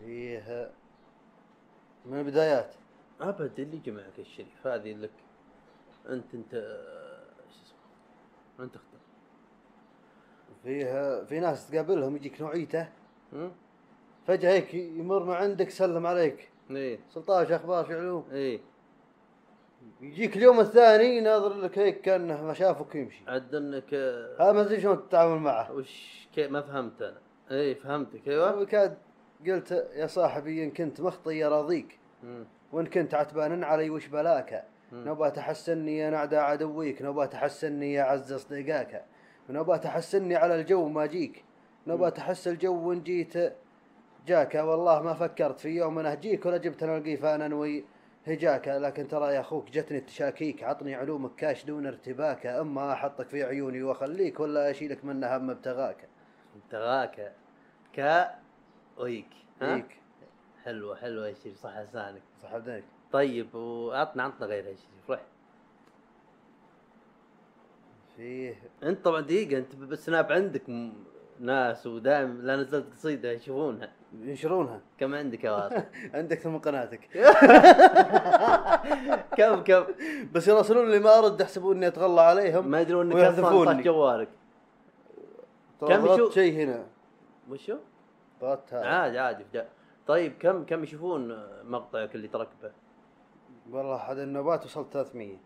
فيه 0.00 0.77
من 2.08 2.18
البدايات. 2.18 2.74
أبد 3.20 3.60
اللي 3.60 3.76
جمعك 3.76 4.18
الشريف 4.18 4.66
هذه 4.66 4.92
لك. 4.92 5.10
انت 6.08 6.34
أنت 6.34 6.52
شو 7.50 7.62
اسمه؟ 7.62 8.64
أنت 8.64 8.76
اختار. 8.76 9.00
فيه 10.62 11.24
في 11.24 11.40
ناس 11.40 11.70
تقابلهم 11.70 12.16
يجيك 12.16 12.40
نوعيته؟ 12.40 12.88
فجأة 14.26 14.52
هيك 14.52 14.74
يمر 14.74 15.24
من 15.24 15.34
عندك 15.34 15.70
سلم 15.70 16.06
عليك. 16.06 16.48
سلطان 17.14 17.46
شو 17.46 17.54
أخبار 17.54 17.86
شو 17.86 17.92
علوم 17.92 18.24
إيه 18.32 18.60
يجيك 20.00 20.36
اليوم 20.36 20.60
الثاني 20.60 21.16
يناظر 21.16 21.54
لك 21.54 21.78
هيك 21.78 22.00
كأنه 22.00 22.44
ما 22.44 22.54
شافك 22.54 22.94
يمشي 22.94 23.22
عد 23.28 23.54
إنك 23.54 23.94
هذا 24.40 24.52
ما 24.52 24.60
أدري 24.60 24.80
شلون 24.80 25.08
تتعامل 25.08 25.40
معه. 25.40 25.72
وش 25.72 26.28
كي 26.34 26.48
ما 26.48 26.60
فهمت 26.60 27.02
أنا. 27.02 27.18
إيه 27.50 27.74
فهمتك 27.74 28.28
أيوه. 28.28 28.58
وكاد 28.60 28.98
قلت 29.46 29.90
يا 29.94 30.06
صاحبي 30.06 30.64
إن 30.64 30.70
كنت 30.70 31.00
مخطي 31.00 31.44
راضيك. 31.44 31.98
وإن 32.72 32.86
كنت 32.86 33.14
عتبان 33.14 33.64
علي 33.64 33.90
وش 33.90 34.06
بلاك. 34.06 34.64
نوبة 34.92 35.28
تحسني 35.28 35.98
يا 35.98 36.10
نعدى 36.10 36.36
عدويك. 36.36 37.02
نوبة 37.02 37.26
تحسني 37.26 37.92
يا 37.92 38.02
عز 38.02 38.32
اصدقائك 38.32 39.02
نوبة 39.50 39.76
تحسني 39.76 40.36
على 40.36 40.54
الجو 40.54 40.88
ما 40.88 41.06
جيك. 41.06 41.44
نوبة 41.86 42.08
تحس 42.08 42.48
الجو 42.48 42.88
وان 42.88 43.02
جيت 43.02 43.34
جاك. 44.26 44.54
والله 44.54 45.02
ما 45.02 45.14
فكرت 45.14 45.60
في 45.60 45.68
يوم 45.68 45.98
أنا 45.98 46.12
اجيك 46.12 46.46
ولا 46.46 46.56
جبت 46.56 46.82
أنا 46.82 46.96
القيفان 46.96 47.42
انوي 47.42 47.84
هجاك. 48.26 48.68
لكن 48.68 49.08
ترى 49.08 49.34
يا 49.34 49.40
أخوك 49.40 49.70
جتني 49.70 49.98
التشاكيك 49.98 50.64
عطني 50.64 50.94
علومك 50.94 51.34
كاش 51.34 51.64
دون 51.64 51.86
ارتباك. 51.86 52.46
أما 52.46 52.92
أحطك 52.92 53.28
في 53.28 53.44
عيوني 53.44 53.82
وأخليك 53.82 54.40
ولا 54.40 54.70
أشيلك 54.70 55.04
من 55.04 55.24
هم 55.24 55.50
ابتغاك 55.50 56.08
ابتغاك 56.56 57.32
كا 57.92 58.38
ويك. 58.98 59.26
ها؟ 59.62 59.76
هيك 59.76 59.96
حلوة 60.64 60.96
حلوة 60.96 61.28
يا 61.28 61.34
شريف 61.34 61.56
صح 61.56 61.78
لسانك. 61.78 62.22
صح 62.42 62.56
بدنك 62.56 62.84
طيب 63.12 63.54
وعطنا 63.54 64.22
عطنا 64.22 64.46
غيرها 64.46 64.68
يا 64.68 64.74
شريف 64.76 65.10
روح. 65.10 65.20
فيه. 68.16 68.54
انت 68.82 69.04
طبعا 69.04 69.20
دقيقة 69.20 69.58
انت 69.58 69.74
بالسناب 69.76 70.32
عندك 70.32 70.68
م- 70.68 70.92
ناس 71.40 71.86
ودائم 71.86 72.40
لا 72.42 72.56
نزلت 72.56 72.86
قصيدة 72.92 73.30
يشوفونها. 73.32 73.90
ينشرونها. 74.20 74.80
كم 75.00 75.14
عندك 75.14 75.44
يا 75.44 75.50
واصل 75.50 75.82
عندك 76.14 76.38
ثم 76.38 76.56
قناتك. 76.56 77.00
كم 79.38 79.62
كم؟ 79.64 79.84
بس 80.32 80.48
يراسلون 80.48 80.90
لي 80.90 80.98
ما 80.98 81.18
أرد 81.18 81.40
يحسبون 81.40 81.76
إني 81.76 81.86
أتغلى 81.86 82.20
عليهم 82.20 82.68
ما 82.68 82.80
يدرون 82.80 83.12
إنك 83.12 83.24
أصلا 83.24 83.82
جوالك. 83.82 84.28
ترى 85.80 85.88
كم 85.96 86.06
يشوف- 86.06 86.34
شيء 86.34 86.52
هنا. 86.52 86.86
وشو؟ 87.50 87.76
ضغطت 88.40 88.74
هذا 88.74 88.86
عادي 88.86 89.18
عادي. 89.18 89.44
طيب 90.06 90.32
كم 90.40 90.64
كم 90.64 90.82
يشوفون 90.82 91.36
مقطعك 91.64 92.14
اللي 92.14 92.28
تركبه؟ 92.28 92.72
والله 93.70 93.96
احد 93.96 94.18
النوبات 94.18 94.64
وصلت 94.64 94.92
300 94.92 95.36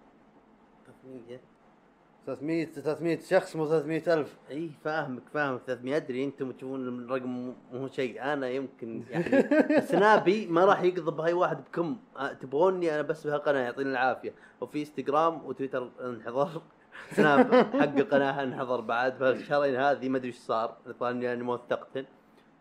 300 2.26 2.66
300 2.66 3.18
شخص 3.20 3.56
مو 3.56 3.66
300 3.66 4.14
ألف. 4.14 4.36
إي 4.50 4.70
فاهمك 4.84 5.22
فاهمك 5.34 5.60
300 5.66 5.96
أدري 5.96 6.24
أنتم 6.24 6.52
تشوفون 6.52 6.88
الرقم 6.88 7.54
مو- 7.72 7.88
شيء. 7.88 8.22
أنا 8.32 8.48
يمكن 8.48 9.02
يعني 9.10 9.80
سنابي 9.92 10.46
ما 10.46 10.64
راح 10.64 10.82
يقضب 10.82 11.20
هاي 11.20 11.32
واحد 11.32 11.64
بكم. 11.64 11.96
تبغوني 12.40 12.94
أنا 12.94 13.02
بس 13.02 13.26
بهالقناة 13.26 13.60
يعطيني 13.60 13.90
العافية. 13.90 14.34
وفي 14.60 14.80
إنستغرام 14.80 15.46
وتويتر 15.46 15.90
انحضر. 16.04 16.62
سناب 17.16 17.54
حق 17.54 17.96
القناه 17.96 18.42
انحضر 18.42 18.80
بعد. 18.80 19.14
فالشهرين 19.16 19.76
هذه 19.76 20.08
ما 20.08 20.18
أدري 20.18 20.28
إيش 20.28 20.36
صار. 20.38 20.76
ظني 21.00 21.32
اني 21.32 21.42
موثقتن 21.42 22.04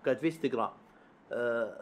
كانت 0.06 0.20
في 0.20 0.26
انستغرام 0.28 0.70
آه 1.32 1.74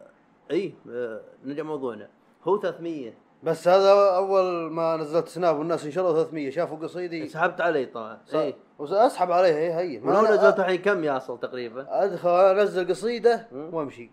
اي 0.51 0.73
آه 0.91 1.21
نرجع 1.45 1.63
موضوعنا. 1.63 2.09
هو 2.43 2.59
300 2.59 3.13
بس 3.43 3.67
هذا 3.67 4.15
أول 4.15 4.71
ما 4.71 4.97
نزلت 4.97 5.27
سناب 5.27 5.59
والناس 5.59 5.85
انشروا 5.85 6.13
300 6.13 6.49
شافوا 6.49 6.77
قصيدي. 6.77 7.27
سحبت 7.27 7.61
علي 7.61 7.85
طبعا. 7.85 8.21
اي 8.33 8.55
أسحب 8.79 9.31
عليها 9.31 9.55
هي 9.57 9.73
هي. 9.73 9.99
ما 9.99 10.19
ولو 10.19 10.33
نزلت 10.33 10.59
الحين 10.59 10.81
كم 10.81 11.03
يصل 11.03 11.39
تقريبا؟ 11.39 11.85
أدخل 11.89 12.29
أنزل 12.29 12.89
قصيدة. 12.89 13.47
وأمشي. 13.51 14.11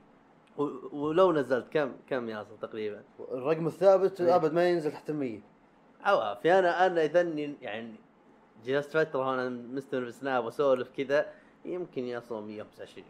و- 0.58 0.96
ولو 1.06 1.32
نزلت 1.32 1.66
كم 1.72 1.92
كم 2.10 2.28
يصل 2.28 2.58
تقريبا؟ 2.62 3.02
الرقم 3.32 3.66
الثابت 3.66 4.20
إيه. 4.20 4.36
أبد 4.36 4.52
ما 4.52 4.68
ينزل 4.68 4.92
تحت 4.92 5.10
ال 5.10 5.16
100 5.16 5.40
عوافي 6.04 6.58
أنا 6.58 6.86
أنا 6.86 7.04
إذني 7.04 7.54
يعني 7.62 7.94
جلست 8.64 8.90
فترة 8.96 9.18
وأنا 9.30 9.48
مستمر 9.48 10.04
بسناب 10.04 10.44
وأسولف 10.44 10.88
كذا 10.96 11.26
يمكن 11.64 12.04
يصل 12.04 12.42
125 12.42 13.04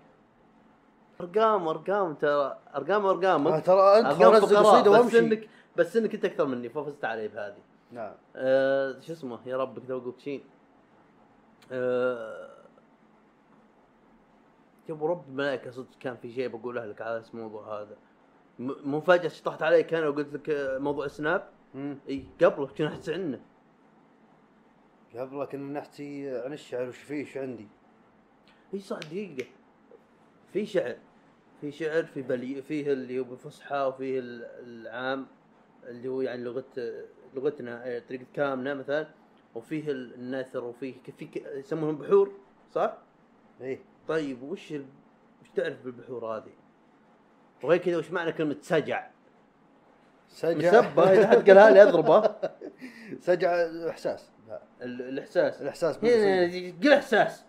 أرقام 1.20 1.68
أرقام 1.68 2.14
ترى 2.14 2.58
أرقام 2.74 3.06
أرقام. 3.06 3.46
آه، 3.48 3.58
ترى 3.58 3.80
ادخل 3.98 4.24
أرقام 4.24 4.40
فقراء 4.40 4.62
قصيدة 4.62 4.90
بس 4.90 4.98
وامشي 4.98 5.18
انك 5.18 5.48
بس 5.76 5.96
إنك 5.96 6.14
أنت 6.14 6.24
أكثر 6.24 6.46
مني 6.46 6.68
ففزت 6.68 7.04
علي 7.04 7.28
بهذه. 7.28 7.56
نعم. 7.92 8.14
أه 8.36 9.00
شو 9.00 9.12
اسمه؟ 9.12 9.38
يا 9.46 9.56
ربك 9.56 9.82
توقف 9.88 10.18
شين. 10.20 10.42
أه 11.72 12.48
يا 14.88 14.94
ابو 14.94 15.06
رب 15.06 15.24
الملائكه 15.28 15.70
صدق 15.70 15.86
كان 16.00 16.16
في 16.16 16.32
شيء 16.32 16.48
بقوله 16.48 16.84
لك 16.86 17.00
على 17.02 17.18
اسم 17.20 17.38
الموضوع 17.38 17.80
هذا. 17.80 17.96
م- 18.58 18.88
مو 18.90 19.00
فجأة 19.00 19.28
شطحت 19.28 19.62
عليك 19.62 19.94
أنا 19.94 20.08
وقلت 20.08 20.34
لك 20.34 20.50
آه، 20.50 20.78
موضوع 20.78 21.06
سناب. 21.06 21.48
إي 22.08 22.24
قبله 22.42 22.66
كنا 22.66 22.88
احس 22.88 23.08
عنه. 23.08 23.40
قبل 25.16 25.44
كنا 25.44 25.80
نحكي 25.80 26.30
عن 26.44 26.52
الشعر 26.52 26.88
وش 26.88 26.96
فيه 26.98 27.22
وش 27.22 27.36
عندي؟ 27.36 27.68
إي 28.74 28.80
صح 28.80 28.98
دقيقة. 28.98 29.46
في 30.52 30.66
شعر. 30.66 30.96
في 31.60 31.72
شعر 31.72 32.02
في 32.04 32.22
بلي 32.22 32.62
فيه 32.62 32.92
اللي 32.92 33.18
هو 33.18 33.24
بالفصحى 33.24 33.76
وفيه 33.78 34.18
ال- 34.18 34.44
العام 34.66 35.26
اللي 35.86 36.08
هو 36.08 36.20
يعني 36.20 36.42
لغة 36.44 36.64
لغتنا 37.34 37.86
آه، 37.86 38.02
طريقة 38.08 38.24
كلامنا 38.36 38.74
مثلا 38.74 39.06
وفيه 39.54 39.90
ال- 39.90 40.14
النثر 40.14 40.64
وفيه 40.64 40.94
في 41.18 41.28
يسمونهم 41.54 41.96
بحور 41.98 42.32
صح؟ 42.74 42.96
إيه 43.60 43.78
طيب 44.08 44.42
وش 44.42 44.72
ال... 44.72 44.84
وش 45.42 45.48
تعرف 45.56 45.76
بالبحور 45.84 46.26
هذه؟ 46.36 46.52
وغير 47.62 47.78
كذا 47.80 47.96
وش 47.96 48.10
معنى 48.10 48.32
كلمة 48.32 48.56
سجع؟ 48.60 49.06
سجع 50.28 50.80
مسبة 50.80 51.12
إذا 51.12 51.26
حد 51.28 51.50
قالها 51.50 51.70
لي 51.70 51.82
اضربه 51.82 52.34
سجع 53.26 53.66
احساس 53.90 54.30
لا 54.48 54.62
ال- 54.82 55.02
الإحساس 55.08 55.62
الإحساس 55.62 55.96
بالقصيدة. 55.96 56.76
قل 56.82 56.92
إحساس 56.92 57.44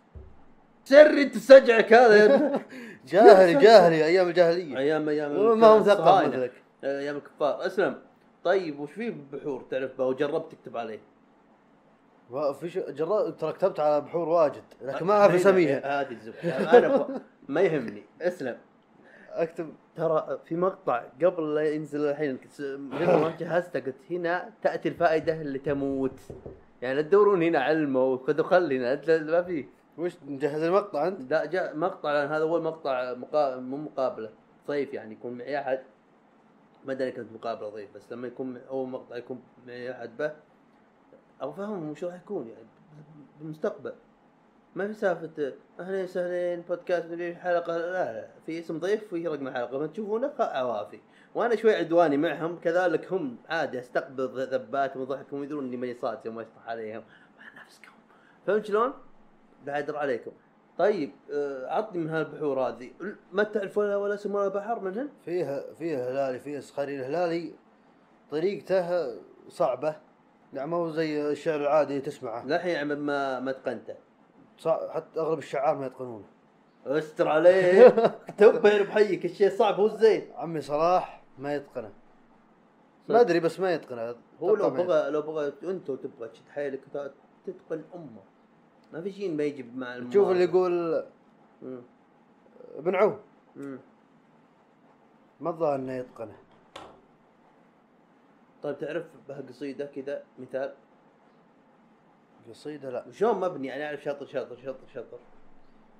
أنت 0.91 1.37
سجعك 1.37 1.93
هذا 1.93 2.61
جاهلي 3.07 3.53
جاهلي 3.53 4.05
أيام 4.05 4.27
الجاهلية. 4.27 4.77
أيام 4.77 5.09
أيام 5.09 5.59
ما 5.59 5.67
هو 5.67 5.79
مثقف. 5.79 6.27
مثلك. 6.27 6.51
أيام 6.83 7.15
الكفار. 7.15 7.65
اسلم. 7.65 7.95
طيب 8.43 8.79
وش 8.79 8.91
في 8.91 9.15
بحور 9.33 9.65
تعرف 9.71 9.97
بها 9.97 10.05
وجربت 10.05 10.51
تكتب 10.51 10.77
عليه؟ 10.77 10.99
ما 12.31 12.53
في 12.53 12.83
جربت 12.89 13.41
ترى 13.41 13.53
كتبت 13.53 13.79
على 13.79 14.01
بحور 14.01 14.29
واجد 14.29 14.63
لكن 14.81 15.05
ما 15.05 15.13
أعرف 15.13 15.35
اسميها 15.35 16.01
هذه 16.01 16.11
الزبدة. 16.11 16.77
أنا. 16.77 17.07
ما 17.47 17.61
يهمني. 17.61 18.03
اسلم. 18.21 18.57
أكتب. 19.31 19.73
ترى 19.95 20.39
في 20.45 20.55
مقطع 20.55 21.03
قبل 21.23 21.55
لا 21.55 21.73
ينزل 21.73 22.09
الحين 22.09 22.37
قبل 22.37 23.05
ما 23.05 23.35
جهزته 23.39 23.79
قلت 23.79 23.95
هنا 24.11 24.49
تأتي 24.61 24.89
الفائدة 24.89 25.41
اللي 25.41 25.59
تموت. 25.59 26.19
يعني 26.81 26.95
لا 26.95 27.01
تدورون 27.01 27.43
هنا 27.43 27.59
علمه 27.59 28.03
وخذوا 28.03 28.45
خل 28.45 28.73
هنا 28.73 28.93
أنت 28.93 29.09
ما 29.09 29.43
فيه 29.43 29.76
وش 29.97 30.13
مجهز 30.27 30.63
المقطع 30.63 31.07
أنت؟ 31.07 31.31
لا 31.31 31.45
جاء 31.45 31.77
مقطع 31.77 32.11
لأن 32.11 32.27
هذا 32.27 32.43
أول 32.43 32.63
مقطع 32.63 33.13
مقا... 33.13 33.55
مو 33.55 33.77
مقابلة 33.77 34.29
ضيف 34.67 34.93
يعني 34.93 35.13
يكون 35.13 35.37
معي 35.37 35.59
أحد. 35.59 35.79
ما 36.85 36.93
أدري 36.93 37.11
كانت 37.11 37.31
مقابلة 37.31 37.69
ضيف 37.69 37.95
بس 37.95 38.11
لما 38.11 38.27
يكون 38.27 38.57
أول 38.57 38.89
مقطع 38.89 39.15
يكون 39.15 39.41
معي 39.67 39.91
أحد 39.91 40.17
به 40.17 40.31
أبغى 41.41 41.53
افهمهم 41.53 41.89
وش 41.89 42.03
راح 42.03 42.15
يكون 42.15 42.47
يعني 42.47 42.67
بالمستقبل. 43.39 43.93
ما 44.75 44.87
في 44.87 44.93
سالفة 44.93 45.53
أهلين 45.79 46.03
وسهلين 46.03 46.61
بودكاست 46.61 47.05
مدري 47.05 47.35
حلقة 47.35 47.77
لا, 47.77 48.13
لا 48.13 48.27
في 48.45 48.59
اسم 48.59 48.79
ضيف 48.79 49.13
وفي 49.13 49.27
رقم 49.27 49.47
الحلقة 49.47 49.79
ما 49.79 49.87
تشوفونه 49.87 50.33
عوافي. 50.39 50.99
وأنا 51.35 51.55
شوي 51.55 51.75
عدواني 51.75 52.17
معهم 52.17 52.59
كذلك 52.59 53.13
هم 53.13 53.37
عادي 53.49 53.79
أستقبل 53.79 54.47
ذباتهم 54.53 55.01
وضحكهم 55.01 55.43
يدرون 55.43 55.65
إني 55.65 55.77
ماني 55.77 55.93
صادق 55.93 56.25
يوم 56.25 56.39
أشطح 56.39 56.67
عليهم. 56.67 57.03
مع 57.37 57.63
نفسكم. 57.63 57.91
فهمت 58.47 58.65
شلون؟ 58.65 58.93
بعذر 59.67 59.97
عليكم. 59.97 60.31
طيب 60.77 61.11
آه، 61.31 61.67
عطني 61.73 61.99
من 61.99 62.09
هالبحور 62.09 62.59
هذه. 62.59 62.91
ما 63.31 63.43
تعرف 63.43 63.77
ولا 63.77 63.95
ولا 63.95 64.13
اسم 64.13 64.35
ولا 64.35 64.47
بحر 64.47 64.79
منهن؟ 64.79 65.09
فيها 65.25 65.73
فيها 65.73 66.11
هلالي 66.11 66.39
فيها 66.39 66.61
صخري. 66.61 66.95
الهلالي 66.95 67.53
طريقته 68.31 69.15
صعبة. 69.49 69.95
يعني 70.53 70.69
مو 70.69 70.89
زي 70.89 71.31
الشعر 71.31 71.59
العادي 71.61 72.01
تسمعه. 72.01 72.45
للحين 72.45 72.71
يعني 72.71 72.95
ما 72.95 73.39
ما 73.39 73.51
اتقنته 73.51 73.95
صع... 74.57 74.93
حتى 74.93 75.19
أغلب 75.19 75.39
الشعار 75.39 75.77
ما 75.77 75.85
يتقنونه. 75.85 76.25
أستر 76.85 77.27
عليك. 77.27 77.93
تبهر 78.37 78.83
بحيك. 78.83 79.25
الشيء 79.25 79.49
صعب 79.49 79.75
هو 79.75 79.85
الزين. 79.85 80.31
عمي 80.35 80.61
صلاح 80.61 81.23
ما 81.37 81.55
يتقنه. 81.55 81.93
ما 83.09 83.21
أدري 83.21 83.39
بس 83.39 83.59
ما 83.59 83.73
يتقنه. 83.73 84.15
هو 84.39 84.55
لو 84.55 84.69
ما 84.69 84.83
بغى 84.83 85.09
لو 85.09 85.21
بغى 85.21 85.53
أنت 85.63 85.91
تبغى 85.91 86.27
تشد 86.27 86.47
حيلك 86.49 86.81
تتقن 87.45 87.83
امه 87.95 88.36
ما 88.93 89.01
في 89.01 89.11
شيء 89.11 89.31
ما 89.35 89.43
يجي 89.43 89.63
مع 89.75 89.95
يتقنه. 89.95 90.09
تشوف 90.09 90.29
اللي 90.29 90.43
يقول 90.43 91.03
مم. 91.61 91.81
ابن 92.75 93.17
مم. 93.55 93.79
ما 95.41 95.49
الظاهر 95.49 95.75
إنه 95.75 95.93
يتقنه 95.93 96.37
طيب 98.63 98.77
تعرف 98.77 99.05
بهالقصيدة 99.27 99.85
كذا 99.85 100.23
مثال 100.39 100.73
قصيدة 102.49 102.89
لا 102.89 103.05
وشلون 103.07 103.39
مبني 103.39 103.67
يعني 103.67 103.85
أعرف 103.85 104.01
شطر 104.03 104.25
شطر 104.25 104.55
شطر 104.55 104.87
شطر 104.93 105.17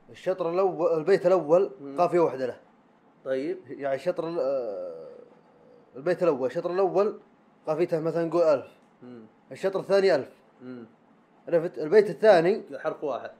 الشطر 0.09 0.49
الأول 0.49 0.97
البيت 0.99 1.25
الأول. 1.25 1.71
قافية 1.97 2.19
واحدة 2.19 2.45
له 2.45 2.59
طيب 3.25 3.57
يعني 3.67 3.95
الشطر 3.95 4.29
ال- 4.29 4.39
آه، 4.39 5.07
البيت 5.95 6.23
الأول 6.23 6.47
الشطر 6.47 6.71
الأول 6.71 7.19
قافيته 7.67 7.99
مثلا 7.99 8.25
نقول 8.25 8.41
ألف 8.43 8.67
مم. 9.03 9.25
الشطر 9.51 9.79
الثاني 9.79 10.15
ألف 10.15 10.29
مم. 10.61 10.85
عرفت 11.47 11.79
البيت 11.79 12.09
الثاني. 12.09 12.63
حرف 12.79 13.03
واحد. 13.03 13.31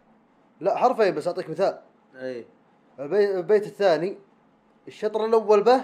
لا 0.60 0.78
حرفين 0.78 1.16
بس 1.16 1.28
أعطيك 1.28 1.50
مثال. 1.50 1.82
إي. 2.16 2.46
البيت, 3.00 3.36
البيت 3.36 3.66
الثاني 3.66 4.18
الشطر 4.88 5.26
الأول 5.26 5.64
به 5.64 5.82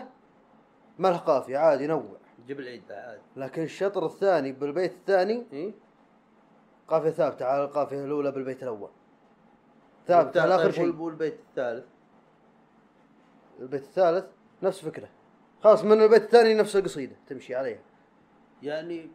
ما 1.00 1.08
له 1.08 1.18
قافيه 1.18 1.58
عادي 1.58 1.84
ينوع. 1.84 2.18
جيب 2.48 2.60
العيد 2.60 2.92
عادي 2.92 3.22
لكن 3.36 3.64
الشطر 3.64 4.06
الثاني 4.06 4.52
بالبيت 4.52 4.92
الثاني 4.92 5.46
إي. 5.54 5.74
قافية 6.88 7.10
ثابتة 7.10 7.46
على 7.46 7.64
القافية 7.64 8.06
الأولى 8.06 8.32
بالبيت 8.32 8.64
الأول. 8.64 8.90
ثابتة 10.08 10.42
على 10.42 10.56
آخر 10.56 10.72
شيء. 10.72 10.96
والبيت 11.02 11.40
الثالث؟ 11.50 11.86
البيت 13.60 13.84
الثالث 13.84 14.26
نفس 14.64 14.86
فكرة. 14.86 15.10
خلاص 15.64 15.84
من 15.84 16.02
البيت 16.02 16.22
الثاني 16.22 16.54
نفس 16.54 16.76
القصيدة 16.76 17.16
تمشي 17.28 17.56
عليها. 17.56 17.82
يعني 18.62 19.10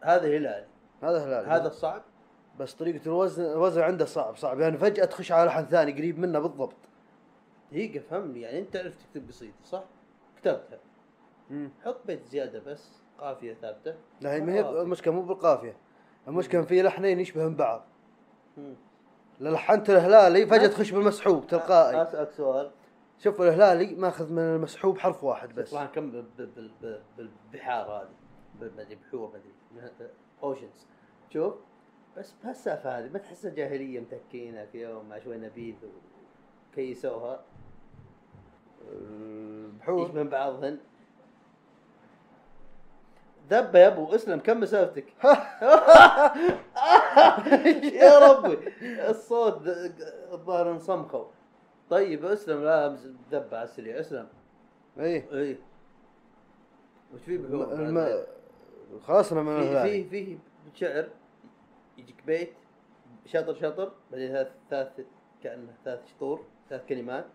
هذا 0.00 0.26
هلال. 0.26 0.66
هذا 1.02 1.24
هلال. 1.24 1.46
هذا 1.46 1.68
صعب؟ 1.68 2.02
بس 2.58 2.74
طريقة 2.74 3.06
الوزن 3.06 3.44
الوزن 3.44 3.82
عنده 3.82 4.04
صعب 4.04 4.36
صعب. 4.36 4.60
يعني 4.60 4.78
فجأة 4.78 5.04
تخش 5.04 5.32
على 5.32 5.48
لحن 5.48 5.64
ثاني 5.64 5.92
قريب 5.92 6.18
منه 6.18 6.38
بالضبط. 6.38 6.76
دقيقة 7.72 8.02
فهمني. 8.10 8.40
يعني 8.40 8.58
أنت 8.58 8.74
تعرف 8.74 8.94
تكتب 8.96 9.28
قصيدة 9.28 9.52
صح؟ 9.64 9.84
كتبتها. 10.36 10.78
حط 11.84 12.06
بيت 12.06 12.26
زيادة 12.26 12.60
بس 12.60 12.88
قافية 13.18 13.54
ثابتة. 13.54 13.94
لا 14.20 14.34
هي 14.34 14.40
ما 14.40 14.52
هي. 14.54 14.82
المشكلة 14.82 15.14
مو 15.14 15.22
بالقافية. 15.22 15.76
المشكلة 16.28 16.62
في 16.62 16.82
لحنين 16.82 17.20
يشبهن 17.20 17.54
بعض. 17.54 17.84
لحنت 19.40 19.90
الهلالي 19.90 20.46
فجأة 20.46 20.66
تخش 20.66 20.90
بالمسحوب 20.90 21.46
تلقائي. 21.46 22.02
أسألك 22.02 22.30
سؤال. 22.30 22.70
شوف 23.18 23.42
الهلالي 23.42 23.94
ماخذ 23.94 24.32
من 24.32 24.38
المسحوب 24.38 24.98
حرف 24.98 25.24
واحد 25.24 25.54
بس. 25.54 25.70
طبعا 25.70 25.86
كم 25.86 26.24
بالبحار 27.16 27.86
هذه. 27.90 28.08
ما 28.60 28.82
أدري 28.82 28.94
بحور 28.94 29.30
ما 29.30 29.36
أدري. 29.36 30.10
اوشنز 30.42 30.86
شوف. 31.32 31.54
بس 32.18 32.34
بهالسالفة 32.44 32.98
هذه 32.98 33.10
ما 33.12 33.18
تحسها 33.18 33.54
جاهلية 33.54 34.00
متكينة 34.00 34.64
في 34.72 34.82
يوم 34.82 35.08
مع 35.08 35.18
شوي 35.18 35.36
نبيذ 35.36 35.74
وكيسوها 36.72 37.44
بحور 39.80 40.06
يشبهن 40.06 40.28
بعضهن؟ 40.28 40.78
ذبه 43.50 43.78
يا 43.78 43.86
أبو 43.86 44.14
اسلم 44.14 44.38
كم 44.38 44.60
مسافتك؟ 44.60 45.04
يا 48.02 48.18
ربي 48.18 48.58
الصوت 48.82 49.62
الظاهر 50.32 50.70
انصمخوا. 50.70 51.24
طيب 51.90 52.24
اسلم 52.24 52.64
لا 52.64 52.96
ذبه 53.30 53.56
على 53.56 53.64
السريع 53.64 54.00
اسلم. 54.00 54.28
إيه 54.98 55.26
إي. 55.32 55.58
وش 57.14 57.20
في 57.20 57.38
بحور. 57.38 58.26
خلصنا 59.02 59.42
من 59.42 59.56
في 59.56 59.62
الهلالي 59.62 60.04
في 60.04 60.24
في 60.24 60.38
شعر. 60.74 61.08
يجيك 61.98 62.22
بيت 62.26 62.52
شطر 63.26 63.54
شطر 63.54 63.92
بعدين 64.12 64.28
ثلاث 64.28 64.48
ثلاث 64.70 65.06
كأنه 65.42 65.74
ثلاث 65.84 66.06
شطور 66.06 66.44
ثلاث 66.70 66.86
كلمات. 66.88 67.26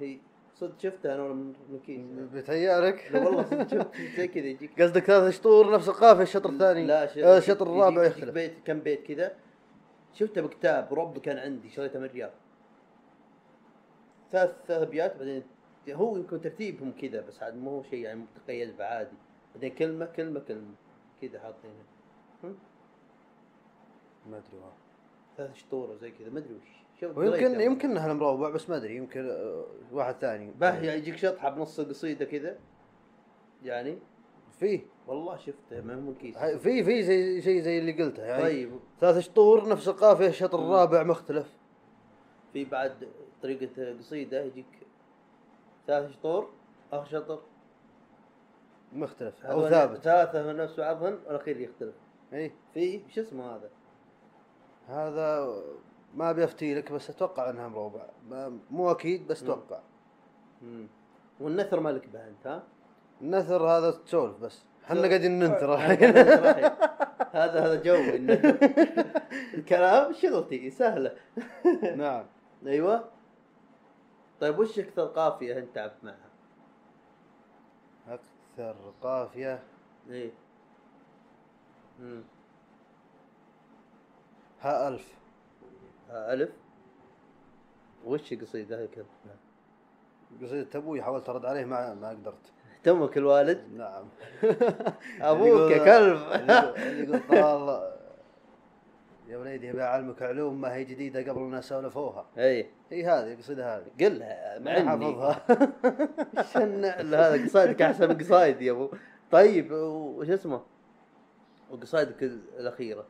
هي 0.00 0.18
صدق 0.54 0.78
شفتها 0.78 1.14
أنا 1.14 1.28
من 1.28 1.80
كيس. 1.86 2.00
بيتهيألك 2.32 3.10
لا 3.12 3.24
والله 3.24 3.42
صدق 3.42 3.68
شفت 3.68 3.96
زي 4.16 4.28
كذا 4.28 4.46
يجيك. 4.46 4.82
قصدك 4.82 5.04
ثلاث 5.04 5.34
شطور 5.34 5.74
نفس 5.74 5.88
القافية 5.88 6.22
الشطر 6.22 6.50
الثاني؟ 6.50 6.86
لا. 6.86 7.02
آه، 7.02 7.38
الشطر 7.38 7.66
الرابع 7.66 8.04
يختلف. 8.04 8.34
بيت 8.34 8.54
كم 8.64 8.80
بيت 8.80 9.06
كذا. 9.06 9.36
شفته 10.14 10.40
بكتاب 10.40 10.94
رب 10.94 11.18
كان 11.18 11.38
عندي 11.38 11.70
شريته 11.70 11.98
من 11.98 12.04
الرياض. 12.04 12.30
ثلاث 14.32 14.54
ثلاث 14.66 14.82
أبيات 14.82 15.16
بعدين 15.16 15.42
هو 15.90 16.16
يمكن 16.16 16.40
ترتيبهم 16.40 16.92
كذا 16.92 17.20
بس 17.20 17.42
عاد 17.42 17.56
مو 17.56 17.82
شيء 17.82 18.04
يعني 18.04 18.20
متقيد 18.36 18.76
بعادي. 18.76 19.16
بعدين 19.54 19.74
كلمة 19.74 20.06
كلمة 20.06 20.40
كلمة. 20.40 20.74
كذا 21.22 21.40
حاطينها. 21.40 22.54
ما 24.30 24.36
أدري 24.36 24.48
والله. 24.56 24.72
ثلاث 25.36 25.54
شطور 25.54 25.90
وزي 25.90 26.10
كذا 26.10 26.30
ما 26.30 26.38
أدري 26.38 26.54
وش. 26.54 26.82
ويمكن. 27.16 27.60
يمكن 27.60 27.90
إنها 27.90 28.12
المروبع 28.12 28.48
بس 28.50 28.70
ما 28.70 28.76
أدري 28.76 28.96
يمكن 28.96 29.30
آه، 29.30 29.64
واحد 29.92 30.14
ثاني. 30.14 30.50
به 30.60 30.74
يعني 30.82 30.98
يجيك 30.98 31.16
شطحة 31.16 31.50
بنص 31.50 31.80
القصيده 31.80 32.24
كذا 32.24 32.58
يعني. 33.64 33.98
فيه 34.60 34.80
والله 35.06 35.36
شفته 35.36 35.80
ما 35.80 35.94
هو 35.94 36.00
من 36.00 36.14
كيس. 36.14 36.36
هاي- 36.36 36.58
في 36.58 36.84
في 36.84 37.02
زي 37.02 37.42
شيء 37.42 37.60
زي 37.60 37.78
اللي 37.78 38.02
قلته 38.02 38.22
يعني 38.24 38.42
طيب. 38.42 38.70
ثلاث 39.00 39.18
شطور 39.18 39.68
نفس 39.68 39.88
القافية 39.88 40.26
الشطر 40.28 40.58
مم. 40.60 40.64
الرابع 40.66 41.02
مختلف. 41.02 41.46
في 42.52 42.64
بعد 42.64 43.08
طريقة 43.42 43.98
قصيدة 43.98 44.44
يجيك 44.44 44.66
ثلاث 45.86 46.12
شطور 46.12 46.50
آخر 46.92 47.06
شطر. 47.10 47.42
مختلف 48.92 49.46
أو 49.46 49.58
هذول 49.60 49.70
ثابت. 49.70 49.98
ثلاثة 49.98 50.46
من 50.52 50.56
نفس 50.56 50.80
بعضهن 50.80 51.12
والأخير 51.26 51.60
يختلف. 51.60 51.94
اي 52.32 52.52
في 52.74 53.00
شو 53.14 53.20
اسمه 53.20 53.56
هذا؟ 53.56 53.70
هذا 54.88 55.54
ما 56.14 56.30
ابي 56.30 56.44
افتي 56.44 56.74
لك 56.74 56.92
بس 56.92 57.10
أتوقع 57.10 57.50
إنها 57.50 57.68
مربع 57.68 58.06
مو 58.70 58.90
أكيد 58.90 59.26
بس. 59.28 59.42
أتوقع. 59.42 59.80
والنثر 61.40 61.80
مالك 61.80 62.08
به 62.08 62.28
انت 62.28 62.46
ها؟ 62.46 62.62
النثر 63.20 63.62
هذا 63.68 63.90
تسولف 63.90 64.38
بس 64.38 64.64
إحنا. 64.84 65.08
قاعدين 65.08 65.38
ننثر 65.38 65.74
هذا 65.74 65.92
الحين 65.92 66.72
هذا 67.32 67.64
هذا 67.66 67.82
جوي 67.82 68.16
النثر. 68.16 68.56
الكلام 69.58 70.12
شغلتي 70.12 70.70
سهلة 70.70 71.16
نعم 71.96 72.24
أيوه 72.66 73.04
طيب 74.40 74.58
وش 74.58 74.78
أكثر 74.78 75.06
قافية 75.06 75.58
أنت 75.58 75.74
تعبت 75.74 76.04
معها؟ 76.04 76.30
أكثر 78.08 78.76
قافية 79.02 79.62
إيه 80.10 80.30
امم 82.00 82.22
ها 84.62 84.88
ألف. 84.88 85.14
ألف. 86.10 86.50
وش 88.04 88.34
قصيدة 88.34 88.78
هاي 88.78 88.88
كذا 88.88 89.04
قصيدة 90.42 90.78
أبوي 90.78 91.02
حاولت 91.02 91.28
أرد 91.28 91.44
عليه 91.44 91.64
ما 91.64 91.94
ما 91.94 92.08
قدرت. 92.08 92.52
تمك 92.84 93.16
الوالد؟ 93.16 93.64
نعم. 93.76 94.04
أبوك 95.20 95.70
يا 95.70 95.78
كلب. 95.78 96.20
والله 97.30 97.92
يا 99.28 99.36
وليدي 99.36 99.70
ابي 99.70 99.82
اعلمك 99.82 100.22
علوم 100.22 100.60
ما 100.60 100.74
هي 100.74 100.84
جديدة 100.84 101.20
قبل 101.20 101.40
الناس 101.40 101.68
سولفوها. 101.68 102.26
أي. 102.38 102.66
هي 102.90 103.04
هذه 103.06 103.32
القصيدة 103.32 103.76
هذه. 103.76 103.86
قل 104.00 104.18
لها 104.18 104.58
ما 104.58 104.82
معني. 104.82 104.88
حافظها. 104.88 105.46
النعل 106.64 107.14
هذا 107.14 107.44
قصايدك 107.44 107.82
أحسن 107.82 108.08
من 108.08 108.18
قصايدي 108.18 108.66
يا 108.66 108.72
أبو. 108.72 108.90
طيب 109.30 109.72
وش 109.72 110.30
اسمه؟ 110.30 110.60
وقصايدك 111.70 112.22
الأخيرة. 112.58 113.06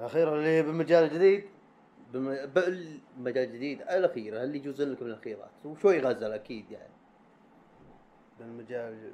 الأخيرة 0.00 0.34
اللي 0.34 0.48
هي 0.48 0.62
بالمجال 0.62 1.04
الجديد 1.04 1.44
بالمجال 2.12 3.44
الجديد 3.44 3.82
الأخيرة 3.82 4.42
اللي 4.42 4.58
يجوز 4.58 4.82
لك 4.82 5.02
من 5.02 5.08
الأخيرات. 5.08 5.50
وشوي 5.64 6.00
غزل 6.00 6.32
أكيد 6.32 6.70
يعني. 6.70 6.92
بالمجال. 8.38 9.12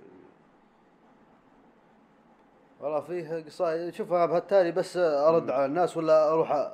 والله 2.80 3.00
فيه 3.00 3.44
قصايد 3.44 3.94
شوفها 3.94 4.26
بهالتالي 4.26 4.72
بس 4.72 4.96
أرد. 4.96 5.50
على 5.50 5.64
الناس 5.64 5.96
ولا 5.96 6.32
أروح 6.32 6.72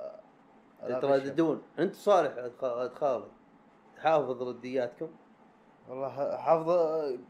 يترددون 0.82 1.62
أنت 1.78 1.94
صالح 1.94 2.50
ولد 2.62 2.92
خالد 2.92 3.28
حافظ 3.98 4.42
ردياتكم. 4.42 5.08
والله 5.88 6.36
حافظ 6.36 6.70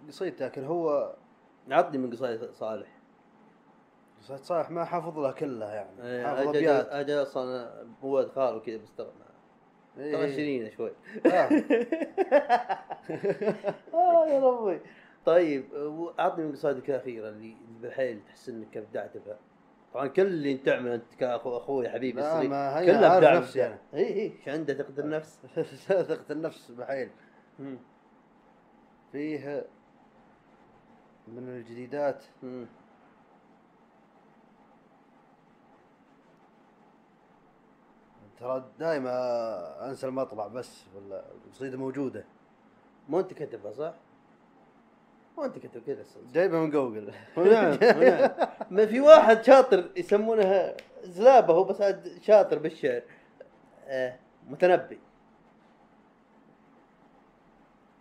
قصيدته 0.08 0.46
لكن 0.46 0.64
هو 0.64 1.14
عطني 1.70 1.98
من 1.98 2.10
قصايد 2.10 2.50
صالح. 2.50 3.01
صالح 4.22 4.70
ما 4.70 4.84
حافظ 4.84 5.18
لها 5.18 5.32
كلها 5.32 5.74
يعني. 5.74 6.02
إيه، 6.02 6.26
حافظ 6.26 6.40
أجل 6.40 6.56
أبيات. 6.56 6.88
أجل 6.88 7.22
أصلا 7.22 7.82
هو 8.02 8.16
ولد 8.16 8.28
خاله 8.28 8.60
كذا 8.60 8.76
بستغنى 8.76 9.10
إيه. 9.98 10.12
ترى 10.12 10.32
شيرين 10.32 10.70
شوي. 10.70 10.90
آه 13.94 14.26
يا 14.26 14.40
ربي. 14.40 14.80
طيب 15.24 15.64
اعطني 16.18 16.44
من 16.44 16.52
قصايدك 16.52 16.90
الاخيره 16.90 17.28
اللي 17.28 17.56
بالحيل 17.80 18.20
تحس 18.26 18.48
إنك 18.48 18.76
ابدعت 18.76 19.16
بها. 19.16 19.38
طبعا 19.94 20.06
كل 20.06 20.22
اللي 20.22 20.52
أنت 20.52 20.66
تعمل 20.66 20.90
أنت 20.90 21.14
كاخو 21.14 21.56
أخوي 21.56 21.88
حبيبي 21.88 22.20
الصغير 22.20 22.50
ما 22.50 22.78
هي 22.78 22.86
كله 22.86 23.06
عارف 23.06 23.42
نفسي 23.42 23.66
أنا. 23.66 23.78
اي 23.94 24.06
اي 24.06 24.22
إيش 24.22 24.48
عنده 24.48 24.74
ثقة 24.74 24.94
النفس؟ 24.98 25.40
ثقة 25.88 26.32
النفس 26.32 26.70
بحيل. 26.70 27.10
فيه 29.12 29.66
من 31.28 31.48
الجديدات 31.48 32.24
ترى 38.42 38.64
دائما 38.78 39.88
أنسى 39.88 40.06
المطلع 40.06 40.46
بس 40.46 40.84
ولا 40.96 41.24
القصيده 41.46 41.78
موجودة. 41.78 42.24
مو 43.08 43.20
أنت 43.20 43.32
كتبها 43.32 43.72
صح؟ 43.72 43.94
مو 45.38 45.44
أنت 45.44 45.58
كتب 45.58 45.82
كذا. 45.86 46.04
جايبها 46.32 46.60
من 46.60 46.70
جوجل. 46.70 47.12
ونعم 47.36 47.78
ونعم 47.82 48.30
ما 48.70 48.86
في 48.86 49.00
واحد 49.00 49.44
شاطر 49.44 49.90
يسمونها 49.96 50.76
زلابة 51.02 51.54
هو 51.54 51.64
بس 51.64 51.82
شاطر 52.20 52.58
بالشعر. 52.58 53.02
آه 53.86 54.18
متنبي. 54.48 54.98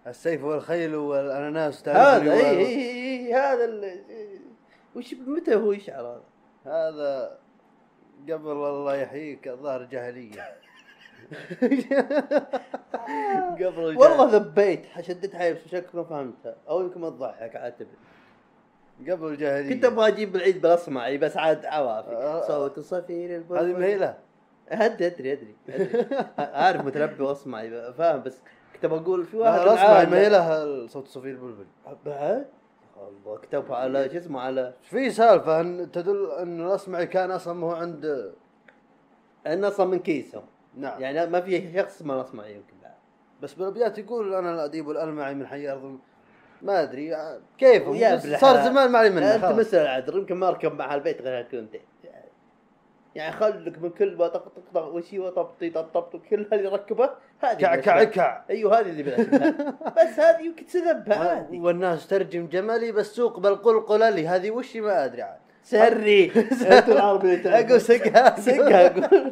السيف 0.08 0.44
والخيل 0.44 0.96
والأناناس 0.96 1.89
هذا 1.89 2.34
إي 2.34 2.50
إي 2.50 3.28
إي 3.28 3.34
هذا 3.34 3.96
وش 4.96 5.14
متى 5.14 5.56
هو 5.56 5.72
يشعر 5.72 6.06
هذا؟ 6.06 6.24
هذا 6.66 7.41
قبل 8.30 8.51
الله 8.51 8.95
يحييك 8.95 9.47
الظاهر 9.47 9.84
جاهلية. 9.84 10.41
قبل 13.61 13.63
الجاهل- 13.63 13.97
والله 13.97 14.38
ذبيت 14.38 14.86
شديت 15.01 15.36
حيل 15.36 15.53
بس 15.53 15.67
شكلك 15.67 15.95
ما 15.95 16.03
فهمتها. 16.03 16.55
أو 16.69 16.82
يمكن 16.82 17.01
ما 17.01 17.09
تضحك 17.09 17.55
عاتب 17.55 17.88
قبل 19.09 19.28
الجاهلية. 19.28 19.69
كنت 19.76 19.86
أبغى 19.86 20.07
أجيب 20.07 20.36
العيد 20.36 20.61
بالاصمعي 20.61 21.17
بس 21.17 21.38
عاد 21.38 21.65
عوافي. 21.65 22.09
آه. 22.15 22.47
صوت 22.47 22.80
صفير 22.80 23.36
البلبل 23.36 23.63
هذه 23.69 23.78
مهيلة؟ 23.80 24.17
أدري 24.69 25.07
أدري 25.07 25.34
أدري. 25.34 25.55
أدري. 25.69 26.05
عارف 26.38 26.86
متنبي 26.86 27.24
واصمعي 27.24 27.93
فاهم 27.93 28.22
بس 28.24 28.38
كنت 28.74 28.86
بقول 28.86 29.26
في 29.26 29.38
واحد 29.38 29.67
معانا- 29.67 30.09
مهيلة 30.09 30.88
صوت 30.88 31.07
صفير 31.07 31.32
البلبل 31.32 31.65
بعد؟ 32.05 32.45
الله 33.08 33.38
كتبها 33.38 33.78
على 33.78 34.10
شو 34.10 34.18
اسمه 34.18 34.41
على 34.41 34.74
في 34.82 35.10
سالفة 35.10 35.62
إن 35.62 35.91
تدل 35.91 36.32
إن 36.32 36.66
الاصمعي 36.66 37.08
كان 37.08 37.32
أصلا 37.32 37.66
هو 37.66 37.72
عند 37.72 38.34
انه 39.47 39.68
أصلا 39.68 39.86
من 39.86 39.99
كيسهم 39.99 40.43
نعم. 40.78 41.02
يعني 41.02 41.30
ما 41.30 41.41
في 41.41 41.74
شخص 41.74 41.95
اسمه 41.95 42.16
الاصمعي 42.16 42.56
يمكن 42.56 42.74
بعد. 42.84 42.93
بس 43.41 43.54
بالأبيات 43.54 43.97
يقول 43.97 44.34
أنا 44.34 44.54
الاديب 44.54 44.89
الالمعي 44.89 45.34
من 45.34 45.47
حي 45.47 45.70
أرض 45.70 45.99
ما 46.62 46.84
أدري. 46.84 47.16
كيف. 47.58 47.84
صار 48.41 48.66
زمان 48.66 48.91
ما 48.91 48.99
علي 48.99 49.10
منه 49.10 49.36
أنت 49.36 49.45
خلاص. 49.45 49.60
مسألة 49.60 49.89
عذر 49.89 50.18
يمكن 50.18 50.36
ما 50.36 50.49
ركب 50.49 50.74
مع 50.74 50.95
البيت 50.95 51.22
غير 51.22 51.43
كنت 51.43 51.76
يعني 53.16 53.32
خلك 53.32 53.82
من 53.82 53.89
كل 53.89 54.16
ما 54.16 54.28
طق 54.28 54.45
طق 54.47 54.64
طق 54.74 54.86
وشي 54.86 55.20
وطبطي 55.20 55.70
طبطي 55.70 56.20
كل 56.30 56.45
هذه 56.53 56.70
ركبة 56.70 57.09
هذه 57.39 57.76
كع 57.76 58.03
كع 58.03 58.43
أيوه 58.49 58.80
هذه 58.80 58.89
اللي 58.89 59.03
بس 59.97 60.20
هذه 60.20 60.41
يمكن 60.41 60.66
تذبها 60.66 61.39
هذه 61.39 61.59
والناس 61.59 62.07
ترجم 62.07 62.47
جملي 62.47 62.91
بالسوق 62.91 63.39
بالقلقل 63.39 64.14
لي 64.16 64.28
هذه 64.28 64.51
وش 64.51 64.78
ما 64.78 65.05
أدري 65.05 65.22
عاد. 65.22 65.39
سري. 65.64 66.32
أنتوا 66.36 66.93
العربي 66.97 67.41
أقول 67.45 67.82
سقها 67.82 68.39
سقها. 68.39 68.88
أقول 68.88 69.28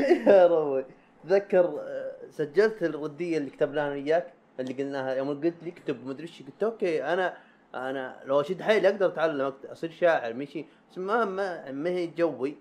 يا 0.26 0.46
روي 0.46 0.84
تذكر 1.24 1.80
آه، 1.80 2.12
سجلت 2.30 2.82
الردية 2.82 3.38
اللي 3.38 3.50
كتبناها 3.50 3.86
أنا 3.86 3.94
وياك 3.94 4.26
اللي 4.60 4.72
قلناها 4.72 5.14
يوم 5.14 5.28
قلت 5.28 5.54
لي 5.62 5.70
اكتب 5.70 6.06
مدري 6.06 6.22
إيش. 6.22 6.42
قلت 6.42 6.62
أوكي 6.62 7.04
أنا 7.04 7.34
أنا 7.74 8.16
لو 8.24 8.40
أشد 8.40 8.62
حيلي 8.62 8.88
أقدر 8.88 9.06
أتعلم 9.06 9.52
أصير 9.72 9.90
شاعر 9.90 10.34
مشي. 10.34 10.66
بس 10.90 10.98
ما 10.98 11.24
ما, 11.24 11.72
ما 11.72 11.90
هي 11.90 12.06
جوي. 12.06 12.56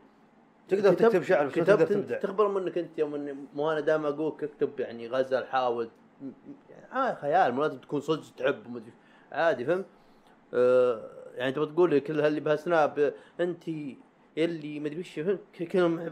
تقدر 0.70 0.94
كتبت- 0.94 1.02
تكتب 1.06 1.24
شعر 1.24 1.48
بس 1.48 1.54
تقدر 1.54 1.86
تبدع 1.88 2.18
تخبر 2.20 2.48
منك 2.48 2.78
أنت 2.78 3.00
يوم 3.00 3.16
اني 3.16 3.36
مو 3.56 3.72
أنا 3.72 3.80
دائما 3.80 4.08
اقولك 4.10 4.44
اكتب 4.44 4.80
يعني 4.80 5.08
غزل 5.08 5.46
حاول 5.46 5.90
يعني 6.70 6.86
آه 6.94 7.14
خيال 7.14 7.54
مو 7.54 7.62
لازم 7.62 7.78
تكون 7.78 8.02
صدق 8.02 8.24
تحب 8.38 8.66
ومدري 8.68 8.94
عادي 9.32 9.66
فهمت؟ 9.66 9.86
آه 10.54 11.10
يعني 11.36 11.52
تبغى 11.52 11.66
تقول 11.74 11.90
لي 11.90 12.00
كل 12.00 12.22
اللي 12.22 12.40
بهال 12.40 12.71
Snap 12.71 13.14
أنت 13.40 13.68
يلي 14.38 14.80
مدري 14.80 15.00
وش 15.00 15.20
فهمت؟ 15.20 15.64
كلهم 15.72 16.12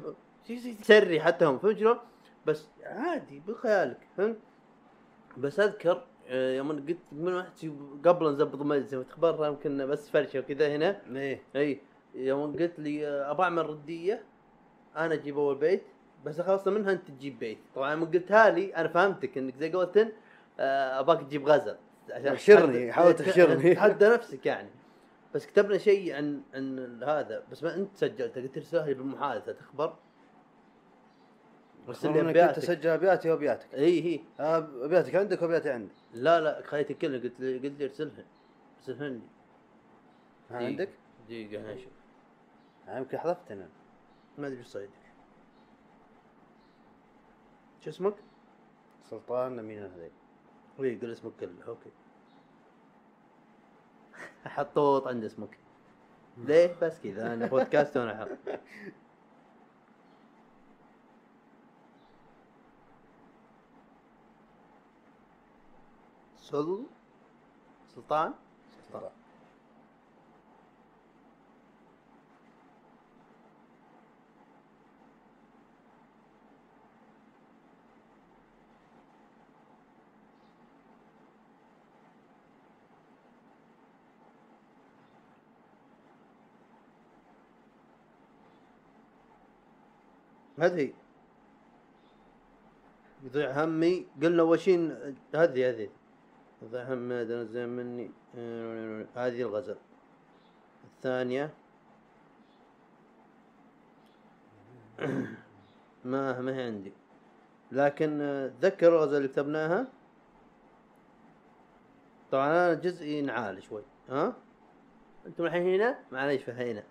تسري 0.81 1.19
حتى 1.21 1.45
هم 1.45 1.57
فهمت 1.59 1.77
شلون؟ 1.77 1.97
بس 2.45 2.67
عادي 2.83 3.41
بخيالك 3.47 3.99
فهمت؟ 4.17 4.37
بس 5.37 5.59
أذكر 5.59 6.03
آه، 6.27 6.53
يوم 6.57 6.71
أنا 6.71 6.81
قلت 6.81 6.97
من 7.11 7.33
واحد 7.33 7.49
قبل 8.05 8.31
نزبط 8.31 8.61
المجلس 8.61 8.93
يوم 8.93 9.03
تخبرنا 9.03 9.47
يمكن 9.47 9.85
بس 9.87 10.09
فرشة 10.09 10.39
وكذا 10.39 10.75
هنا 10.75 11.01
إيه 11.15 11.41
اي 11.55 11.79
يوم 12.15 12.53
قلت 12.57 12.79
لي 12.79 13.07
آه، 13.07 13.31
ابى 13.31 13.43
أعمل 13.43 13.69
ردية 13.69 14.23
أنا 14.97 15.13
أجيب 15.13 15.37
أول 15.37 15.55
بيت 15.55 15.83
بس 16.25 16.41
خلصنا 16.41 16.73
منها 16.73 16.91
أنت 16.91 17.07
تجيب 17.07 17.39
بيت. 17.39 17.57
طبعا 17.75 17.91
يوم 17.91 18.05
قلتها 18.05 18.49
لي 18.49 18.75
أنا 18.75 18.87
فهمتك 18.87 19.37
إنك 19.37 19.55
زي 19.55 19.71
قولتن 19.71 20.11
آه، 20.59 20.99
أباك 20.99 21.21
تجيب 21.21 21.47
غزل. 21.47 21.75
عشان 22.11 22.33
تحشرني، 22.33 22.91
حاول 22.91 23.13
تحشرني. 23.15 23.73
تحدى 23.75 24.07
نفسك 24.07 24.45
يعني. 24.45 24.69
بس 25.35 25.45
كتبنا 25.45 25.77
شيء 25.77 26.15
عن 26.15 26.41
عن 26.53 27.03
هذا. 27.03 27.43
بس 27.51 27.63
ما 27.63 27.75
أنت 27.75 27.97
سجلته 27.97 28.41
قلت 28.41 28.57
ارسلها 28.57 28.85
لي 28.85 28.93
بالمحادثة 28.93 29.51
تخبر؟ 29.51 29.93
انك 31.87 32.05
انت 32.05 32.15
أبياتك. 32.17 32.55
تسجل 32.55 32.89
أبياتي 32.89 33.31
وأبياتك. 33.31 33.73
إي 33.73 34.01
هي 34.01 34.19
آه، 34.39 34.67
أبياتك 34.81 35.15
عندك 35.15 35.41
وأبياتي 35.41 35.69
عندي. 35.69 35.93
لا 36.13 36.41
لا 36.41 36.61
خليتي 36.65 36.93
كلها 36.93 37.19
قلت 37.19 37.39
لي 37.39 37.57
قلت 37.57 37.79
لي 37.79 37.85
ارسلها. 37.85 38.25
ارسلها 38.79 39.09
لي. 39.09 39.19
ها 40.49 40.55
دقيقة. 40.55 40.65
عندك؟ 40.67 40.89
دقيقة 41.27 41.63
خلينا 41.63 41.73
نشوف 41.73 41.91
آه، 42.87 42.97
يمكن 42.97 43.17
حذفت 43.17 43.51
أنا 43.51 43.67
ما 44.37 44.47
أدري 44.47 44.59
إيش 44.59 44.67
صيدك 44.67 44.89
شو 47.81 47.89
اسمك؟ 47.89 48.15
سلطان 49.09 49.63
مين 49.63 49.83
هذي 49.83 50.11
اي 50.79 50.99
قول 50.99 51.11
اسمك 51.11 51.31
كله 51.39 51.63
أوكي. 51.67 51.89
حطوط 54.55 55.07
عند 55.07 55.23
اسمك. 55.23 55.57
ليه؟ 56.37 56.75
بس 56.81 56.99
كذا 56.99 57.33
أنا 57.33 57.45
بودكاست 57.45 57.97
وأنا 57.97 58.17
حق 58.17 58.59
سل 66.35 66.85
سلطان؟ 67.95 68.33
سلطان. 68.91 69.24
هذه. 90.59 90.93
يضيع 93.23 93.63
همي. 93.63 94.05
قلنا 94.21 94.43
وشين 94.43 94.91
هذه 95.35 95.69
هذه. 95.69 95.89
يضيع 96.61 96.93
همي 96.93 97.13
هذا 97.13 97.43
زين 97.43 97.69
مني. 97.69 98.11
هذه 99.15 99.41
الغزل. 99.41 99.77
الثانية. 100.85 101.53
ما 106.05 106.41
ما 106.41 106.55
هي 106.55 106.63
عندي. 106.63 106.93
لكن 107.71 108.19
تذكر 108.61 108.87
الغزل 108.87 109.17
اللي 109.17 109.27
كتبناها. 109.27 109.87
طبعا 112.31 112.47
أنا 112.47 112.73
جزئي 112.73 113.21
نعال 113.21 113.63
شوي. 113.63 113.83
ها؟ 114.09 114.35
أنتم 115.25 115.45
الحين 115.45 115.75
هنا؟ 115.75 115.99
معليش 116.11 116.43
فهينا 116.43 116.83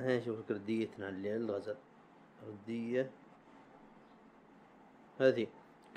الحين. 0.00 0.18
نشوف 0.18 0.50
رديتنا 0.50 1.08
اللي 1.08 1.36
الغزل. 1.36 1.76
ردية. 2.48 3.10
هذه 5.20 5.46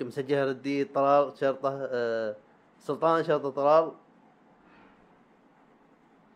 مسجلها 0.01 0.45
ردية 0.45 0.87
طلال 0.93 1.37
شرطة 1.37 1.87
آه 1.91 2.35
سلطان 2.79 3.23
شرطة 3.23 3.49
طلال. 3.49 3.91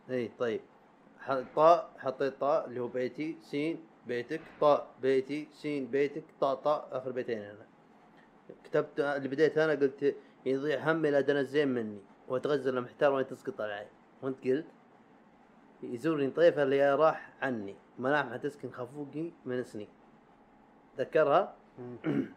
اي 0.10 0.32
طيب. 0.40 0.62
طاء 1.56 1.92
حطيت 1.98 2.34
طاء 2.40 2.68
اللي 2.68 2.80
هو 2.80 2.88
بيتي 2.88 3.38
سين 3.42 3.84
بيتك 4.08 4.42
طاء 4.62 4.88
بيتي 5.02 5.48
سين 5.54 5.88
بيتك 5.88 6.24
طاء 6.40 6.56
طاء 6.56 6.88
آخر 6.92 7.12
بيتين 7.12 7.42
أنا 7.42 7.66
كتبت 8.64 9.00
اللي 9.00 9.28
بديت 9.28 9.58
أنا 9.58 9.72
قلت 9.72 10.16
يضيع 10.46 10.92
همي 10.92 11.12
لا 11.12 11.22
دنا 11.22 11.40
الزين 11.40 11.68
مني 11.68 12.00
وأتغزل 12.28 12.82
محتار 12.82 13.14
وين 13.14 13.28
تسقط 13.28 13.62
علي. 13.62 13.88
وأنت 14.22 14.48
قلت 14.48 14.66
يزورني 15.84 16.30
طيفة 16.30 16.64
اللي 16.64 16.96
راح 16.96 17.34
عني 17.42 17.76
ملامحه 18.00 18.38
تسكن 18.38 18.72
خفوقي 18.72 19.32
من 19.46 19.64
سنين 19.64 19.88
تذكرها 20.98 21.56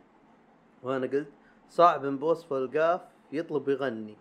وأنا 0.83 1.07
قلت 1.07 1.29
صعب 1.71 2.07
بوصف 2.07 2.53
القاف 2.53 3.01
يطلب 3.33 3.69
يغني. 3.69 4.17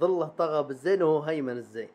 ظله 0.00 0.26
طغى 0.26 0.62
بالزين 0.62 1.02
وهو 1.02 1.20
هيمن 1.22 1.56
الزين. 1.56 1.88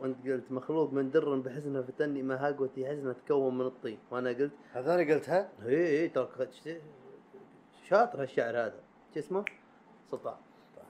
وأنت 0.00 0.26
قلت 0.26 0.52
مخلوق 0.52 0.92
من 0.92 1.10
در 1.10 1.34
بحزنه 1.34 1.82
فتني 1.82 2.22
ما 2.22 2.46
هاقوتي 2.46 2.88
حزنه 2.88 3.12
تكون 3.12 3.58
من 3.58 3.66
الطين. 3.66 3.98
وأنا 4.10 4.30
قلت 4.30 4.52
هذا 4.72 4.94
أنا 4.94 5.14
قلتها؟ 5.14 5.48
اي 5.66 6.00
اي 6.00 6.08
ترى 6.08 6.26
خ- 6.26 6.68
شاطر 7.88 8.22
هالشعر 8.22 8.50
هذا. 8.56 8.80
شو 9.14 9.20
اسمه؟ 9.20 9.44
سلطان. 10.10 10.34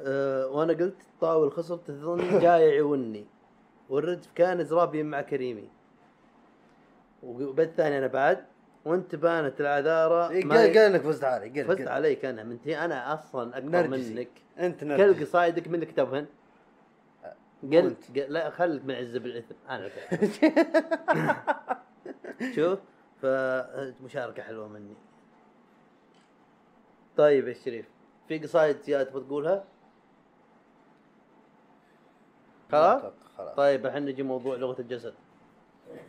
أه 0.00 0.46
وأنا 0.46 0.72
قلت 0.72 0.96
طاول 1.20 1.52
خصر 1.52 1.76
تظن 1.76 2.38
جاي 2.40 2.76
يعوني. 2.76 3.26
والردف 3.88 4.32
كان 4.34 4.64
زرابي 4.64 5.02
مع 5.02 5.20
كريمي. 5.20 5.68
وبيت 7.22 7.70
ثاني 7.70 7.98
أنا 7.98 8.06
بعد 8.06 8.44
وانت 8.88 9.14
بانت 9.14 9.60
العذارى 9.60 10.34
إيه، 10.34 10.48
قال 10.48 10.78
قال 10.78 10.92
لك 10.92 11.00
فزت 11.00 11.24
علي 11.24 11.62
قل 11.62 11.76
فزت. 11.76 11.88
عليك 11.88 12.24
أنا 12.24 12.42
من 12.42 12.58
أنا 12.68 13.14
أصلا 13.14 13.58
أكبر 13.58 13.86
نرجسي. 13.86 14.14
منك 14.14 14.28
أنت 14.58 14.80
كل 14.80 14.86
نرجسي 14.88 15.24
قصايدك 15.24 15.68
من 15.68 15.84
كتبهن 15.84 16.26
أنت. 17.64 18.18
قل- 18.18 18.32
لا 18.32 18.50
خليك 18.50 18.84
من 18.84 18.94
عز 18.94 19.16
بالإثم 19.16 19.54
أنا. 19.70 19.90
شوف 22.56 22.78
فمشاركه 23.22 24.42
حلوة 24.42 24.68
مني 24.68 24.94
طيب 27.16 27.48
يا 27.48 27.52
شريف 27.54 27.86
في 28.28 28.38
قصايد 28.38 28.82
زياده 28.82 29.10
تبغى 29.10 29.24
تقولها؟ 29.24 29.64
خلاص؟ 32.72 33.02
خلاص 33.38 33.54
طيب 33.56 33.86
الحين 33.86 34.04
نجي 34.04 34.22
موضوع 34.22 34.56
لغة 34.56 34.80
الجسد 34.80 35.14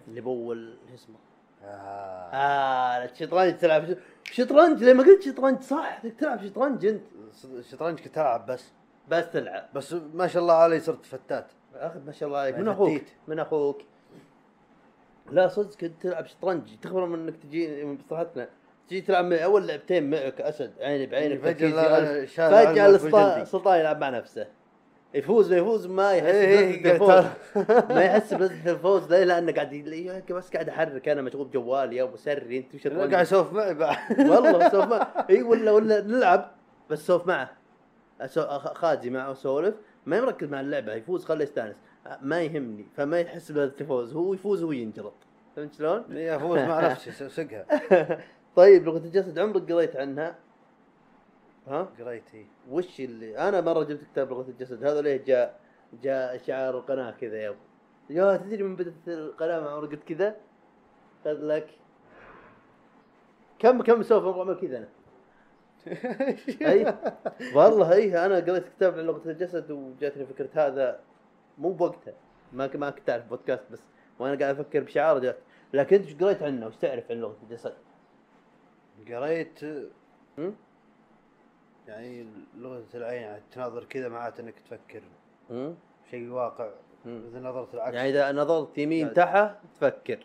اللي 0.07 0.21
بول 0.21 0.77
شو 0.95 1.13
آه. 1.63 2.29
آه 2.33 3.05
الشطرنج 3.05 3.57
تلعب 3.57 3.97
شطرنج 4.23 4.83
لما 4.83 5.03
قلت 5.03 5.21
شطرنج؟ 5.21 5.61
صح 5.61 5.99
بدك 6.03 6.15
تلعب 6.19 6.43
شطرنج 6.43 6.85
أنت. 6.85 7.03
الشطرنج 7.45 7.99
كنت 7.99 8.17
ألعب 8.17 8.45
بس. 8.45 8.71
بس 9.09 9.29
تلعب. 9.29 9.65
بس 9.73 9.95
ما 10.13 10.27
شاء 10.27 10.41
الله 10.41 10.53
علي 10.53 10.79
صرت 10.79 11.05
فتات. 11.05 11.45
اخذ 11.75 12.05
ما 12.05 12.11
شاء 12.11 12.29
الله 12.29 12.39
عليك. 12.39 12.57
من 12.57 12.67
أخوك. 12.67 13.01
من 13.27 13.39
أخوك. 13.39 13.81
لا 15.31 15.47
صدق 15.47 15.75
كنت 15.75 16.01
تلعب 16.01 16.25
شطرنج. 16.25 16.61
تخبر 16.81 17.05
من 17.05 17.19
إنك 17.19 17.35
تجي 17.43 17.83
من 17.83 17.97
بصراحتنا 17.97 18.49
تجي 18.89 19.01
تلعب 19.01 19.25
معي 19.25 19.43
أول 19.43 19.67
لعبتين 19.67 20.09
معك 20.09 20.41
أسد 20.41 20.73
عيني 20.81 21.05
بعينك 21.05 21.61
السلطان 21.61 22.73
بالجندي. 22.73 23.41
السلطان 23.41 23.79
يلعب 23.79 24.01
مع 24.01 24.09
نفسه. 24.09 24.47
يفوز 25.13 25.51
ما 25.51 25.57
يفوز 25.57 25.87
ما 25.87 26.11
يحس 26.13 26.27
إيه، 26.35 26.83
بلذة 26.83 27.05
قاعد 27.05 27.25
الفوز 27.55 27.91
ما 27.95 28.03
يحس 28.03 28.33
بلذة 28.33 28.71
الفوز 28.71 29.13
ليه 29.13 29.23
لأنه 29.23 29.51
قاعد 29.51 29.73
ي- 29.73 30.21
بس 30.33 30.49
قاعد 30.53 30.69
أحرك 30.69 31.09
أنا 31.09 31.21
مشغول 31.21 31.47
بجوالي 31.47 31.95
يا 31.95 32.03
أبو 32.03 32.15
سري 32.17 32.57
أنت 32.57 32.75
وش 32.75 32.87
قاعد 32.87 33.13
يسولف 33.25 33.53
معي 33.53 33.73
بعد. 33.73 33.97
والله 34.29 34.69
سولف 34.69 34.85
معه 34.89 35.13
اي 35.29 35.41
ولا 35.41 35.71
ولا 35.71 36.01
نلعب 36.01 36.51
بس 36.89 37.07
سولف 37.07 37.27
معه. 37.27 37.49
خادي 38.73 39.09
معه 39.09 39.31
أسولف. 39.31 39.75
ما 40.05 40.21
مركز 40.21 40.49
مع 40.49 40.59
اللعبة 40.59 40.93
يفوز 40.93 41.25
خله 41.25 41.43
يستانس. 41.43 41.75
ما 42.21 42.41
يهمني 42.41 42.85
فما 42.97 43.19
يحس 43.19 43.51
بهذا 43.51 43.71
الفوز 43.81 44.13
هو 44.13 44.33
يفوز 44.33 44.63
وهو 44.63 44.71
ينجلط 44.71 45.13
فهمت 45.55 45.73
شلون؟ 45.73 46.03
إيه، 46.11 46.35
افوز 46.35 46.59
مع 46.59 46.91
نفسي 46.91 47.11
س- 47.19 47.23
سقها. 47.23 47.65
طيب 48.55 48.85
لغة 48.85 48.97
الجسد 48.97 49.39
عمرك 49.39 49.71
قريت 49.71 49.95
عنها؟ 49.95 50.35
ها؟ 51.69 51.89
قريتي. 51.99 52.45
وش 52.69 52.99
اللي 52.99 53.37
أنا 53.37 53.61
مرة 53.61 53.83
جبت 53.83 54.03
كتاب 54.03 54.29
لغة 54.29 54.49
الجسد 54.49 54.83
هذا 54.83 55.01
ليه 55.01 55.23
جاء 55.25 55.59
جاء 56.03 56.37
شعار 56.37 56.77
القناه 56.77 57.11
كذا 57.11 57.37
يا 57.37 57.49
ابو 57.49 57.57
يا 58.09 58.37
تدري 58.37 58.63
من 58.63 58.75
بدأت 58.75 59.07
القناة 59.07 59.59
مع 59.59 59.75
قلت 59.75 60.03
كذا. 60.03 60.35
خذ 61.25 61.45
لك. 61.45 61.69
كم 63.59 63.81
كم 63.81 64.03
سوف 64.03 64.37
اعمل 64.37 64.59
كذا 64.59 64.77
أنا؟ 64.77 64.87
أي. 66.71 66.97
والله 67.55 67.93
اي 67.93 68.25
أنا 68.25 68.35
قريت 68.35 68.67
كتاب 68.67 68.93
عن 68.93 69.05
لغة 69.05 69.29
الجسد 69.29 69.71
وجاتني 69.71 70.25
فكرة 70.25 70.49
هذا. 70.53 70.99
مو 71.57 71.71
بوقتها 71.71 72.13
ما 72.53 72.69
ما 72.75 72.89
كنت 72.89 73.09
أعرف 73.09 73.25
بودكاست 73.25 73.63
بس. 73.71 73.81
وأنا 74.19 74.39
قاعد 74.39 74.59
أفكر 74.59 74.83
بشعار 74.83 75.19
جات. 75.19 75.37
لكن 75.73 75.95
أنت 75.95 76.05
إيش 76.05 76.15
قريت 76.15 76.43
عنه؟ 76.43 76.67
وش 76.67 76.75
تعرف 76.75 77.11
عن 77.11 77.17
لغة 77.17 77.37
الجسد؟ 77.43 77.73
قريت؟ 79.07 79.59
يعني 81.89 82.25
لغة 82.57 82.83
العين 82.95 83.21
يعني 83.21 83.41
تناظر 83.51 83.83
كذا 83.83 84.09
معناته 84.09 84.41
إنك 84.41 84.55
تفكر؟ 84.59 85.01
شيء 86.11 86.29
واقع. 86.29 86.69
إذا 87.05 87.39
نظرت 87.39 87.73
العكس. 87.73 87.95
يعني 87.95 88.09
إذا 88.09 88.31
نظرت 88.31 88.77
يمين 88.77 88.99
يعني- 88.99 89.13
تحت 89.13 89.55
تفكر. 89.75 90.19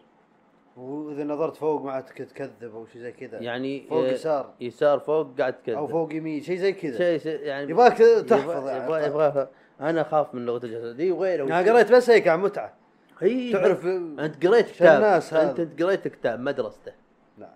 وإذا 0.76 1.24
نظرت 1.24 1.56
فوق 1.56 1.82
معناتك 1.82 2.18
تكذب 2.18 2.74
أو 2.74 2.86
شيء 2.86 3.02
زي 3.02 3.12
كذا. 3.12 3.38
يعني 3.38 3.86
فوق 3.88 3.98
آه، 4.04 4.08
يسار. 4.08 4.52
يسار 4.60 4.98
فوق 5.00 5.38
قاعد 5.38 5.62
تكذب. 5.62 5.76
أو 5.76 5.86
فوق 5.86 6.14
يمين 6.14 6.40
شيء 6.40 6.56
زي 6.56 6.72
كذا. 6.72 7.18
شيء 7.18 7.40
يعني 7.40 7.70
يبغاك 7.70 7.98
تحفظ 7.98 8.50
يبغى 8.50 8.70
يعني. 8.70 8.84
يبغى, 8.84 9.06
يبغى 9.06 9.48
أنا 9.80 10.00
أخاف 10.00 10.34
من 10.34 10.46
لغة 10.46 10.64
الجسد. 10.64 10.96
دي 10.96 11.12
وغيره 11.12 11.44
أنا 11.44 11.72
قريت 11.72 11.92
بس 11.92 12.10
هيك 12.10 12.28
عن 12.28 12.40
متعة. 12.40 12.74
هي 13.20 13.52
تعرف 13.52 13.86
أنت 13.86 14.46
قريت 14.46 14.70
كتاب. 14.70 14.96
الناس 14.96 15.34
انت. 15.34 15.60
أنت 15.60 15.82
قريت 15.82 16.08
كتاب 16.08 16.40
مدرسته. 16.40 16.92
نعم. 17.38 17.50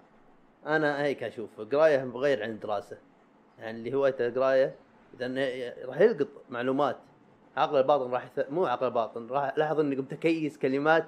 أنا 0.66 1.02
هيك 1.02 1.22
أشوف 1.22 1.60
قرايه 1.60 2.04
غير 2.04 2.42
عن 2.42 2.50
الدراسه 2.50 2.98
يعني 3.60 3.78
اللي 3.78 3.94
هوايته 3.94 4.26
القرايه 4.26 4.74
لأن 5.18 5.38
راح 5.84 6.00
يلقط 6.00 6.28
معلومات. 6.50 6.96
عقل 7.56 7.76
الباطن 7.76 8.10
راح 8.10 8.24
يث... 8.24 8.50
مو 8.50 8.66
عقل 8.66 8.86
الباطن 8.86 9.26
راح 9.26 9.58
لاحظ 9.58 9.80
اني 9.80 9.96
قمت 9.96 10.12
أكيس 10.12 10.58
كلمات 10.58 11.04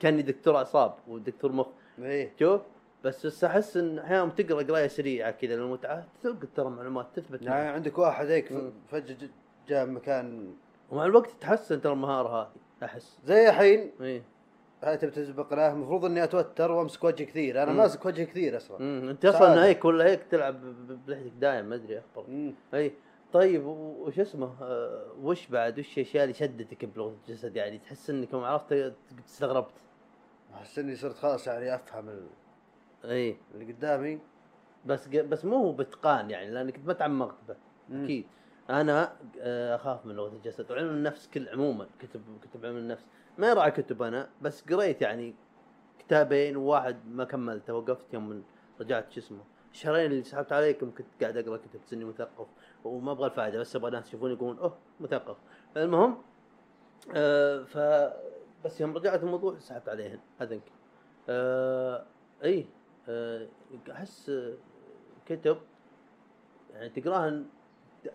كأني 0.00 0.22
دكتور 0.22 0.56
أعصاب 0.56 0.94
ودكتور 1.08 1.52
مخ. 1.52 1.66
شوف 2.40 2.60
بس 3.04 3.26
بس 3.26 3.44
أحس 3.44 3.76
إن 3.76 3.98
أحيانا 3.98 4.30
تقرأ 4.30 4.62
قراية 4.62 4.86
سريعة 4.86 5.30
كذا 5.30 5.56
للمتعة 5.56 6.06
تلقط 6.22 6.48
ترى 6.56 6.70
معلومات 6.70 7.06
تثبت 7.14 7.42
يعني 7.42 7.68
عندك 7.68 7.98
واحد 7.98 8.26
هيك. 8.26 8.52
فجأة 8.90 9.16
جاء 9.68 9.86
مكان. 9.86 10.54
ومع 10.90 11.04
الوقت 11.04 11.30
تحسن 11.40 11.80
ترى 11.80 11.92
المهارة 11.92 12.42
هذه 12.42 12.50
أحس. 12.84 13.18
زي 13.24 13.48
الحين 13.48 13.90
إيه 14.00 14.22
هاي 14.82 14.96
تبي 14.96 15.10
تسبقنا 15.10 15.72
المفروض 15.72 16.04
إني 16.04 16.24
أتوتر 16.24 16.72
وأمسك 16.72 17.04
وجه 17.04 17.24
كثير. 17.24 17.62
أنا 17.62 17.72
مم. 17.72 17.78
ماسك 17.78 18.06
وجه 18.06 18.22
كثير 18.24 18.56
أصلا. 18.56 18.76
امم 18.80 19.08
أنت 19.08 19.24
أصلا. 19.24 19.64
هيك 19.64 19.84
ولا 19.84 20.04
هيك 20.04 20.22
تلعب 20.30 20.60
بلحيتك 21.06 21.32
دايم 21.40 21.64
ما 21.64 21.74
أدري 21.74 21.98
أخبر. 21.98 22.30
مم. 22.30 22.54
أي. 22.74 22.92
طيب 23.32 23.66
وش 23.66 24.18
اسمه؟ 24.20 24.52
آه، 24.62 25.06
وش 25.22 25.46
بعد؟ 25.46 25.78
وش 25.78 25.98
الأشياء 25.98 26.24
اللي 26.24 26.34
شدتك 26.34 26.84
بلغة 26.84 27.14
الجسد؟ 27.28 27.56
يعني 27.56 27.78
تحس 27.78 28.10
إنك 28.10 28.32
يوم 28.32 28.44
عرفت 28.44 28.92
استغربت. 29.26 29.72
أحس 30.54 30.78
إني 30.78 30.96
صرت 30.96 31.16
خلاص 31.16 31.46
يعني 31.46 31.74
أفهم 31.74 32.08
ال- 32.08 32.26
أي. 33.04 33.36
اللي 33.54 33.72
قدامي. 33.72 34.18
بس 34.86 35.08
بس 35.08 35.44
مو 35.44 35.56
هو 35.56 35.72
باتقان 35.72 36.30
يعني 36.30 36.50
لأنك 36.50 36.80
ما 36.86 36.92
تعمقت 36.92 37.36
به. 37.48 37.56
مم. 37.88 38.04
أكيد. 38.04 38.24
أنا 38.70 39.12
آه، 39.40 39.74
أخاف 39.76 40.06
من 40.06 40.14
لغة 40.14 40.32
الجسد 40.32 40.70
وعلم 40.70 40.88
النفس 40.88 41.28
كل 41.34 41.48
عموما 41.48 41.86
كتب 42.00 42.22
كتب 42.42 42.66
علم 42.66 42.76
النفس. 42.76 43.06
ما 43.38 43.50
يراعي 43.50 43.70
كتب 43.70 44.02
أنا 44.02 44.28
بس 44.42 44.72
قريت 44.72 45.02
يعني 45.02 45.34
كتابين 45.98 46.56
وواحد 46.56 46.96
ما 47.08 47.24
كملته 47.24 47.74
وقفت 47.74 48.14
يوم 48.14 48.28
من 48.28 48.42
رجعت 48.80 49.12
شو 49.12 49.20
اسمه 49.20 49.44
الشهرين 49.72 50.10
اللي 50.10 50.22
سحبت 50.22 50.52
عليكم 50.52 50.90
كنت 50.94 51.06
قاعد 51.20 51.36
أقرأ 51.36 51.56
كتب 51.56 51.80
اني 51.92 52.04
مثقف 52.04 52.46
وما 52.84 53.12
أبغى 53.12 53.26
الفائدة 53.26 53.58
بس 53.58 53.76
أبغى 53.76 53.90
ناس 53.90 54.08
يشوفوني 54.08 54.32
يقولون 54.34 54.58
أوه 54.58 54.78
مثقف. 55.00 55.36
المهم 55.76 56.18
آه 57.14 57.62
ف 57.64 57.78
بس 58.64 58.80
يوم 58.80 58.96
رجعت 58.96 59.22
الموضوع 59.22 59.58
سحبت 59.58 59.88
عليهن 59.88 60.18
هذنك 60.40 60.62
آه 61.28 62.06
اي 62.44 62.66
آه 63.08 63.48
أحس 63.90 64.30
آه، 64.30 64.54
كتب 65.26 65.56
يعني 66.72 66.88
تقراهن 66.88 67.46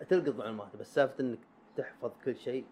تلقط 0.08 0.34
معلومات 0.34 0.76
بس 0.76 0.94
سالفة 0.94 1.14
إنك 1.20 1.38
تحفظ 1.76 2.10
كل 2.24 2.36
شيء 2.36 2.64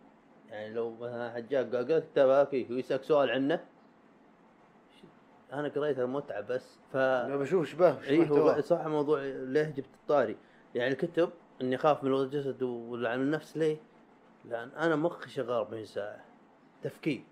يعني 0.51 0.74
لو 0.74 0.94
مثلا 1.01 1.32
حجاج 1.32 1.76
قال 1.76 1.88
قرأت 1.88 2.05
كتاب 2.12 2.28
هاكي 2.28 2.66
ويسالك 2.70 3.03
سؤال 3.03 3.30
عنه 3.30 3.64
أنا 5.53 5.68
قريتها 5.68 6.07
متعة 6.07 6.40
بس 6.40 6.78
ف 6.92 6.97
أنا 6.97 7.36
بشوف 7.36 7.68
شبه 7.68 8.09
اي 8.09 8.30
هو. 8.30 8.61
صح 8.61 8.86
موضوع 8.86 9.22
ليه 9.22 9.64
جبت 9.76 9.94
الطاري 10.03 10.36
يعني 10.74 10.92
الكتب 10.92 11.30
إني 11.62 11.76
أخاف 11.76 12.05
من 12.05 12.14
الجسد 12.14 12.62
ولا 12.62 13.11
عن 13.11 13.20
النفس 13.20 13.57
ليه؟ 13.57 13.76
لأن 14.44 14.68
أنا 14.68 14.97
مخي 14.97 15.30
شغال 15.30 15.51
40 15.51 15.84
ساعه 15.84 16.24
تفكير 16.82 17.22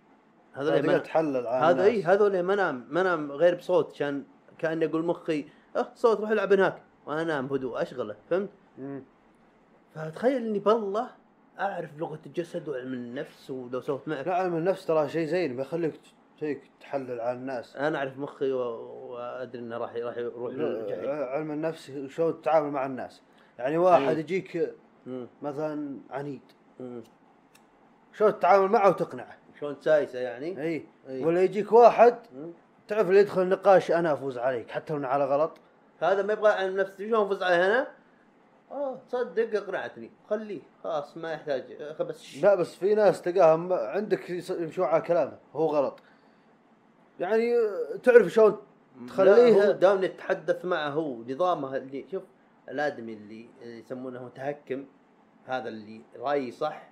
هذا 0.52 0.82
ما 0.82 0.98
تحلل 0.98 1.46
هذا 1.46 1.84
اي 1.84 2.02
ليه 2.28 2.42
ما 2.42 2.54
انام 2.54 2.86
ما 2.90 3.00
انام 3.00 3.32
غير 3.32 3.54
بصوت 3.54 3.92
عشان 3.92 4.24
كأني 4.58 4.84
أقول 4.84 5.04
مخي 5.04 5.46
أه 5.76 5.88
صوت 5.94 6.20
روح 6.20 6.30
العب 6.30 6.52
هناك 6.52 6.82
وأنا 7.06 7.22
أنام 7.22 7.46
بهدوء 7.46 7.82
أشغله 7.82 8.16
فهمت؟ 8.30 8.50
مم. 8.78 9.02
فتخيل 9.94 10.36
إني 10.46 10.58
بالله 10.58 11.10
أعرف 11.60 11.98
لغة 11.98 12.18
الجسد 12.26 12.68
وعلم 12.68 12.92
النفس 12.92 13.50
ولو 13.50 13.80
سويت 13.80 14.08
معك 14.08 14.26
لا 14.26 14.34
علم 14.34 14.56
النفس 14.56 14.86
ترى 14.86 15.08
شيء 15.08 15.26
زين 15.26 15.56
بيخليك 15.56 15.96
ت- 15.96 16.44
هيك 16.44 16.62
تحلل 16.80 17.20
عن 17.20 17.36
الناس 17.36 17.76
أنا 17.76 17.98
أعرف 17.98 18.18
مخي 18.18 18.52
و- 18.52 19.10
وأدري 19.12 19.62
إنه 19.62 19.78
راح 19.78 19.94
راح 19.96 20.16
يروح 20.16 20.54
للجحيم 20.54 21.10
علم 21.10 21.50
النفس 21.50 21.92
شلون 22.08 22.40
تتعامل 22.42 22.70
مع 22.70 22.86
الناس 22.86 23.22
يعني 23.58 23.78
واحد. 23.78 24.18
يجيك. 24.18 24.74
مثلا 25.42 25.98
عنيد. 26.10 26.40
شلون 28.12 28.38
تتعامل 28.38 28.68
معه 28.68 28.88
وتقنعه 28.88 29.36
شلون 29.60 29.76
سايسه 29.80 30.18
يعني؟ 30.18 30.62
إي. 30.62 30.86
ولا 31.24 31.42
يجيك 31.42 31.72
واحد. 31.72 32.18
تعرف 32.88 33.08
اللي 33.08 33.20
يدخل 33.20 33.48
نقاش 33.48 33.90
أنا 33.90 34.12
أفوز 34.12 34.38
عليك 34.38 34.70
حتى 34.70 34.94
لو 34.94 35.08
على 35.08 35.24
غلط 35.24 35.58
هذا 36.00 36.22
ما 36.22 36.32
يبغى 36.32 36.52
عن 36.52 36.76
نفسه 36.76 36.96
شلون 37.08 37.28
فز 37.28 37.42
عليه 37.42 37.66
هنا؟ 37.66 37.86
آه 38.70 39.00
تصدق 39.08 39.62
اقنعتني. 39.62 40.10
خليه. 40.30 40.60
خلاص 40.84 41.16
ما 41.16 41.32
يحتاج. 41.32 41.72
آه، 41.72 42.02
بس. 42.02 42.42
لا 42.42 42.54
بس 42.54 42.74
في 42.74 42.94
ناس 42.94 43.22
تلقاها 43.22 43.88
عندك 43.88 44.30
يمشون 44.50 44.84
على 44.84 45.02
كلامه. 45.02 45.38
هو 45.52 45.66
غلط. 45.66 46.00
يعني 47.20 47.54
تعرف 48.02 48.26
شلون 48.26 48.56
هو 49.18 49.70
دامني 49.70 50.06
اتحدث 50.06 50.64
معه 50.64 50.88
هو 50.88 51.22
نظامه 51.22 51.76
اللي 51.76 52.04
شوف 52.10 52.22
الآدمي 52.68 53.12
اللي 53.12 53.48
اللي 53.62 53.78
يسمونه 53.78 54.24
متهكم 54.24 54.86
هذا 55.46 55.68
اللي 55.68 56.00
رايي 56.16 56.50
صح. 56.50 56.90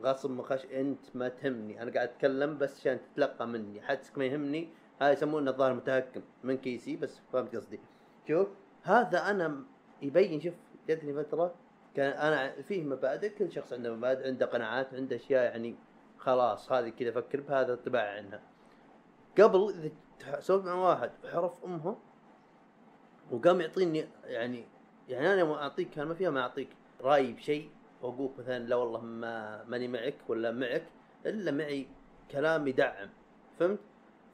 غصب 0.00 0.30
مخش 0.30 0.64
أنت 0.64 1.00
ما 1.14 1.28
تهمني. 1.28 1.82
أنا 1.82 1.92
قاعد 1.92 2.08
أتكلم 2.08 2.58
بس 2.58 2.80
عشان 2.80 2.98
تتلقى 3.02 3.46
مني. 3.46 3.82
حدسك 3.82 4.18
ما 4.18 4.24
يهمني. 4.24 4.68
هذا 5.00 5.12
يسمونه 5.12 5.50
الظاهر 5.50 5.74
متهكم. 5.74 6.22
من 6.44 6.56
كيسي 6.56 6.96
بس 6.96 7.20
فهمت 7.32 7.56
قصدي. 7.56 7.80
شوف 8.28 8.48
هذا 8.82 9.30
أنا 9.30 9.62
يبين 10.02 10.40
شوف 10.40 10.54
جتني 10.88 11.24
فترة 11.24 11.54
كان 11.94 12.12
أنا 12.12 12.62
فيه 12.62 12.82
مبادئ 12.84 13.28
كل 13.28 13.52
شخص 13.52 13.72
عنده 13.72 13.94
مبادئ 13.94 14.26
عنده 14.26 14.46
قناعات 14.46 14.94
عنده 14.94 15.16
أشياء 15.16 15.42
يعني 15.42 15.76
خلاص 16.18 16.72
هذه 16.72 16.88
كذا 16.88 17.10
أفكر 17.10 17.40
بهذا 17.40 17.74
طباع 17.74 18.16
عنها 18.16 18.40
قبل 19.38 19.70
إذا 19.70 20.40
سولت 20.40 20.64
مع 20.64 20.74
واحد 20.74 21.10
حرف 21.32 21.64
أمه 21.64 21.96
وقام 23.30 23.60
يعطيني 23.60 24.04
يعني 24.24 24.64
يعني 25.08 25.32
أنا 25.32 25.40
يوم 25.40 25.50
أعطيك 25.50 25.90
كان 25.90 26.06
ما 26.06 26.14
فيها 26.14 26.30
ما 26.30 26.40
أعطيك 26.40 26.68
رأي 27.00 27.32
بشيء 27.32 27.70
وأقول 28.02 28.30
مثلا 28.38 28.58
لا 28.58 28.76
والله 28.76 29.00
ما 29.00 29.64
ماني 29.64 29.88
معك 29.88 30.14
ولا 30.28 30.50
معك 30.50 30.84
إلا 31.26 31.50
معي 31.50 31.86
كلام 32.30 32.68
يدعم 32.68 33.08
فهمت؟ 33.58 33.78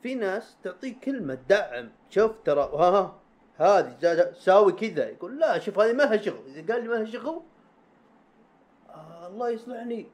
في 0.03 0.15
ناس 0.15 0.57
تعطيك 0.63 1.01
كلمة 1.05 1.35
تدعم 1.35 1.91
شوف 2.11 2.33
ترى 2.45 2.61
ها 2.61 3.20
هذه 3.61 4.33
ساوي 4.39 4.73
كذا. 4.73 5.09
يقول 5.09 5.41
لا 5.41 5.59
شوف 5.59 5.79
هذه 5.79 5.93
ما 5.93 6.03
لها 6.03 6.17
شغل. 6.17 6.43
إذا 6.47 6.73
قال 6.73 6.83
لي 6.83 6.89
ما 6.89 6.95
لها 6.95 7.05
شغل 7.05 7.43
آه 8.91 9.27
الله 9.27 9.51
يصلحني. 9.51 10.07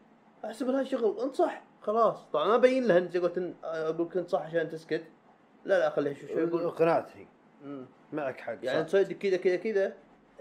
أحسب 0.45 0.71
لها 0.71 0.85
شغل. 0.85 1.21
انصح. 1.21 1.63
خلاص. 1.83 2.17
طبعا 2.33 2.47
ما 2.47 2.55
ابين 2.55 2.87
لها 2.87 2.99
إنت 2.99 3.17
قلت 3.17 3.55
أقول 3.65 4.09
كنت 4.09 4.29
صح 4.29 4.43
عشان 4.43 4.71
تسكت. 4.71 5.05
لا 5.65 5.79
لا 5.79 5.91
خليها 5.91 6.15
شوي 6.15 6.29
شوي 6.29 6.43
يقول. 6.43 6.71
قنعتني 6.71 7.29
مم. 7.65 7.87
معك 8.13 8.41
حق 8.41 8.59
يعني 8.63 8.81
صح. 8.81 8.87
تسوي 8.87 9.05
كذا 9.05 9.37
كذا 9.37 9.57
كذا. 9.57 9.93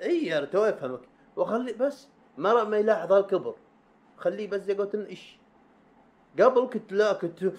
إي 0.01 0.37
أنا 0.37 0.45
تو 0.45 0.63
أفهمك. 0.63 1.01
واخلي 1.35 1.73
بس 1.73 2.07
ما 2.37 2.63
ما 2.63 2.77
يلاحظ 2.77 3.11
هالكبر. 3.11 3.55
خليه 4.17 4.47
بس 4.47 4.61
زي 4.61 4.73
قلت 4.73 4.95
إيش. 4.95 5.37
قبل 6.39 6.69
كنت 6.73 6.91
لا 6.91 7.13
كنت 7.13 7.51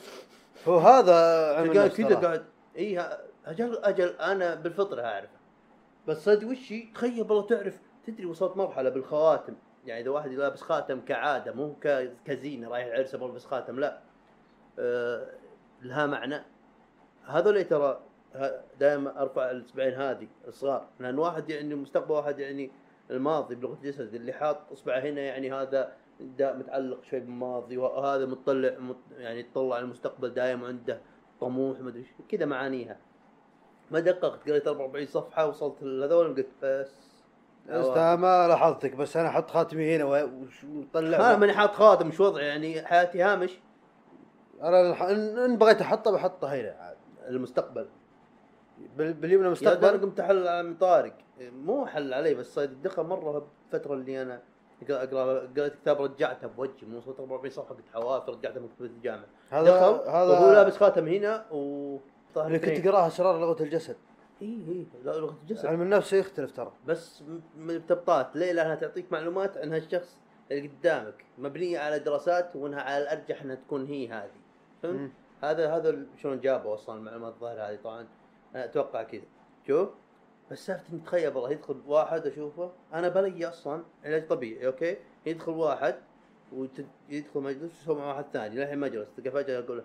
هو 0.68 0.78
هذا 0.78 1.88
كذا. 1.88 2.14
قاعد. 2.14 2.44
إي 2.78 3.20
أجل 3.46 3.78
أجل 3.78 4.08
أنا 4.08 4.54
بالفطرة 4.54 5.02
اعرفه 5.02 5.35
بس 6.08 6.24
صدق 6.24 6.48
وش 6.48 6.72
هي؟ 6.72 6.86
تخيل 6.94 7.20
والله 7.20 7.46
تعرف 7.46 7.80
تدري 8.06 8.26
وصلت 8.26 8.56
مرحلة 8.56 8.90
بالخواتم؟ 8.90 9.54
يعني 9.86 10.00
إذا 10.00 10.10
واحد 10.10 10.30
لابس 10.30 10.62
خاتم 10.62 11.00
كعادة 11.00 11.52
مو 11.52 11.76
كزينة 12.24 12.68
رايح 12.68 12.86
العرس 12.86 13.16
بلبس 13.16 13.46
خاتم 13.46 13.80
لا. 13.80 14.00
أه 14.78 15.26
لها 15.82 16.06
معنى. 16.06 16.42
هذول 17.24 17.64
ترى 17.64 18.00
دائما 18.80 19.22
أرفع 19.22 19.50
الاصبعين 19.50 19.94
هذه 19.94 20.28
الصغار 20.48 20.88
لأن 21.00 21.18
واحد 21.18 21.50
يعني 21.50 21.74
المستقبل 21.74 22.12
واحد 22.12 22.38
يعني 22.38 22.70
الماضي 23.10 23.54
بلغة 23.54 23.74
الجسد 23.74 24.14
اللي 24.14 24.32
حاط 24.32 24.72
أصبعه 24.72 24.98
هنا 24.98 25.20
يعني 25.20 25.52
هذا 25.52 25.92
دا 26.20 26.56
متعلق 26.56 27.04
شوي 27.04 27.20
بالماضي 27.20 27.76
وهذا 27.76 28.26
مطلع 28.26 28.78
مت 28.78 28.96
يعني 29.18 29.40
يطلع 29.40 29.78
المستقبل 29.78 30.34
دايم 30.34 30.64
عنده 30.64 31.00
طموح 31.40 31.80
ما 31.80 31.88
أدري 31.88 32.06
كذا 32.28 32.46
معانيها. 32.46 32.98
ما 33.90 34.00
دققت 34.00 34.48
قريت 34.48 34.68
44 34.68 35.06
صفحة 35.06 35.46
وصلت 35.46 35.82
لهذول 35.82 36.34
قلت 36.36 36.46
بس. 36.62 36.90
بس 37.70 37.86
ما 37.96 38.48
لاحظتك 38.48 38.94
بس 38.96 39.16
أنا 39.16 39.28
أحط 39.28 39.50
خاتمي 39.50 39.96
هنا 39.96 40.04
وش- 40.04 40.64
وطلع 40.64 41.16
أنا 41.16 41.36
ماني 41.36 41.52
حاط 41.52 41.74
خاتم 41.74 42.06
مش 42.08 42.20
وضعي 42.20 42.46
يعني 42.46 42.86
حياتي 42.86 43.22
هامش. 43.22 43.58
أنا 44.62 45.10
ان 45.10 45.56
بغيت 45.58 45.80
أحطه 45.80 46.10
بحطه 46.10 46.48
هنا 46.48 46.76
عاد. 46.80 46.96
المستقبل. 47.28 47.86
بال- 48.96 49.12
باليمنى 49.14 49.48
يا 49.62 49.72
أنا 49.90 50.02
قمت 50.02 50.20
أحل 50.20 50.48
على 50.48 50.62
من 50.62 50.74
طارق 50.76 51.12
مو 51.40 51.86
حل 51.86 52.14
علي 52.14 52.34
بس 52.34 52.54
صيد 52.54 52.70
الدخل 52.70 53.02
مرة 53.02 53.46
الفترة 53.72 53.94
اللي 53.94 54.22
أنا 54.22 54.40
اقرا 54.82 55.02
اقرا 55.04 55.48
قريت 55.56 55.74
كتاب 55.74 56.02
رجعته 56.02 56.46
بوجهي 56.48 56.86
مو 56.86 56.98
وصلت 56.98 57.20
44 57.20 57.50
صفحة 57.50 57.74
قلت 57.74 57.84
حواف 57.94 58.28
رجعته 58.28 58.60
من 58.60 58.66
مكتبه 58.66 58.86
الجامعة. 58.86 59.26
هذا 59.50 59.64
دخل 59.76 60.10
هذا 60.10 60.22
وهو 60.32 60.52
لابس 60.52 60.76
خاتم 60.76 61.08
هنا 61.08 61.46
و 61.50 61.96
اللي 62.36 62.58
كنت. 62.58 62.86
تقراها 62.86 63.06
أسرار 63.06 63.40
لغة 63.40 63.62
الجسد. 63.62 63.96
إي 64.42 64.48
إي 64.48 64.86
لغة 65.04 65.38
الجسد. 65.42 65.66
علم 65.66 65.82
النفس 65.82 66.12
يختلف 66.12 66.52
ترى. 66.52 66.72
بس 66.86 67.22
مرتبطات 67.56 68.36
ليه؟ 68.36 68.52
لأنها 68.52 68.74
تعطيك 68.74 69.12
معلومات 69.12 69.56
عن 69.56 69.72
هالشخص 69.72 70.18
اللي 70.50 70.68
قدامك. 70.68 71.24
مبنية 71.38 71.78
على 71.78 71.98
دراسات 71.98 72.56
وإنها 72.56 72.80
على 72.80 73.02
الأرجح 73.02 73.42
إنها 73.42 73.54
تكون 73.54 73.86
هي 73.86 74.08
هذه. 74.08 74.30
فهمت؟ 74.82 75.10
هذا 75.42 75.76
هذا 75.76 76.06
شلون 76.16 76.40
جابوا 76.40 76.74
أصلا 76.74 76.96
المعلومات 76.98 77.34
الظاهرة 77.34 77.62
هذه؟ 77.62 77.76
طبعا 77.84 78.06
أنا 78.54 78.64
أتوقع 78.64 79.02
كذا. 79.02 79.22
شوف. 79.66 79.88
بس 80.50 80.66
سالفة 80.66 80.98
تخيل 81.06 81.34
والله 81.34 81.50
يدخل 81.50 81.82
واحد 81.86 82.26
أشوفه. 82.26 82.72
أنا 82.94 83.08
بلي 83.08 83.48
أصلا 83.48 83.82
علاج 84.04 84.28
طبيعي 84.28 84.66
أوكي؟ 84.66 84.96
يدخل 85.26 85.52
واحد 85.52 85.94
ويدخل 86.52 87.40
مجلس 87.40 87.82
يسوي 87.82 87.96
مع 87.96 88.08
واحد 88.08 88.24
ثاني. 88.32 88.54
للحين 88.54 88.78
مجلس 88.78 89.08
تلقى 89.16 89.30
فجأة 89.30 89.58
يقول 89.58 89.78
له 89.78 89.84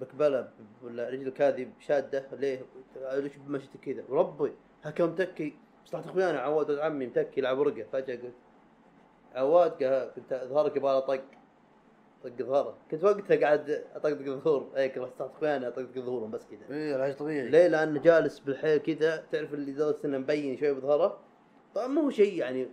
بكبله 0.00 0.48
ولا 0.82 1.08
رجلك 1.08 1.42
هذه 1.42 1.68
شاده 1.80 2.26
ليه؟ 2.32 2.62
ليش 3.12 3.36
بمشيتك 3.36 3.80
كذا؟ 3.80 4.04
وربي 4.08 4.52
هكا 4.82 5.06
متكي 5.06 5.56
مصلحة 5.86 6.10
أخوي 6.10 6.30
أنا 6.30 6.40
عواد 6.40 6.70
ولد 6.70 6.78
عمي 6.78 7.06
متكي 7.06 7.40
يلعب 7.40 7.58
ورقة. 7.58 7.86
فجأة 7.92 8.14
قلت 8.14 8.34
عواد؟ 9.34 9.82
قال 9.82 10.10
كنت 10.16 10.40
ظهرك 10.44 10.76
يبغى 10.76 11.00
طق 11.00 11.20
طق 12.24 12.42
ظهره. 12.42 12.76
كنت 12.90 13.04
وقتها 13.04 13.36
قاعد 13.36 13.84
أطقطق 13.94 14.26
الظهور. 14.26 14.70
هيك 14.76 14.98
مصلحة 14.98 15.26
أخوي 15.26 15.56
أنا 15.56 15.68
أطقطق 15.68 15.98
ظهورهم 15.98 16.30
بس 16.30 16.46
كذا. 16.46 16.76
اي 16.76 16.94
العلاج 16.94 17.16
طبيعي. 17.16 17.48
ليه؟ 17.48 17.66
لأنه 17.66 18.00
جالس 18.00 18.38
بالحيل 18.38 18.78
كذا. 18.78 19.24
تعرف 19.32 19.54
اللي 19.54 19.72
لدرجه 19.72 19.96
انه 20.04 20.18
مبين 20.18 20.56
شوي 20.56 20.74
بظهره؟ 20.74 21.18
طبعا 21.74 21.86
مو 21.86 22.10
شيء 22.10 22.34
يعني 22.38 22.68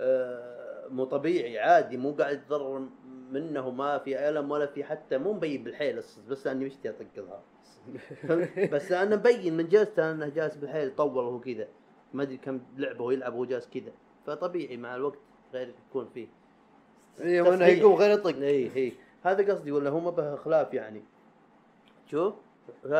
آه 0.00 0.88
مو 0.88 1.04
طبيعي 1.04 1.58
عادي 1.58 1.96
مو 1.96 2.12
قاعد 2.12 2.36
يتضرر 2.36 2.88
منه 3.34 3.66
وما 3.66 3.98
في 3.98 4.28
ألم 4.28 4.50
ولا 4.50 4.66
في 4.66 4.84
حتى 4.84 5.18
مو 5.18 5.32
مبين 5.32 5.64
بالحيل 5.64 5.96
بس, 6.28 6.46
لأني 6.46 6.64
مشتي 6.64 6.90
أطق؟ 6.90 7.42
بس 8.72 8.92
أنا 8.92 9.16
مبين 9.16 9.56
من 9.56 9.68
جلسته 9.68 10.10
أنه 10.10 10.28
جالس 10.28 10.56
بالحيل 10.56 10.88
يطول 10.88 11.16
وهو 11.16 11.40
كذا. 11.40 11.68
ما 12.14 12.22
أدري 12.22 12.36
كم 12.36 12.60
لعبة 12.76 13.04
ويلعب 13.04 13.34
وهو 13.34 13.44
جالس 13.44 13.68
كذا. 13.68 13.92
فطبيعي 14.26 14.76
مع 14.76 14.94
الوقت 14.96 15.18
غير 15.52 15.74
يكون 15.90 16.08
فيه 16.14 16.28
اي 17.20 17.42
تصحيح. 17.44 17.78
يقوم 17.78 17.94
غير 17.94 18.10
يطق. 18.10 18.36
اي 18.36 18.76
اي 18.76 18.92
هذا 19.22 19.52
قصدي 19.52 19.72
ولا 19.72 19.90
هو 19.90 20.00
ما 20.00 20.10
به 20.10 20.36
خلاف 20.36 20.74
يعني. 20.74 21.02
شوف 22.10 22.34
ف 22.82 22.94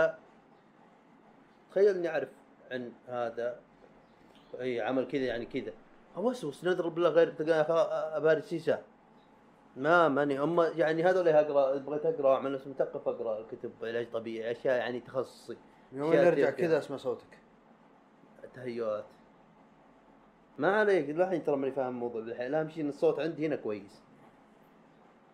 تخيل 1.71 1.89
إني 1.89 2.09
أعرف 2.09 2.29
عن 2.71 2.93
هذا. 3.09 3.61
اي 4.61 4.81
عمل 4.81 5.07
كذا 5.07 5.25
يعني 5.25 5.47
كذا. 5.47 5.73
أوسوس 6.17 6.65
نضرب 6.65 6.95
بالله 6.95 7.09
غير 7.09 7.31
تلقى 7.31 7.61
اباري 8.17 8.41
سيسا 8.41 8.83
ما 9.77 10.09
ماني 10.09 10.39
هم 10.39 10.61
يعني 10.61 11.03
هذول 11.03 11.29
اقرا 11.29 11.79
بغيت 11.79 12.07
أقرأ 12.07 12.35
اعمل 12.35 12.53
نفسي 12.53 12.71
مثقف 12.71 13.09
أقرأ 13.09 13.47
كتب 13.51 13.73
علاج 13.83 14.11
طبيعي 14.11 14.53
أشياء 14.53 14.77
يعني 14.77 15.01
تخصصي. 15.01 15.57
يوم 15.93 16.13
نرجع 16.13 16.51
كذا. 16.51 16.79
اسمع 16.79 16.97
صوتك. 16.97 17.39
تهيؤات. 18.55 19.05
ما 20.59 20.77
عليك. 20.77 21.11
الحين 21.11 21.45
ترى 21.45 21.57
ماني 21.57 21.73
فاهم 21.73 21.89
الموضوع 21.89 22.23
بالحين 22.23 22.55
أهم 22.55 22.69
شيء 22.69 22.85
إن 22.85 22.89
الصوت 22.89 23.21
عندي 23.21 23.47
هنا 23.47 23.57
كويس. 23.57 24.03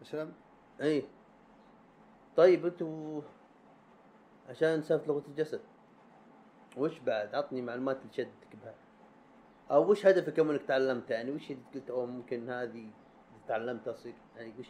اسلم 0.03 0.33
إي. 0.83 1.05
طيب 2.37 2.67
أنتوا 2.67 3.23
عشان 4.49 4.83
سالفة 4.83 5.07
لغة 5.07 5.23
الجسد 5.29 5.61
وش 6.77 6.99
بعد؟ 6.99 7.35
عطني 7.35 7.63
معلومات 7.63 7.97
اللي 7.97 8.13
شدك 8.13 8.57
بها 8.63 8.75
أو 9.71 9.91
وش 9.91 10.07
هدفك 10.07 10.41
من 10.41 10.51
إنك 10.51 10.63
تعلمتها 10.63 11.15
يعني 11.15 11.31
وش 11.31 11.53
قلت 11.75 11.91
أو 11.91 12.07
ممكن 12.07 12.51
هذه 12.51 12.91
إذا 13.41 13.49
تعلمتها 13.49 13.93
أصير. 13.93 14.15
يعني 14.37 14.53
وش؟ 14.59 14.67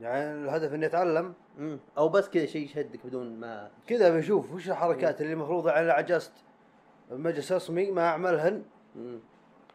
يعني 0.00 0.44
الهدف 0.44 0.74
إني 0.74 0.86
أتعلم. 0.86 1.34
مم. 1.58 1.78
أو 1.98 2.08
بس 2.08 2.28
كذا 2.28 2.46
شيء 2.46 2.64
يشدك 2.64 3.06
بدون 3.06 3.40
ما 3.40 3.70
كذا 3.86 4.16
بشوف 4.16 4.52
وش 4.52 4.68
الحركات 4.70 5.20
اللي 5.20 5.32
المفروض 5.32 5.68
على 5.68 5.92
عجزت 5.92 6.32
بمجلس 7.10 7.52
رسمي 7.52 7.90
ما 7.90 8.06
أعملهن. 8.06 8.64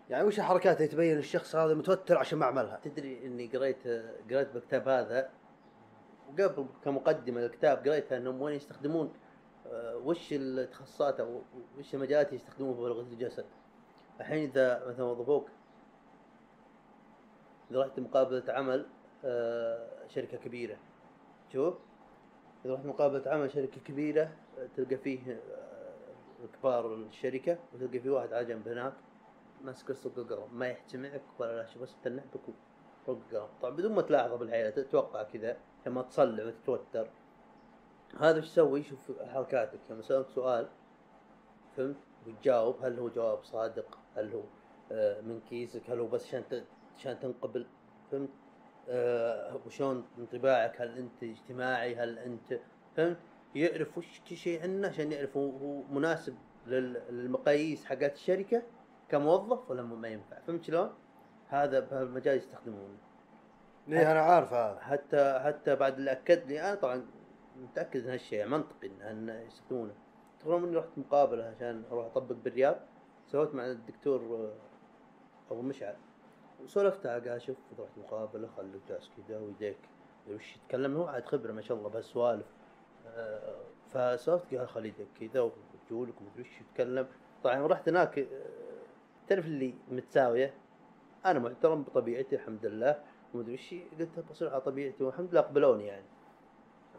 يعني 0.09 0.27
وش 0.27 0.39
الحركات 0.39 0.77
اللي 0.77 0.87
تبين 0.87 1.17
الشخص 1.17 1.55
هذا 1.55 1.73
متوتر 1.73 2.17
عشان 2.17 2.39
ما 2.39 2.45
أعملها؟ 2.45 2.79
تدري 2.83 3.25
إني 3.25 3.47
قريت 3.47 3.87
قريت 4.31 4.51
بالكتاب 4.53 4.87
هذا؟ 4.87 5.29
وقبل 6.29 6.65
كمقدمة 6.83 7.41
للكتاب 7.41 7.77
قريتها 7.87 8.17
إنهم 8.17 8.41
وين 8.41 8.55
يستخدمون 8.55 9.13
آه، 9.67 9.97
وش 9.97 10.27
التخصصات 10.31 11.19
أو 11.19 11.41
وش 11.79 11.95
المجالات 11.95 12.33
يستخدمونها 12.33 12.75
في 12.75 12.81
لغه 12.81 13.01
الجسد؟ 13.01 13.45
الحين 14.19 14.49
إذا 14.49 14.83
مثلا 14.87 15.05
وظفوك 15.05 15.49
اذا 17.71 17.81
رحت 17.81 17.99
مقابلة 17.99 18.43
عمل 18.49 18.85
آه، 19.25 20.07
شركة 20.07 20.37
كبيرة. 20.37 20.77
شوف 21.53 21.75
إذا 22.65 22.73
رحت 22.73 22.85
مقابلة 22.85 23.31
عمل 23.31 23.51
شركة 23.51 23.81
كبيرة 23.81 24.31
آه، 24.59 24.67
تلقى 24.75 24.97
فيه 24.97 25.31
آه، 25.31 26.57
كبار 26.59 26.93
الشركة 26.93 27.57
وتلقى 27.73 27.99
فيه 27.99 28.09
واحد 28.09 28.33
على 28.33 28.45
جنب 28.45 28.67
هناك 28.67 28.93
ماسك 29.61 29.89
السوق 29.89 30.13
القلم 30.17 30.59
ما 30.59 30.67
يحتمعك 30.67 31.21
ولا 31.39 31.55
لا 31.55 31.65
شيء 31.65 31.81
بس 31.81 31.95
تنحبك 32.03 32.41
فوق 33.05 33.19
القلم 33.31 33.47
طبعا 33.61 33.75
بدون 33.75 33.91
ما 33.91 34.01
تلاحظه 34.01 34.35
بالحياة 34.35 34.69
تتوقع 34.69 35.23
كذا 35.23 35.57
لما 35.85 36.01
تصلع 36.01 36.45
وتتوتر. 36.45 37.09
هذا 38.19 38.37
إيش 38.37 38.45
يسوي؟ 38.45 38.79
يشوف 38.79 39.21
حركاتك. 39.21 39.79
لما 39.89 39.99
يسألك 39.99 40.29
سؤال 40.29 40.67
فهمت؟ 41.77 41.97
وتجاوب 42.27 42.75
هل 42.81 42.99
هو 42.99 43.09
جواب 43.09 43.43
صادق؟ 43.43 43.97
هل 44.15 44.33
هو 44.33 44.43
من 45.21 45.39
كيسك؟ 45.49 45.89
هل 45.89 45.99
هو 45.99 46.07
بس 46.07 46.27
عشان 46.27 46.43
عشان 46.99 47.19
تنقبل 47.19 47.65
فهمت؟ 48.11 48.29
آه، 48.89 49.59
وشلون 49.65 50.05
انطباعك 50.17 50.81
هل 50.81 50.97
أنت 50.97 51.23
اجتماعي؟ 51.23 51.95
هل 51.95 52.19
أنت 52.19 52.59
فهمت؟ 52.95 53.17
يعرف 53.55 53.97
وش 53.97 54.21
كل 54.29 54.35
شيء 54.35 54.63
عنه 54.63 54.87
عشان 54.87 55.11
يعرف 55.11 55.37
هو 55.37 55.81
مناسب 55.83 56.35
لل- 56.67 57.01
للمقاييس 57.09 57.85
حقت 57.85 58.13
الشركة 58.13 58.63
كموظف 59.09 59.71
ولا 59.71 59.81
ما 59.81 60.07
ينفع. 60.07 60.39
فهمت 60.39 60.63
شلون؟ 60.63 60.89
هذا 61.47 61.79
بهالمجال 61.79 62.37
يستخدمونه. 62.37 62.97
ليه 63.87 64.11
أنا 64.11 64.19
عارف 64.19 64.53
هذا. 64.53 64.79
حتى 64.79 65.39
حتى 65.45 65.75
بعد 65.75 65.93
اللي 65.97 66.11
اكد 66.11 66.47
لي 66.47 66.61
أنا 66.61 66.75
طبعا 66.75 67.05
متأكد 67.57 68.03
إن 68.05 68.11
هالشيء 68.11 68.45
منطقي 68.47 68.87
ان- 68.87 69.43
يستخدمونه. 69.47 69.93
ترى 70.39 70.57
إني 70.57 70.75
رحت 70.77 70.89
مقابلة 70.97 71.43
عشان 71.43 71.83
أروح 71.91 72.05
أطبق 72.05 72.35
بالرياض 72.35 72.75
سويت 73.27 73.55
مع 73.55 73.65
الدكتور 73.65 74.21
آه، 74.35 74.53
أبو 75.51 75.61
مشعل. 75.61 75.95
وسولفتها 76.63 77.19
قال 77.19 77.41
شوف 77.41 77.57
رحت 77.79 77.97
مقابلة 77.97 78.47
خليك 78.57 78.81
جالس 78.89 79.09
كذا 79.17 79.39
ويديك 79.39 79.77
وش 80.29 80.55
يتكلم؟ 80.55 80.97
هو 80.97 81.07
عاد 81.07 81.25
خبرة 81.25 81.51
ما 81.51 81.61
شاء 81.61 81.77
الله 81.77 81.89
بهالسوالف 81.89 82.45
آه، 83.07 83.55
فسولفت 83.89 84.55
قال 84.55 84.69
خلي 84.69 84.87
يديك 84.87 85.07
كذا 85.19 85.41
ورجولك 85.41 86.21
ومدري 86.21 86.41
وش 86.41 86.61
يتكلم. 86.61 87.07
طبعا 87.43 87.67
رحت 87.67 87.89
هناك 87.89 88.19
آه، 88.19 88.25
تعرف 89.27 89.45
اللي 89.45 89.73
متساوية؟ 89.91 90.53
أنا 91.25 91.39
محترم 91.39 91.83
بطبيعتي 91.83 92.35
الحمد 92.35 92.65
لله 92.65 93.01
ومدري 93.33 93.53
وش 93.53 93.75
قلت 93.99 94.19
بصير 94.31 94.49
على 94.49 94.61
طبيعتي 94.61 95.03
والحمد 95.03 95.31
لله 95.31 95.41
قبلوني 95.41 95.85
يعني. 95.85 96.05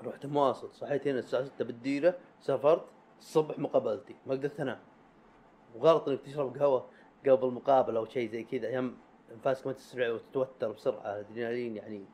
رحت 0.04 0.26
مواصل 0.26 0.74
صحيت 0.74 1.08
هنا 1.08 1.18
الساعة 1.18 1.44
6 1.44 1.64
بالديرة 1.64 2.14
سافرت 2.40 2.84
الصبح 3.18 3.58
مقابلتي 3.58 4.16
ما 4.26 4.32
قدرت 4.34 4.60
أنام. 4.60 4.78
وغلط 5.74 6.08
إنك 6.08 6.20
تشرب 6.20 6.56
قهوة 6.58 6.86
قبل 7.26 7.48
المقابله 7.48 7.98
أو 7.98 8.06
شيء 8.06 8.30
زي 8.30 8.44
كذا 8.44 8.70
يم 8.70 8.96
انفاسك 9.30 9.66
ما 9.66 9.72
تسرع 9.72 10.10
وتتوتر 10.10 10.72
بسرعة 10.72 11.00
الادرينالين 11.14 11.76
يعني 11.76 12.04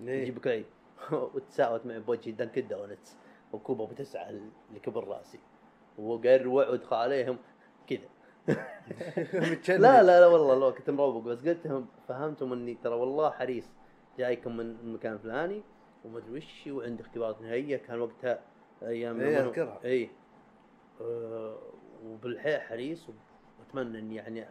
ليه 0.00 0.22
يجيبك 0.22 0.46
العيد 0.46 0.66
وتساوت 1.34 1.86
معي 1.86 1.98
بوجهي 2.00 2.32
Dunkin' 2.32 2.68
Donuts 2.68 3.16
وكوبا 3.52 3.84
ابو 3.84 3.92
تسعه 3.94 4.28
اللي 4.30 4.80
كبر 4.82 5.08
راسي. 5.08 5.38
وقال 5.98 6.46
وادخل 6.46 6.96
عليهم 6.96 7.38
كذا. 7.86 8.08
لا 9.78 10.02
لا 10.02 10.20
لا 10.20 10.26
والله 10.26 10.54
لو 10.54 10.72
كنت 10.74 10.90
مروق 10.90 11.22
بس 11.22 11.48
قلت 11.48 11.66
لهم 11.66 11.86
فهمتهم 12.08 12.52
إني 12.52 12.74
ترى 12.74 12.94
والله 12.94 13.30
حريص. 13.30 13.64
جايكم 14.18 14.56
من 14.56 14.76
المكان 14.84 15.12
الفلاني 15.12 15.62
وما 16.04 16.18
أدري 16.18 16.36
وش 16.38 16.66
وعندي 16.66 17.02
اختبارات 17.02 17.42
نهائية. 17.42 17.76
كان 17.76 18.00
وقتها 18.00 18.40
أيام 18.82 19.20
إيه، 19.20 19.38
منو- 19.40 19.48
أذكرها. 19.48 19.80
اي 19.84 20.10
وبالحيل 22.04 22.60
حريص 22.60 23.06
وأتمنى 23.58 23.98
إني 23.98 24.14
يعني 24.14 24.46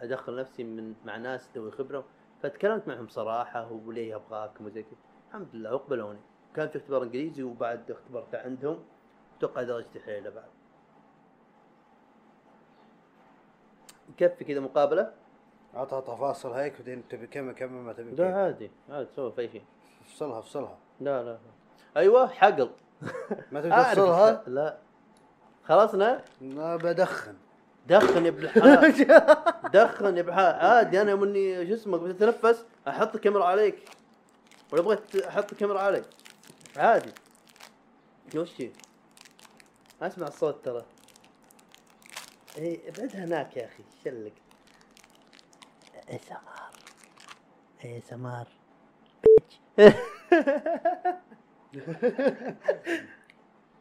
ادخل 0.00 0.36
نفسي 0.36 0.64
من 0.64 0.94
مع 1.04 1.16
ناس 1.16 1.48
ذوي 1.56 1.70
خبرة. 1.70 2.04
فتكلمت 2.42 2.88
معهم 2.88 3.08
صراحة 3.08 3.72
وليه 3.86 4.16
ابغاكم 4.16 4.66
وزي 4.66 4.82
كذا. 4.82 4.98
الحمد 5.28 5.48
لله 5.54 5.74
اقبلوني 5.74 6.18
كان 6.54 6.68
في 6.68 6.78
اختبار 6.78 7.02
إنجليزي 7.02 7.42
وبعد 7.42 7.90
اختبرت 7.90 8.34
عندهم. 8.34 8.78
أتوقع 9.38 9.62
درجتي 9.62 10.00
حيله 10.00 10.30
بعد. 10.30 10.44
يكفي 14.20 14.44
كذا 14.44 14.60
مقابلة؟ 14.60 15.12
عطها 15.74 16.00
تفاصيل 16.00 16.50
هيك 16.50 16.78
بعدين 16.78 17.08
تبي 17.08 17.26
كم 17.26 17.52
كم 17.52 17.72
ما 17.72 17.92
تبي 17.92 18.10
لا. 18.10 18.36
عادي 18.36 18.70
عادي 18.90 19.06
تسوي 19.06 19.32
في 19.32 19.40
أي 19.40 19.48
شيء. 19.48 19.64
افصلها 20.06 20.38
افصلها. 20.38 20.78
لا 21.00 21.22
لا 21.22 21.38
أيوه 21.96 22.28
حقل. 22.28 22.70
ما 23.52 23.60
تبي 23.62 23.70
تفصلها؟ 23.70 24.42
لا. 24.46 24.78
خلصنا 25.64 26.24
ما 26.40 26.76
بدخن. 26.76 27.34
دخن 27.90 28.24
يا 28.24 28.30
ابن 28.30 28.42
الحلال 28.44 28.92
دخن 29.74 30.18
الحلال 30.18 30.54
عادي 30.54 31.00
أنا 31.02 31.10
يوم 31.10 31.22
إني 31.22 31.66
شو 31.68 31.74
اسمه 31.74 31.96
بتتنفس 31.98 32.64
أحط 32.88 33.14
الكاميرا 33.14 33.44
عليك 33.44 33.78
ولا 34.72 34.82
بغيت 34.82 35.16
أحط 35.16 35.52
الكاميرا 35.52 35.80
عليك 35.80 36.04
عادي 36.76 37.12
وش 38.36 38.60
هي؟ 38.60 38.70
أسمع 40.02 40.26
الصوت 40.26 40.64
ترى 40.64 40.84
اي 42.58 42.80
ابعدها 42.88 43.24
هناك 43.24 43.56
يا 43.56 43.64
أخي 43.64 43.82
شلك 44.04 44.32
ASMR 46.10 46.70
ASMR 47.84 48.48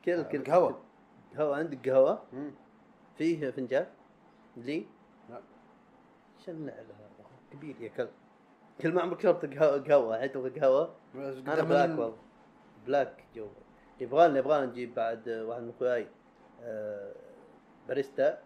كل 0.05 0.23
كل 0.23 0.43
قهوة. 0.43 0.81
قهوة 1.37 1.57
عندك 1.57 1.89
قهوة؟ 1.89 2.23
مم. 2.33 2.51
فيه 3.17 3.51
فنجان؟ 3.51 3.87
لي؟ 4.57 4.85
لا. 5.29 5.41
هذا؟ 6.69 6.95
كبير 7.51 7.81
يا 7.81 7.89
كلب 7.89 8.09
كل 8.81 8.93
ما 8.93 9.01
عمرك 9.01 9.19
شربت 9.21 9.45
تبغى 10.27 10.49
قهوة؟ 10.59 10.95
بس 11.15 11.37
أنا 11.37 11.63
black 11.63 11.89
ال- 11.89 11.99
والله. 11.99 12.17
Black 12.85 13.23
جو. 13.35 13.47
يبغالنا 13.99 14.39
يبغالنا 14.39 14.71
نجيب 14.71 14.95
بعد 14.95 15.29
واحد 15.29 15.61
من 15.61 15.69
أخوياي 15.69 16.07
باريستا 17.87 18.39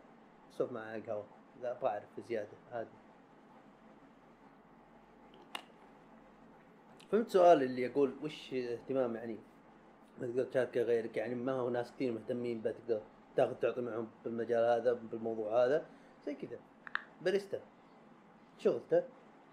صوب 0.52 0.72
معاه 0.74 1.00
قهوة. 1.00 1.26
لا 1.62 1.72
أبغى 1.72 1.90
أعرف 1.90 2.20
زيادة. 2.30 2.58
عادي. 2.72 2.90
فهمت 7.12 7.30
سؤال 7.30 7.64
اللي 7.64 7.82
يقول 7.82 8.14
وش 8.24 8.54
اهتمام 8.54 9.16
يعني؟ 9.16 9.38
ما 10.22 10.28
تقدر 10.28 10.44
تشاركه 10.44 10.82
غيرك 10.82 11.18
يعني 11.18 11.36
ما 11.36 11.52
هو 11.52 11.70
ناس 11.70 11.92
كثير 11.92 12.12
مهتمين 12.12 12.62
بتقدر. 12.62 13.02
تاخذ 13.36 13.54
تعطي 13.54 13.82
معهم 13.82 14.08
بالمجال 14.24 14.82
هذا 14.82 14.94
بالموضوع 14.94 15.66
هذا 15.66 15.86
زي 16.26 16.36
كذا. 16.36 16.60
باريستا. 17.22 17.60
شغلته 18.58 19.04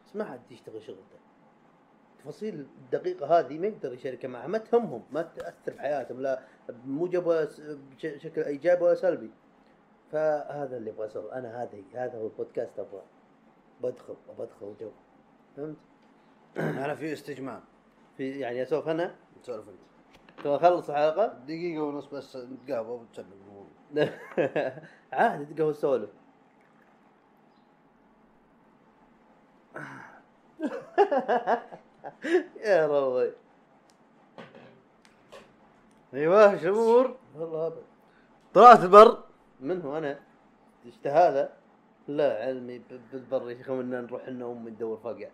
بس 0.07 0.17
ما 0.17 0.25
حد 0.25 0.53
يشتغل 0.53 0.83
شغلته. 0.83 1.21
التفاصيل 2.17 2.55
الدقيقة 2.55 3.39
هذه 3.39 3.59
ما 3.59 3.67
يقدر 3.67 3.93
يشاركها 3.93 4.29
معها. 4.29 4.47
ما 4.47 4.59
تهمهم 4.59 5.03
ما 5.13 5.23
تأثر 5.23 5.73
بحياتهم 5.73 6.21
لا 6.21 6.43
بموجب 6.69 7.49
بشكل 7.97 8.43
إيجابي 8.43 8.85
ولا 8.85 8.95
سلبي. 8.95 9.31
فهذا 10.13 10.77
اللي 10.77 10.91
أبغى 10.91 11.07
أسوي 11.07 11.33
أنا 11.33 11.63
هذا 11.63 11.79
هذا 11.95 12.19
هو 12.19 12.27
البودكاست 12.27 12.79
أبغى 12.79 13.03
بدخل 13.83 14.17
بدخل 14.39 14.75
جو. 14.81 14.91
فهمت؟ 15.57 15.77
أنا 16.85 16.95
في 16.95 17.13
استجمام. 17.13 17.61
في 18.17 18.41
يعني 18.41 18.63
أسولف 18.63 18.89
أنا؟ 18.89 19.15
تسولف 19.43 19.69
أنت. 19.69 19.91
تبغى 20.45 20.57
أخلص 20.57 20.91
الحلقة؟ 20.91 21.27
دقيقة 21.27 21.83
ونص 21.83 22.07
بس 22.07 22.37
نتقابل 22.37 22.89
الموضوع. 22.89 23.07
عادي 25.13 25.45
تقهوى 25.45 25.75
سولف 25.75 26.11
يا 32.65 32.87
روي 32.87 33.33
أيوه 36.15 36.57
شو 36.57 36.69
الأمور؟ 36.69 37.17
والله 37.37 37.67
أبد 37.67 37.83
طلعت 38.55 38.85
البر. 38.85 39.19
من 39.61 39.83
هو 39.83 39.99
أنا؟ 39.99 40.19
إيش 40.87 40.95
هذا؟ 41.07 41.53
لا 42.09 42.45
علمي 42.45 42.83
بالبر. 43.13 43.51
يا 43.51 43.63
بدنا 43.69 44.01
نروح 44.01 44.29
لنا 44.29 44.53
ام 44.53 44.69
ندور 44.69 44.97
فقع 44.97 45.29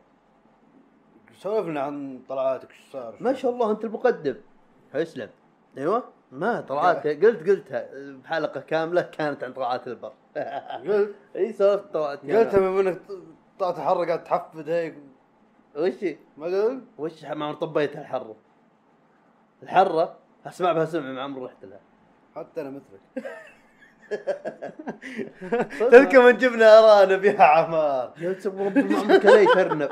سولفنا 1.38 1.80
عن 1.80 2.22
طلعاتك 2.28 2.72
شو 2.72 2.92
صار؟ 2.92 3.16
ما 3.20 3.32
شاء 3.32 3.50
الله 3.50 3.70
أنت 3.70 3.84
المقدم. 3.84 4.36
اسلم 4.94 5.30
أيوه. 5.78 6.15
ما 6.32 6.60
طلعات 6.60 7.06
قلت 7.06 7.48
قلتها 7.48 7.86
بحلقة 7.94 8.60
كاملة 8.60 9.02
كانت 9.02 9.44
عن 9.44 9.52
طلعات 9.52 9.86
البر. 9.86 10.12
قلت؟ 10.88 11.14
إي 11.36 11.52
سولفت 11.52 11.92
طلعات 11.92 12.20
قلتها 12.22 12.60
بما 12.60 12.80
انك 12.80 13.00
طلعت 13.58 13.78
الحرة 13.78 14.04
قاعد 14.06 14.24
تحفد 14.24 14.68
هيك. 14.68 14.94
وش؟ 15.76 15.92
ما 16.36 16.46
قلت؟ 16.46 16.84
وش 16.98 17.24
ما 17.24 17.52
طبيتها 17.52 18.00
الحره 18.00 18.36
الحرة 19.62 20.16
أسمع 20.46 20.72
بها 20.72 20.84
سمع 20.84 21.12
ما 21.12 21.22
عمري 21.22 21.44
رحت 21.44 21.64
لها. 21.64 21.80
حتى 22.36 22.60
أنا 22.60 22.70
مثلك. 22.70 23.32
تلك 25.90 26.14
من 26.14 26.36
جبنا 26.36 26.78
أرانا 26.78 27.16
بها 27.16 27.42
عمار. 27.44 28.12
يا 28.18 28.36
ربي 28.46 28.82
ما 28.82 28.98
عمرك 28.98 29.26
لي 29.26 29.46
ترنب 29.46 29.90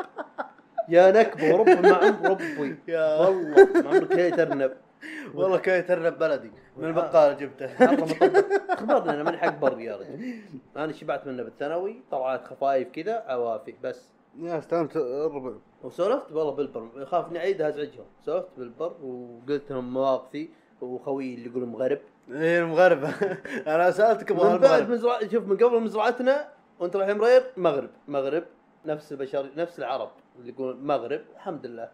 يا 0.89 1.11
نكبة 1.11 1.55
ورب 1.55 1.69
ما 1.69 1.95
عمر 1.95 2.31
ربي. 2.31 2.77
يا 2.89 3.21
والله 3.21 3.83
ما 3.83 3.89
عمرك 3.89 4.13
لي 4.13 4.31
ترنب 4.31 4.73
والله 5.35 5.59
كي 5.59 5.83
ترنب 5.83 6.19
بلدي. 6.19 6.51
من 6.77 6.85
البقالة 6.85 7.33
جبته. 7.33 7.67
خبرني 8.81 9.11
أنا 9.11 9.23
ماني 9.23 9.39
حق 9.39 9.59
بر 9.59 9.81
يا 9.81 9.97
رجل. 9.97 10.41
أنا 10.77 10.93
شبعت 10.93 11.27
منه 11.27 11.43
بالثانوي 11.43 12.03
طلعت 12.11 12.45
خفايف 12.45 12.89
كذا 12.89 13.25
عوافي 13.27 13.75
بس. 13.83 14.13
يا 14.39 14.59
استلمت 14.59 14.97
الربع 14.97 15.53
وسولفت 15.83 16.33
والله 16.33 16.53
بالبر. 16.53 17.07
خاف 17.07 17.29
إني 17.31 17.39
أعيدها 17.39 17.69
أزعجهم. 17.69 18.05
سولفت 18.25 18.49
بالبر 18.59 18.93
وقلت 19.03 19.73
لهم 19.73 19.93
مواقفي 19.93 20.49
وخويي 20.81 21.35
اللي 21.35 21.51
يقولوا 21.51 21.69
مغرب. 21.69 21.99
إيه 22.31 22.61
المغرب. 22.61 23.05
أنا 23.67 23.91
سالتك 23.91 24.33
من 24.33 24.59
بعد 24.59 24.91
مزرعة 24.91 25.29
شوف 25.29 25.45
من 25.45 25.57
قبل 25.57 25.81
مزرعتنا 25.81 26.49
وأنت 26.79 26.97
رايح 26.97 27.17
مرير 27.17 27.43
مغرب. 27.57 27.91
مغرب 28.09 28.45
نفس 28.87 29.13
البشر 29.13 29.51
نفس 29.57 29.79
العرب 29.79 30.11
اللي 30.39 30.53
يقولون 30.53 30.87
مغرب 30.87 31.21
الحمد 31.35 31.67
لله. 31.67 31.89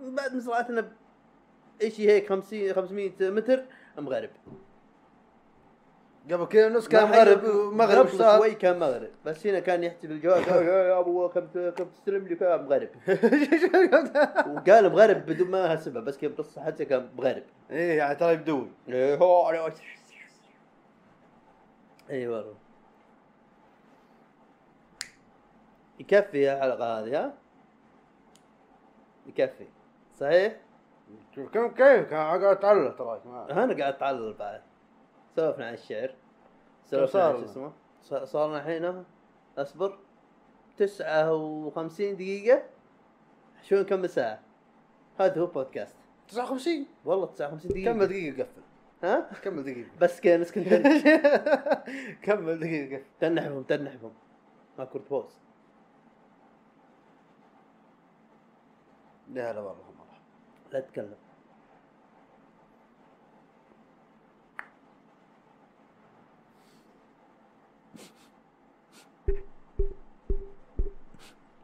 من 0.00 0.14
بعد 0.14 0.34
مزرعتنا 0.34 0.88
ب- 1.80 1.88
شيء 1.88 2.08
هيك 2.10 2.28
50 2.28 2.72
500 2.72 3.10
متر 3.20 3.62
مغرب. 3.98 4.30
قبل 6.30 6.44
كذا 6.46 6.68
نص 6.68 6.88
كان 6.88 7.08
مغرب 7.10 7.44
مغرب 7.74 8.08
شوي 8.08 8.54
كان 8.54 8.78
مغرب 8.78 9.10
بس 9.24 9.46
هنا 9.46 9.60
كان 9.60 9.92
الجواب 10.04 10.42
قال 10.42 10.62
يا 10.66 10.98
أبو 11.00 11.28
كم 11.28 11.46
كم 11.70 11.84
تستلم 11.84 12.26
لي؟ 12.28 12.34
كان 12.36 12.64
مغرب. 12.64 12.88
وقال 14.56 14.90
مغرب 14.92 15.26
بدون 15.26 15.50
ما 15.50 15.68
حسبها 15.68 16.02
بس 16.02 16.16
كيف 16.18 16.38
بص 16.38 16.58
حتى 16.58 16.84
كان 16.84 17.08
مغرب. 17.18 17.42
إيه 17.70 17.98
يعني 17.98 18.14
ترى 18.14 18.32
يبدوي 18.32 18.68
اي 18.88 19.18
اي 22.10 22.28
والله. 22.28 22.54
يكفي 26.00 26.52
الحلقة 26.52 26.98
هذه 27.00 27.18
ها؟ 27.24 27.34
يكفي. 29.26 29.66
صحيح؟ 30.20 30.56
كم 31.36 31.68
كيف؟ 31.68 32.10
كان 32.10 32.42
قاعد 32.42 32.60
تعلق 32.60 32.96
تراك 32.96 33.20
أنا 33.26 33.78
قاعد 33.78 33.94
اتعلل 33.94 34.34
بعد. 34.34 34.62
سولفنا 35.36 35.66
عن 35.66 35.74
الشعر. 35.74 36.14
سولفنا 36.84 37.24
عن 37.24 37.36
شو؟ 37.36 37.44
اسمه؟ 37.44 37.72
صار 38.24 38.56
الحين؟ 38.56 39.04
أصبر. 39.58 39.98
تسعة 40.76 41.34
وخمسين 41.34 42.16
دقيقة. 42.16 42.62
شو 43.62 43.84
كم 43.84 44.06
ساعة؟ 44.06 44.40
هذا 45.20 45.40
هو 45.40 45.46
بودكاست 45.46 45.96
59 46.28 46.86
والله 47.04 47.26
59 47.26 47.70
دقيقة. 47.70 47.92
كمل 47.92 48.06
دقيقة 48.06 48.42
قفل 48.42 48.62
ها؟ 49.02 49.30
كمل 49.42 49.62
دقيقة. 49.62 49.90
بس 50.00 50.20
كذا 50.20 50.36
نسكن 50.36 50.64
كمل 52.24 52.58
دقيقة 52.58 52.96
قفل 52.96 53.04
تنحبهم 53.20 53.62
تنحبهم 53.62 54.12
ما 54.78 54.84
كنت 54.84 55.08
بوز 55.10 55.38
لا 59.28 59.52
لا 59.52 59.60
والله. 59.60 59.95
لا 60.72 60.80
تتكلم 60.80 61.14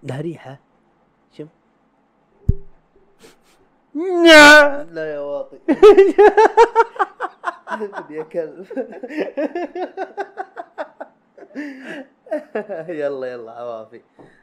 ده 0.02 0.20
ريحة؟ 0.20 0.58
شم؟ 1.32 1.48
لا 4.90 5.14
يا 5.14 5.20
واطي. 5.20 5.58
يا 8.10 8.22
كلب 8.22 8.66
يلا 12.88 13.26
يلا 13.26 13.52
عوافي. 13.52 14.00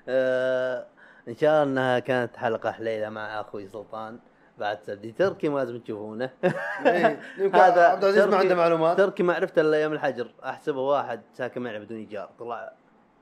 آه 0.09 0.85
إن 1.27 1.35
شاء 1.35 1.49
الله 1.51 1.63
إنها 1.63 1.99
كانت 1.99 2.37
حلقة 2.37 2.71
حليلة 2.71 3.09
مع 3.09 3.41
أخوي 3.41 3.67
سلطان. 3.67 4.19
بعد 4.59 4.79
سعودي 4.83 5.11
تركي 5.11 5.49
ما 5.49 5.59
لازم 5.59 5.79
تشوفونه. 5.79 6.29
إيه، 6.85 7.19
يمكن 7.37 7.57
عبد 7.59 8.03
العزيز 8.03 8.23
ما 8.23 8.37
عنده 8.37 8.55
معلومات. 8.55 8.97
تركي 8.97 9.23
ما 9.23 9.33
عرفته 9.33 9.61
إلا 9.61 9.81
يوم 9.83 9.93
الحجر. 9.93 10.31
أحسبه 10.45 10.81
واحد 10.81 11.21
ساكن 11.33 11.61
معي 11.61 11.79
بدون 11.79 11.97
إيجار. 11.97 12.29
طلع 12.39 12.73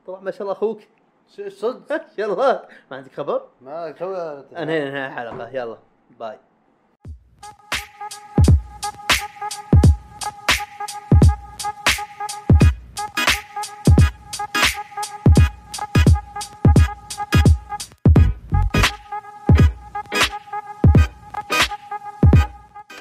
طلع 0.06 0.20
ما 0.20 0.30
شاء 0.30 0.42
الله 0.42 0.52
أخوك. 0.52 0.80
صدق 1.48 1.92
ما 1.92 2.00
شاء 2.16 2.32
الله 2.32 2.62
ما 2.90 2.96
عندك 2.96 3.12
خبر؟ 3.12 3.42
ما 3.60 3.88
انهينا 3.88 4.44
انهينا 4.62 5.06
الحلقة 5.06 5.48
يلا. 5.48 5.76
باي. 6.20 6.38